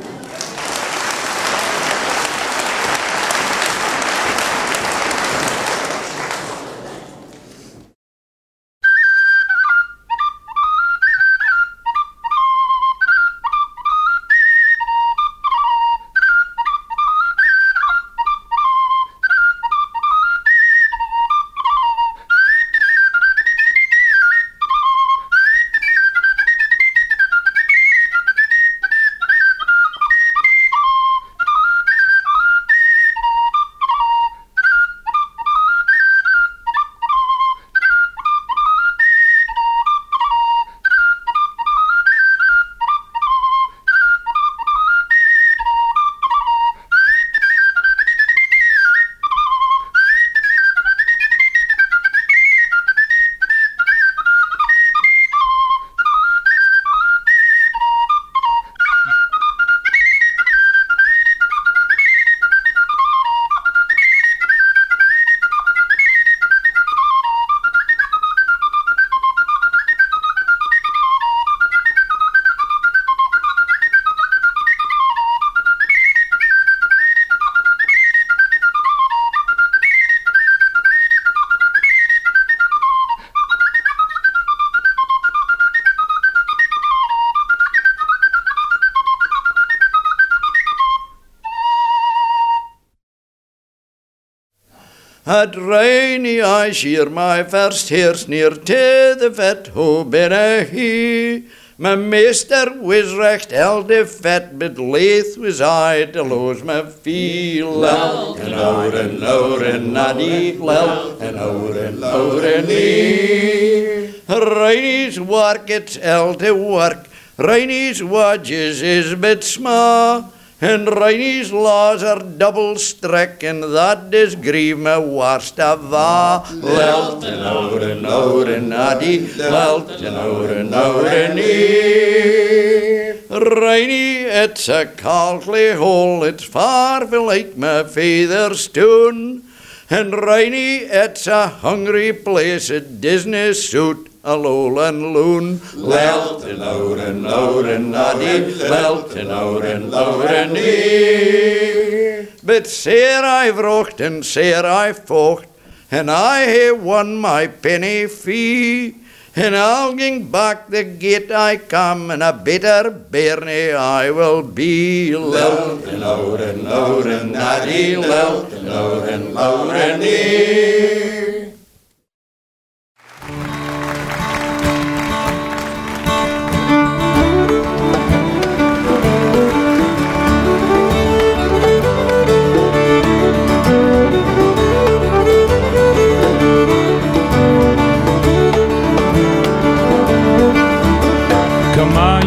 Het 95.30 95.54
Rhynie 95.54 96.42
I 96.42 96.72
shear 96.72 97.08
my 97.08 97.44
first 97.44 97.88
hairs 97.88 98.26
near 98.26 98.50
to 98.50 99.14
the 99.16 99.30
vet 99.30 99.68
ho 99.68 100.02
ben 100.02 100.32
he. 100.66 101.44
My 101.78 101.94
meester 101.94 102.72
was 102.80 103.14
recht 103.14 103.52
elde 103.52 104.04
vet, 104.22 104.58
but 104.58 104.76
leith 104.76 105.38
was 105.38 105.60
I 105.60 106.06
to 106.06 106.24
lose 106.24 106.64
my 106.64 106.82
feel. 106.82 107.70
Lel, 107.70 108.34
and 108.38 108.54
out 108.54 108.94
and 108.94 109.22
out 109.22 109.62
and 109.62 109.94
naddy, 109.94 110.58
lel, 110.58 111.16
and 111.20 111.36
out 111.36 111.76
and 111.76 112.02
out 112.02 112.42
and 112.42 112.66
nee. 112.66 114.12
Rhynie's 114.28 115.20
work, 115.20 115.70
it's 115.70 115.96
elde 115.96 116.50
work. 116.50 117.06
Rhynie's 117.38 118.02
wages 118.02 118.82
is 118.82 119.14
bit 119.14 119.44
sma. 119.44 120.28
And 120.62 120.88
Rhynie's 120.88 121.52
laws 121.52 122.02
are 122.02 122.18
double 122.18 122.76
strict, 122.76 123.42
and 123.42 123.62
that 123.62 124.10
grieve 124.42 124.78
me 124.78 124.98
worst 124.98 125.58
of 125.58 125.92
all. 125.94 126.44
Lelt 126.52 127.24
out 127.24 127.82
and 127.82 128.06
out 128.06 128.48
and 128.48 128.70
naddy, 128.70 129.38
lelt 129.38 129.90
out 129.90 130.50
and 130.50 130.74
out 130.74 131.06
and 131.06 131.38
ee. 131.38 133.12
Rhynie, 133.30 134.24
it's 134.24 134.68
a 134.68 134.84
costly 134.84 135.72
hole, 135.72 136.24
it's 136.24 136.44
far 136.44 137.06
from 137.06 137.24
like 137.24 137.56
my 137.56 137.84
father's 137.84 138.64
stone. 138.64 139.44
And 139.88 140.12
Rhynie, 140.12 140.82
it's 140.82 141.26
a 141.26 141.46
hungry 141.48 142.12
place, 142.12 142.68
a 142.68 142.80
Disney 142.80 143.54
suit, 143.54 144.09
a 144.22 144.36
lowland 144.36 145.14
loon. 145.14 145.60
Lelt 145.74 146.44
and 146.44 146.62
out 146.62 146.98
and 146.98 147.26
out 147.26 147.64
and 147.64 147.94
naddy, 147.94 148.58
lelt 148.68 149.14
and 149.16 149.30
out 149.30 149.64
and 149.64 149.94
out 149.94 150.26
and 150.26 150.56
ee. 150.56 152.28
But 152.42 152.66
sair 152.66 153.24
I've 153.24 153.58
rocht 153.58 154.00
and 154.00 154.24
sair 154.24 154.66
I've 154.66 155.06
focht, 155.06 155.46
and 155.90 156.10
I 156.10 156.40
have 156.40 156.82
won 156.82 157.16
my 157.16 157.46
penny 157.46 158.06
fee. 158.06 158.96
And 159.36 159.54
I'll 159.56 159.94
ging 159.94 160.28
back 160.28 160.68
the 160.68 160.82
gate 160.82 161.30
I 161.30 161.56
come, 161.56 162.10
and 162.10 162.22
a 162.22 162.32
bitter 162.32 162.90
bairnie 162.90 163.74
I 163.74 164.10
will 164.10 164.42
be. 164.42 165.14
Lelt 165.16 165.86
and 165.86 166.02
out 166.02 166.40
and 166.40 166.66
out 166.66 167.06
and 167.06 167.34
naddy, 167.36 167.96
lelt 167.96 168.50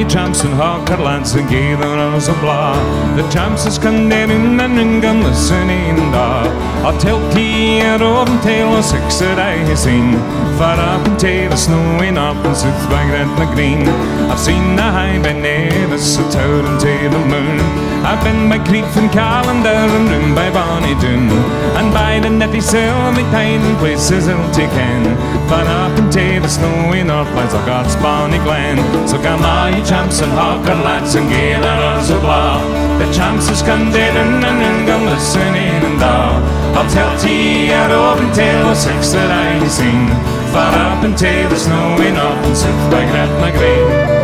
out 0.04 0.23
and 0.42 0.54
out 0.60 0.90
and 0.90 0.90
ee. 0.90 0.90
Come 0.90 1.02
on, 1.02 1.24
you 1.24 1.30
tramps 1.30 1.36
and 1.36 1.42
and 1.42 1.50
gather 1.50 2.32
a 2.32 2.42
blah. 2.42 3.16
The 3.16 3.24
tramps 3.30 3.66
is 3.66 3.78
in 3.78 4.12
and 4.12 4.78
ring 4.78 5.04
and 5.06 5.24
listening 5.24 6.12
da. 6.12 6.48
I'll 6.86 6.98
tell 7.00 7.20
Pierre 7.34 8.02
of 8.02 8.28
and 8.28 8.42
tale 8.42 8.76
of 8.76 8.84
six 8.84 9.20
that 9.20 9.40
I 9.40 9.74
seen. 9.76 10.14
Far 10.58 10.78
up 10.80 11.06
and 11.08 11.20
tail 11.20 11.50
the 11.50 11.58
snowing 11.58 12.18
up 12.18 12.38
and 12.46 12.56
sits 12.56 12.86
by 12.88 13.06
Gretna 13.06 13.46
Green. 13.54 13.88
I've 14.32 14.40
seen 14.40 14.76
the 14.76 14.84
high 14.84 15.18
Nevis, 15.18 16.18
a 16.18 16.24
toad 16.32 16.66
and 16.66 16.80
tail 16.80 17.12
the 17.12 17.20
moon. 17.20 17.60
I've 18.04 18.24
been 18.24 18.50
by 18.50 18.60
Crieff 18.60 18.98
and 18.98 19.10
Callander 19.12 19.70
and 19.70 20.10
room 20.10 20.36
by 20.36 20.50
Bonnie 20.52 20.96
Doon. 21.00 21.32
And 21.80 21.94
by 21.94 22.20
the 22.20 22.30
netty 22.30 22.60
silver 22.60 23.24
tiny 23.32 23.76
places 23.80 24.28
I'll 24.28 24.54
take 24.54 24.72
in. 24.72 25.04
Far 25.48 25.64
up 25.64 25.98
and 25.98 26.12
tail 26.12 26.42
the 26.42 26.50
snowing 26.50 27.10
up 27.10 27.28
lies 27.36 27.54
of 27.54 27.66
God's 27.66 27.96
bonny 27.98 28.40
glen. 28.40 28.78
So 29.08 29.22
come 29.22 29.42
on, 29.44 29.78
you 29.78 29.84
champs 29.86 30.22
and 30.24 30.32
hawker 30.32 30.76
lads 30.76 31.16
and 31.16 31.30
gather 31.30 31.76
us 31.92 32.10
a 32.10 32.20
blah. 32.20 32.64
The 32.98 33.12
champs 33.12 33.50
is 33.50 33.62
come 33.62 33.92
down 33.92 34.16
and 34.16 34.44
ring 34.44 34.90
and 34.90 35.06
listening 35.06 35.84
and 35.84 36.00
da. 36.00 36.40
I'll 36.76 36.90
tell 36.90 37.12
tea 37.20 37.72
out 37.74 37.92
of 37.92 38.22
and 38.24 38.34
tell 38.34 38.70
the 38.70 38.76
six 38.76 39.12
that 39.12 39.30
I 39.30 39.68
seen. 39.68 40.08
Far 40.54 40.74
up 40.88 41.04
and 41.04 41.18
tail 41.18 41.50
the 41.50 41.58
snowing 41.58 42.16
up 42.16 42.40
and 42.46 42.56
sit 42.56 42.78
by 42.90 43.04
Gretna 43.12 43.52
Green. 43.52 43.88
I'll 43.92 44.23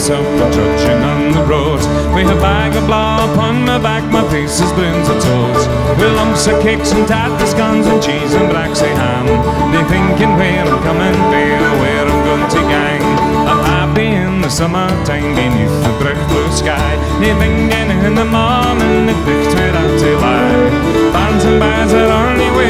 myself 0.00 0.24
and 0.24 0.54
trudging 0.54 1.02
on 1.04 1.32
the 1.36 1.44
road 1.44 1.76
With 2.16 2.32
a 2.32 2.40
bag 2.40 2.74
of 2.74 2.86
blah 2.86 3.20
upon 3.30 3.66
my 3.68 3.76
back, 3.76 4.00
my 4.10 4.24
face 4.32 4.56
is 4.56 4.72
blooms 4.72 5.08
of 5.12 5.20
toads. 5.20 5.68
With 6.00 6.16
lumps 6.16 6.46
of 6.46 6.56
cakes 6.62 6.92
and 6.92 7.06
tatters, 7.06 7.52
guns 7.52 7.86
and 7.86 8.00
cheese 8.00 8.32
and 8.32 8.48
black 8.48 8.72
braxy 8.72 8.88
ham. 8.96 9.26
They 9.72 9.84
thinking 9.92 10.32
where 10.40 10.64
I'm 10.64 10.80
coming, 10.88 11.18
where, 11.28 11.60
where 11.84 12.06
I'm 12.08 12.20
going 12.24 12.48
to 12.48 12.62
gang. 12.72 13.04
I'm 13.44 13.62
happy 13.76 14.08
in 14.24 14.40
the 14.40 14.48
summertime 14.48 15.36
beneath 15.36 15.76
the 15.84 15.92
bright 16.00 16.24
blue 16.32 16.50
sky. 16.56 16.92
They 17.20 17.36
thinking 17.36 17.90
in 18.08 18.14
the 18.16 18.24
morning, 18.24 19.12
it 19.12 19.20
dicht 19.28 19.52
where 19.52 19.76
I'm 19.76 19.92
to 20.00 20.10
lie. 20.24 21.10
Fans 21.12 21.44
and 21.44 21.60
bars 21.60 21.92
are 21.92 22.12
only 22.24 22.48
where 22.56 22.69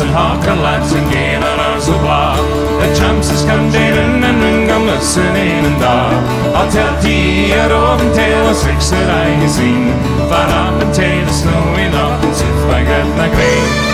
and 0.00 0.10
hawker 0.10 0.54
lads 0.54 0.92
and 0.92 1.10
gather 1.12 1.60
us 1.70 1.88
a 1.88 1.92
blah 1.98 2.36
The 2.80 2.88
champs 2.96 3.30
is 3.30 3.44
and 3.44 4.42
ring, 4.42 4.70
I'm 4.70 4.86
listening 4.86 5.64
and 5.68 5.80
da 5.80 6.10
I'll 6.56 6.70
tell 6.70 7.00
thee 7.02 7.52
a 7.52 7.68
roving 7.68 8.12
tale 8.14 8.48
of 8.48 8.56
six 8.56 8.90
that 8.90 9.08
I 9.10 9.28
have 9.40 9.50
seen. 9.50 9.92
Far 10.28 10.48
up 10.48 10.82
and 10.82 10.94
tail 10.94 11.24
the 11.24 11.32
snowing 11.32 11.94
up 11.94 12.22
and 12.24 12.34
sit 12.34 12.54
by 12.68 12.82
Gretna 12.84 13.28
Green. 13.34 13.90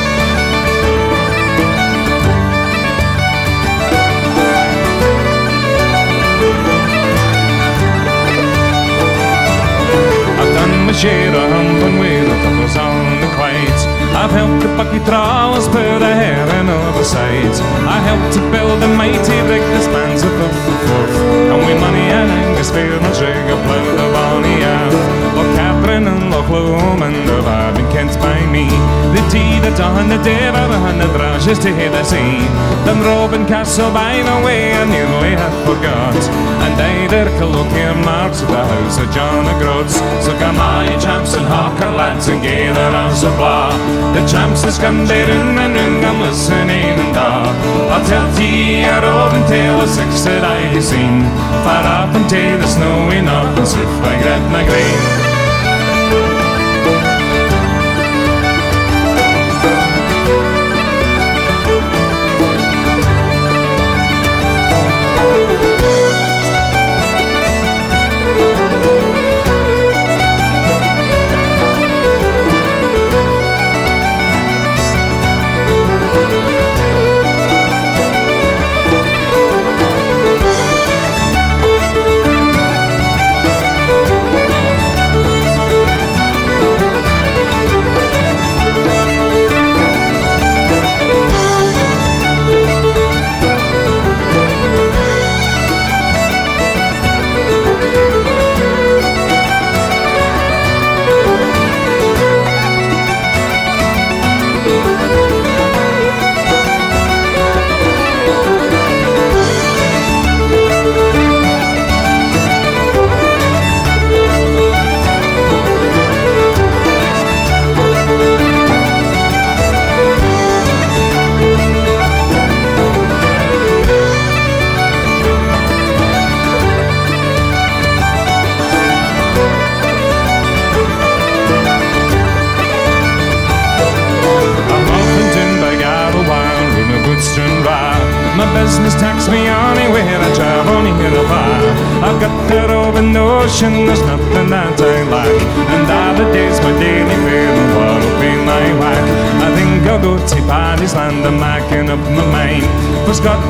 I've 10.41 10.55
done 10.55 10.87
my 10.87 10.93
share 10.93 11.35
of 11.35 11.66
I've 14.27 14.33
helped 14.33 14.61
the 14.61 14.69
bucky 14.75 14.99
trawlers 15.07 15.69
put 15.69 16.03
a 16.03 16.13
herring 16.13 16.69
over 16.69 17.05
sides. 17.05 17.61
I 17.87 18.03
helped 18.03 18.35
to 18.35 18.41
build 18.51 18.83
a 18.83 18.89
mighty 18.99 19.39
brig 19.47 19.63
that 19.63 19.85
spans 19.87 20.23
above 20.27 20.51
the 20.67 20.75
Forth. 20.83 21.17
And 21.55 21.63
with 21.63 21.79
money 21.81 22.11
and 22.11 22.33
Angus 22.33 22.73
fair 22.73 22.91
and 22.91 23.07
rig 23.23 23.47
I 23.47 23.55
plough 23.63 23.95
the 23.95 24.07
bonny 24.11 24.65
Alf. 24.65 24.97
Loch 26.49 27.03
and 27.03 27.17
have 27.27 27.47
all 27.47 27.73
been 27.75 27.89
kent 27.91 28.15
me. 28.51 28.71
The 29.15 29.23
tea 29.33 29.59
that 29.65 29.79
on 29.81 30.09
the 30.09 30.21
day 30.23 30.49
of 30.49 30.55
a 30.55 30.79
hundred 30.79 31.11
brushes 31.11 31.59
to 31.61 31.75
hear 31.75 31.91
the 31.91 32.05
sea. 32.05 32.39
Then 32.87 33.03
Robin 33.03 33.45
Castle 33.47 33.91
by 33.91 34.23
the 34.23 34.37
way 34.47 34.73
I 34.73 34.85
nearly 34.87 35.35
had 35.35 35.55
forgot. 35.67 36.15
And 36.63 36.75
I 36.79 37.07
there 37.11 37.31
colloquial 37.39 37.99
marks 38.07 38.43
at 38.43 38.49
the 38.49 38.63
house 38.63 38.99
of 39.03 39.11
John 39.11 39.47
O'Groats. 39.47 39.99
So 40.25 40.31
come 40.39 40.59
on, 40.59 40.87
you 40.87 40.99
champs 41.01 41.35
and 41.35 41.47
hawker 41.47 41.91
lads 41.91 42.29
and 42.29 42.43
gather 42.43 42.91
us 42.95 43.23
a 43.23 43.31
blah. 43.35 43.75
The 44.15 44.23
champs 44.31 44.63
is 44.65 44.79
come 44.79 45.07
down 45.07 45.59
and 45.59 45.75
ring, 45.75 46.05
I'm 46.05 46.21
listening 46.23 46.95
and 46.95 47.15
da. 47.15 47.51
I'll 47.91 48.05
tell 48.07 48.31
thee 48.39 48.87
a 48.87 49.03
roving 49.03 49.47
tale 49.51 49.81
of 49.83 49.91
six 49.91 50.23
that 50.25 50.45
I 50.45 50.59
have 50.75 50.85
seen. 50.85 51.27
Far 51.67 51.85
up 51.85 52.15
and 52.15 52.27
tail 52.31 52.59
the 52.59 52.67
snowing 52.67 53.27
up 53.27 53.51
and 53.59 53.67
sit 53.67 53.91
by 54.03 54.15
Gretna 54.23 54.63
Green. 54.71 55.26
best 55.26 55.26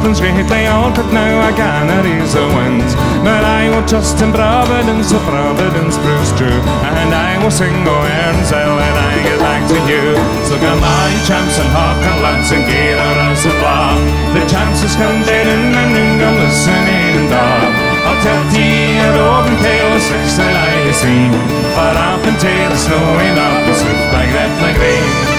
heavens 0.07 0.21
great 0.23 0.47
they 0.47 0.67
all 0.71 0.95
but 0.95 1.11
now 1.11 1.43
I 1.43 1.51
cannot 1.51 2.07
ease 2.07 2.35
the 2.35 2.47
winds. 2.55 2.95
But 3.27 3.43
I 3.43 3.67
will 3.75 3.83
trust 3.91 4.23
in 4.23 4.31
Providence, 4.31 5.11
the 5.11 5.19
Providence 5.27 5.99
proves 5.99 6.31
true, 6.39 6.63
and 6.95 7.11
I 7.11 7.43
will 7.43 7.51
sing 7.51 7.75
oh, 7.83 7.91
O'Ernsell 7.91 8.71
when 8.79 8.95
I 8.95 9.15
get 9.27 9.39
back 9.43 9.67
to 9.67 9.79
you. 9.91 10.15
So 10.47 10.55
come 10.63 10.79
on, 10.79 11.11
champs 11.27 11.59
and 11.59 11.71
hawk 11.75 11.99
and 11.99 12.19
lance 12.23 12.55
and 12.55 12.63
gator 12.71 13.15
and 13.19 13.35
supply. 13.35 13.99
The 14.39 14.47
chances 14.47 14.95
come 14.95 15.19
down 15.27 15.47
in 15.51 15.75
and 15.75 15.91
noon, 15.91 16.23
go 16.23 16.31
listening 16.39 17.27
dog. 17.27 17.75
I'll 18.07 18.21
tell 18.23 18.43
thee 18.55 19.03
an 19.03 19.19
open 19.19 19.59
tale 19.59 19.91
of 19.91 20.03
six 20.07 20.39
that 20.39 20.55
I 20.55 20.87
have 20.87 20.95
seen, 20.95 21.35
far 21.75 21.99
up 22.15 22.23
into 22.23 22.47
the 22.47 22.79
snowy 22.79 23.29
mountains, 23.35 23.83
like 24.15 24.31
that, 24.31 24.51
like 24.63 24.79
rain. 24.79 25.36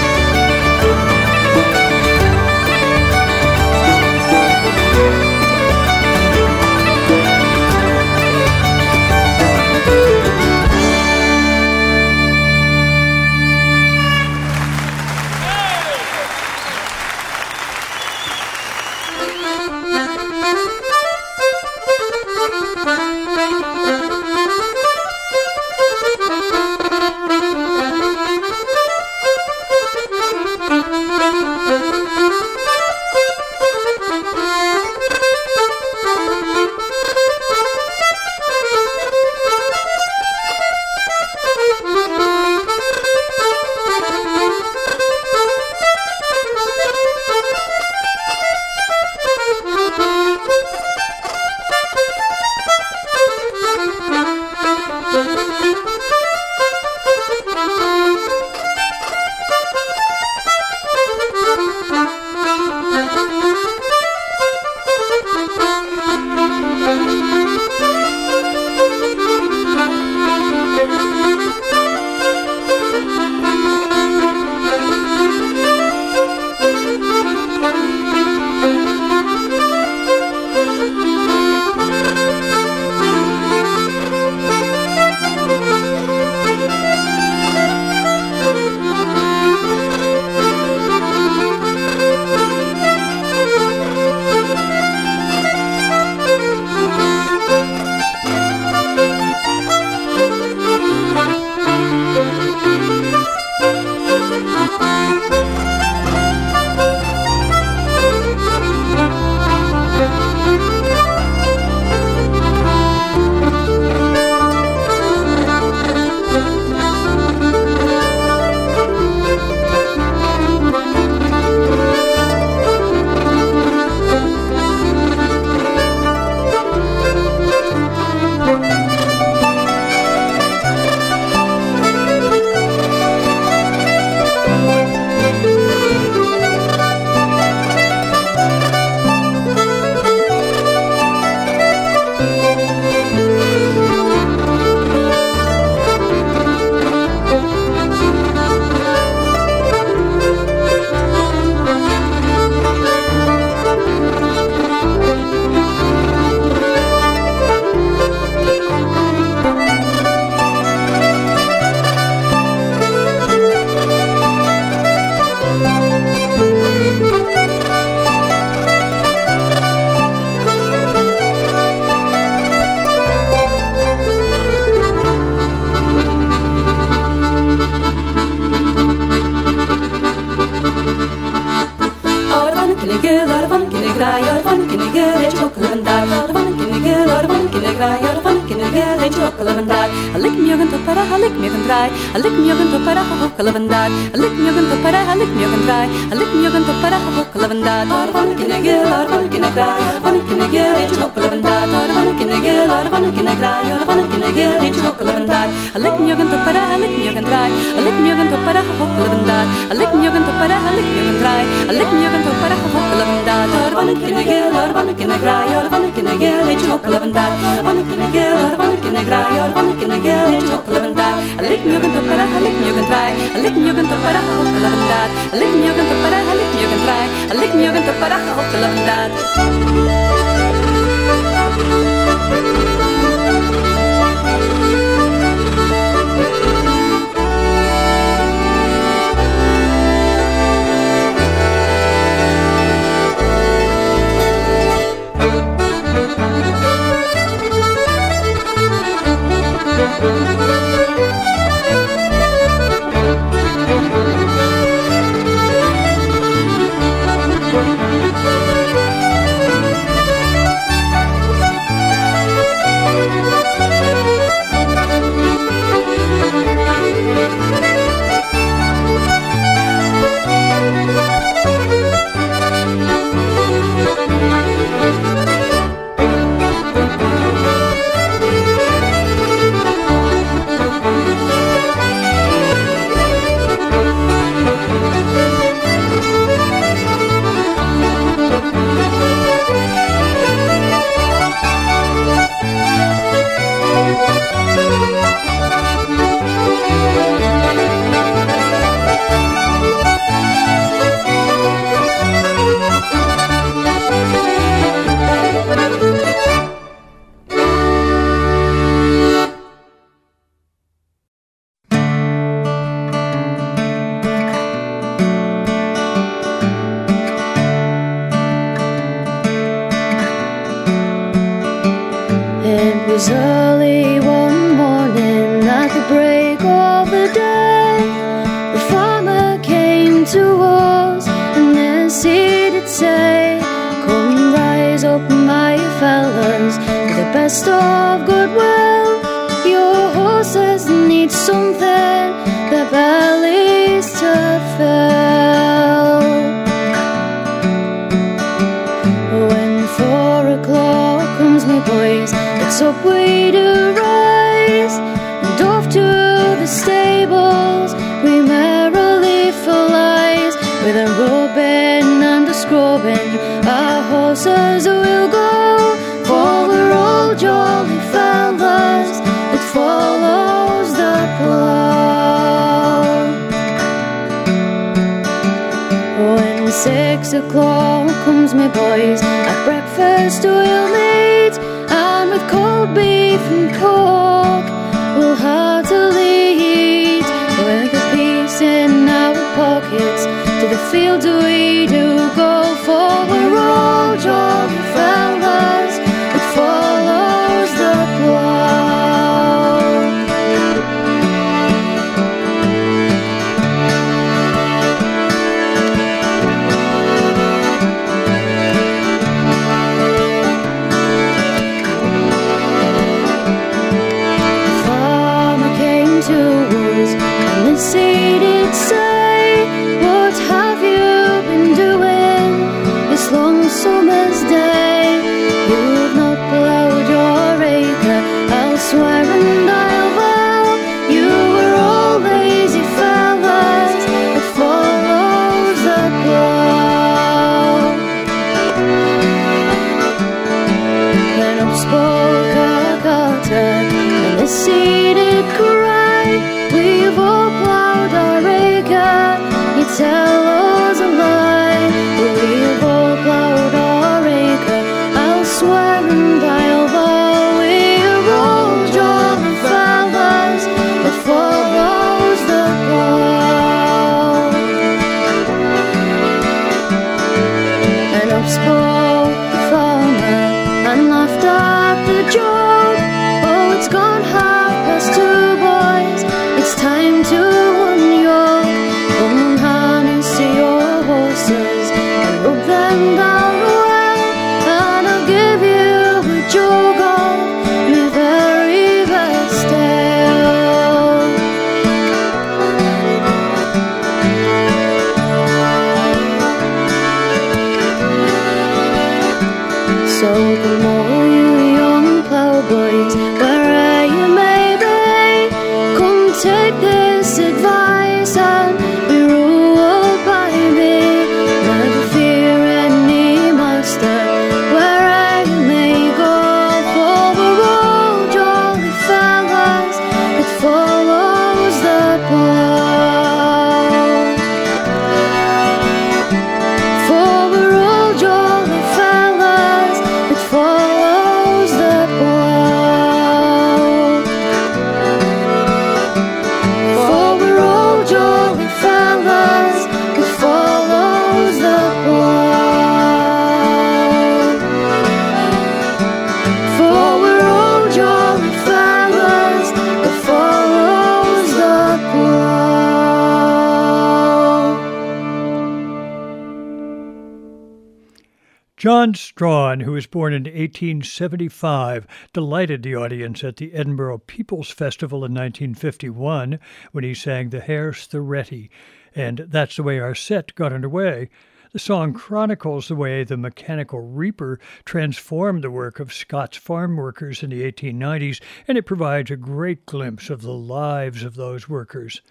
Who 559.60 559.72
was 559.72 559.86
born 559.86 560.12
in 560.12 560.24
1875, 560.24 561.86
delighted 562.12 562.62
the 562.62 562.74
audience 562.74 563.24
at 563.24 563.36
the 563.36 563.52
Edinburgh 563.52 563.98
People's 564.06 564.50
Festival 564.50 564.98
in 564.98 565.12
1951 565.12 566.38
when 566.72 566.84
he 566.84 566.94
sang 566.94 567.30
the 567.30 567.40
Hairst 567.40 567.94
o' 567.94 567.98
Rettie, 567.98 568.50
and 568.94 569.26
that's 569.28 569.56
the 569.56 569.62
way 569.62 569.78
our 569.78 569.94
set 569.94 570.34
got 570.34 570.52
underway. 570.52 571.10
The 571.52 571.58
song 571.58 571.94
chronicles 571.94 572.68
the 572.68 572.76
way 572.76 573.04
the 573.04 573.16
mechanical 573.16 573.80
reaper 573.80 574.38
transformed 574.64 575.42
the 575.42 575.50
work 575.50 575.80
of 575.80 575.92
Scots 575.92 576.36
farm 576.36 576.76
workers 576.76 577.22
in 577.22 577.30
the 577.30 577.50
1890s, 577.50 578.20
and 578.46 578.58
it 578.58 578.66
provides 578.66 579.10
a 579.10 579.16
great 579.16 579.64
glimpse 579.64 580.10
of 580.10 580.22
the 580.22 580.34
lives 580.34 581.02
of 581.02 581.14
those 581.14 581.48
workers. 581.48 582.02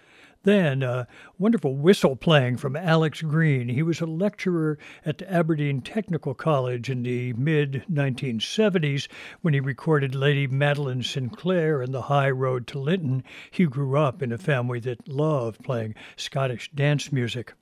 Then, 0.48 0.82
uh, 0.82 1.04
wonderful 1.36 1.76
whistle 1.76 2.16
playing 2.16 2.56
from 2.56 2.74
Alex 2.74 3.20
Green. 3.20 3.68
He 3.68 3.82
was 3.82 4.00
a 4.00 4.06
lecturer 4.06 4.78
at 5.04 5.18
the 5.18 5.30
Aberdeen 5.30 5.82
Technical 5.82 6.32
College 6.32 6.88
in 6.88 7.02
the 7.02 7.34
mid 7.34 7.84
1970s 7.92 9.08
when 9.42 9.52
he 9.52 9.60
recorded 9.60 10.14
Lady 10.14 10.46
Madelina 10.46 11.04
Sinclair 11.04 11.82
in 11.82 11.92
The 11.92 12.00
High 12.00 12.30
Road 12.30 12.66
to 12.68 12.78
Linton. 12.78 13.24
He 13.50 13.66
grew 13.66 13.98
up 13.98 14.22
in 14.22 14.32
a 14.32 14.38
family 14.38 14.80
that 14.80 15.06
loved 15.06 15.62
playing 15.62 15.94
Scottish 16.16 16.70
dance 16.74 17.12
music. 17.12 17.52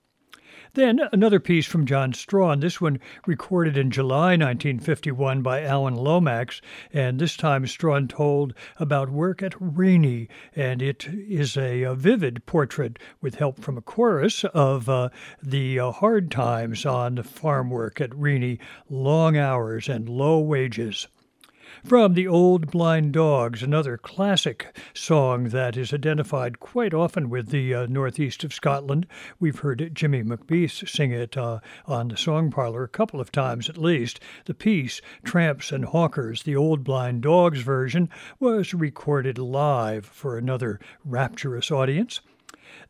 Then 0.77 1.01
another 1.11 1.41
piece 1.41 1.65
from 1.65 1.87
John 1.87 2.13
Strachan, 2.13 2.61
this 2.61 2.83
one 2.83 3.01
recorded 3.27 3.79
in 3.79 3.91
July 3.91 4.37
1951 4.37 5.41
by 5.41 5.63
Alan 5.63 5.95
Lomax, 5.95 6.61
and 6.93 7.19
this 7.19 7.35
time 7.35 7.67
Strachan 7.67 8.09
told 8.09 8.53
about 8.79 9.09
work 9.09 9.43
at 9.43 9.55
Rhynie, 9.59 10.29
and 10.55 10.83
it 10.83 11.07
is 11.09 11.57
a, 11.57 11.83
a 11.85 11.95
vivid 11.95 12.45
portrait 12.45 12.99
with 13.23 13.37
help 13.37 13.59
from 13.63 13.79
a 13.79 13.81
chorus 13.81 14.45
of 14.45 14.87
uh, 14.91 15.09
the 15.43 15.81
uh, 15.81 15.93
hard 15.93 16.31
times 16.31 16.85
on 16.85 17.23
farm 17.23 17.71
work 17.71 17.99
at 17.99 18.11
Rhynie, 18.11 18.59
long 18.91 19.35
hours 19.35 19.89
and 19.89 20.11
low 20.11 20.41
wages. 20.41 21.09
From 21.87 22.15
The 22.15 22.27
Old 22.27 22.73
Blind 22.73 23.13
Dogs, 23.13 23.63
another 23.63 23.97
classic 23.97 24.77
song 24.93 25.51
that 25.51 25.77
is 25.77 25.95
identified 25.95 26.59
quite 26.59 26.93
often 26.93 27.31
with 27.31 27.51
the 27.51 27.73
uh, 27.73 27.87
northeast 27.87 28.43
of 28.43 28.53
Scotland. 28.53 29.07
We've 29.39 29.61
heard 29.61 29.93
Jimmy 29.95 30.25
McBeath 30.25 30.89
sing 30.89 31.13
it 31.13 31.37
uh, 31.37 31.61
on 31.87 32.09
the 32.09 32.17
Song 32.17 32.51
Parlor 32.51 32.83
a 32.83 32.89
couple 32.89 33.21
of 33.21 33.31
times 33.31 33.69
at 33.69 33.79
least. 33.79 34.19
The 34.47 34.55
piece, 34.55 35.01
Tramps 35.23 35.71
and 35.71 35.85
Hawkers, 35.85 36.43
the 36.43 36.57
Old 36.57 36.83
Blind 36.83 37.23
Dogs 37.23 37.61
version, 37.61 38.11
was 38.41 38.75
recorded 38.75 39.39
live 39.39 40.07
for 40.07 40.37
another 40.37 40.81
rapturous 41.05 41.71
audience. 41.71 42.21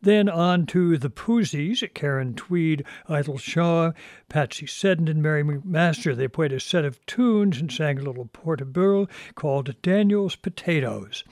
Then 0.01 0.29
on 0.29 0.65
to 0.67 0.97
the 0.97 1.09
Poozies, 1.09 1.83
Karen 1.93 2.35
Tweed, 2.35 2.85
Eilidh 3.09 3.39
Shaw, 3.39 3.93
Patsy 4.29 4.67
Seddon, 4.67 5.07
and 5.07 5.23
Mary 5.23 5.43
McMaster. 5.43 6.15
They 6.15 6.27
played 6.27 6.53
a 6.53 6.59
set 6.59 6.85
of 6.85 7.03
tunes 7.05 7.59
and 7.59 7.71
sang 7.71 7.99
a 7.99 8.03
little 8.03 8.29
portable 8.31 9.07
called 9.35 9.81
Daniel's 9.81 10.35
Potatoes. 10.35 11.23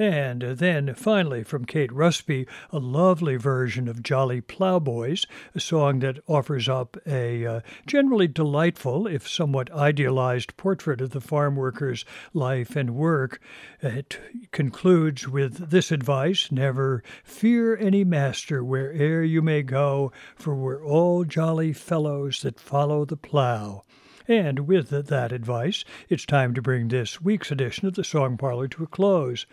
And 0.00 0.42
then, 0.42 0.94
finally, 0.94 1.42
from 1.42 1.64
Kate 1.64 1.90
Rusby, 1.90 2.46
a 2.70 2.78
lovely 2.78 3.34
version 3.34 3.88
of 3.88 4.00
Jolly 4.00 4.40
Plowboys, 4.40 5.26
a 5.56 5.60
song 5.60 5.98
that 5.98 6.20
offers 6.28 6.68
up 6.68 6.96
a 7.04 7.44
uh, 7.44 7.60
generally 7.84 8.28
delightful, 8.28 9.08
if 9.08 9.28
somewhat 9.28 9.72
idealized, 9.72 10.56
portrait 10.56 11.00
of 11.00 11.10
the 11.10 11.20
farm 11.20 11.56
worker's 11.56 12.04
life 12.32 12.76
and 12.76 12.94
work. 12.94 13.40
It 13.82 14.20
concludes 14.52 15.26
with 15.26 15.70
this 15.70 15.90
advice 15.90 16.52
Never 16.52 17.02
fear 17.24 17.76
any 17.76 18.04
master 18.04 18.62
where'er 18.62 19.24
you 19.24 19.42
may 19.42 19.64
go, 19.64 20.12
for 20.36 20.54
we're 20.54 20.86
all 20.86 21.24
jolly 21.24 21.72
fellows 21.72 22.42
that 22.42 22.60
follow 22.60 23.04
the 23.04 23.16
plow. 23.16 23.82
And 24.28 24.68
with 24.68 24.90
that 24.90 25.32
advice, 25.32 25.84
it's 26.08 26.24
time 26.24 26.54
to 26.54 26.62
bring 26.62 26.86
this 26.86 27.20
week's 27.20 27.50
edition 27.50 27.88
of 27.88 27.94
the 27.94 28.04
Song 28.04 28.36
Parlor 28.36 28.68
to 28.68 28.84
a 28.84 28.86
close. 28.86 29.44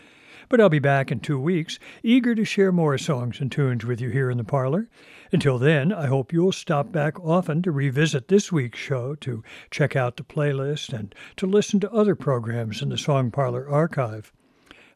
But 0.49 0.61
I'll 0.61 0.69
be 0.69 0.79
back 0.79 1.11
in 1.11 1.19
two 1.19 1.39
weeks, 1.39 1.79
eager 2.03 2.35
to 2.35 2.45
share 2.45 2.71
more 2.71 2.97
songs 2.97 3.39
and 3.39 3.51
tunes 3.51 3.85
with 3.85 3.99
you 3.99 4.09
here 4.09 4.29
in 4.29 4.37
the 4.37 4.43
parlor. 4.43 4.89
Until 5.31 5.57
then, 5.57 5.91
I 5.91 6.07
hope 6.07 6.31
you'll 6.31 6.51
stop 6.51 6.91
back 6.91 7.19
often 7.19 7.61
to 7.63 7.71
revisit 7.71 8.27
this 8.27 8.51
week's 8.51 8.79
show, 8.79 9.15
to 9.15 9.43
check 9.71 9.95
out 9.95 10.17
the 10.17 10.23
playlist, 10.23 10.93
and 10.93 11.15
to 11.37 11.47
listen 11.47 11.79
to 11.79 11.91
other 11.91 12.15
programs 12.15 12.81
in 12.81 12.89
the 12.89 12.97
Song 12.97 13.31
Parlor 13.31 13.67
archive. 13.69 14.31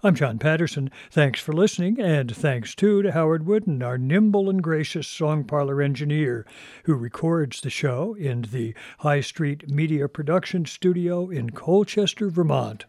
I'm 0.02 0.16
John 0.16 0.40
Patterson. 0.40 0.92
Thanks 1.12 1.42
for 1.42 1.52
listening, 1.52 2.00
and 2.00 2.34
thanks 2.34 2.74
too 2.74 3.02
to 3.02 3.12
Howard 3.12 3.46
Wooden, 3.46 3.84
our 3.84 3.98
nimble 3.98 4.50
and 4.50 4.64
gracious 4.64 5.10
song 5.10 5.44
parlor 5.44 5.82
engineer, 5.82 6.46
who 6.86 6.94
records 6.94 7.60
the 7.60 7.70
show 7.70 8.14
in 8.14 8.44
the 8.44 8.74
High 9.00 9.20
Street 9.20 9.70
Media 9.70 10.08
Production 10.08 10.66
Studio 10.66 11.30
in 11.30 11.50
Colchester, 11.50 12.30
Vermont. 12.30 12.86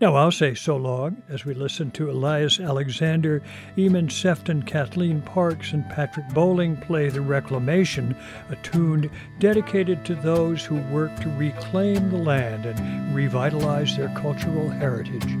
Now 0.00 0.14
I'll 0.14 0.30
say 0.30 0.54
so 0.54 0.76
long 0.76 1.24
as 1.28 1.44
we 1.44 1.54
listen 1.54 1.90
to 1.92 2.08
Elias 2.08 2.60
Alexander, 2.60 3.42
Eamon 3.76 4.12
Sefton, 4.12 4.62
Kathleen 4.62 5.20
Parks, 5.22 5.72
and 5.72 5.88
Patrick 5.90 6.28
Bowling 6.28 6.76
play 6.76 7.08
The 7.08 7.20
Reclamation, 7.20 8.14
a 8.48 8.54
tune 8.56 9.10
dedicated 9.40 10.04
to 10.04 10.14
those 10.14 10.64
who 10.64 10.76
work 10.92 11.18
to 11.20 11.28
reclaim 11.30 12.10
the 12.10 12.16
land 12.16 12.64
and 12.64 13.12
revitalize 13.12 13.96
their 13.96 14.10
cultural 14.10 14.68
heritage. 14.68 15.36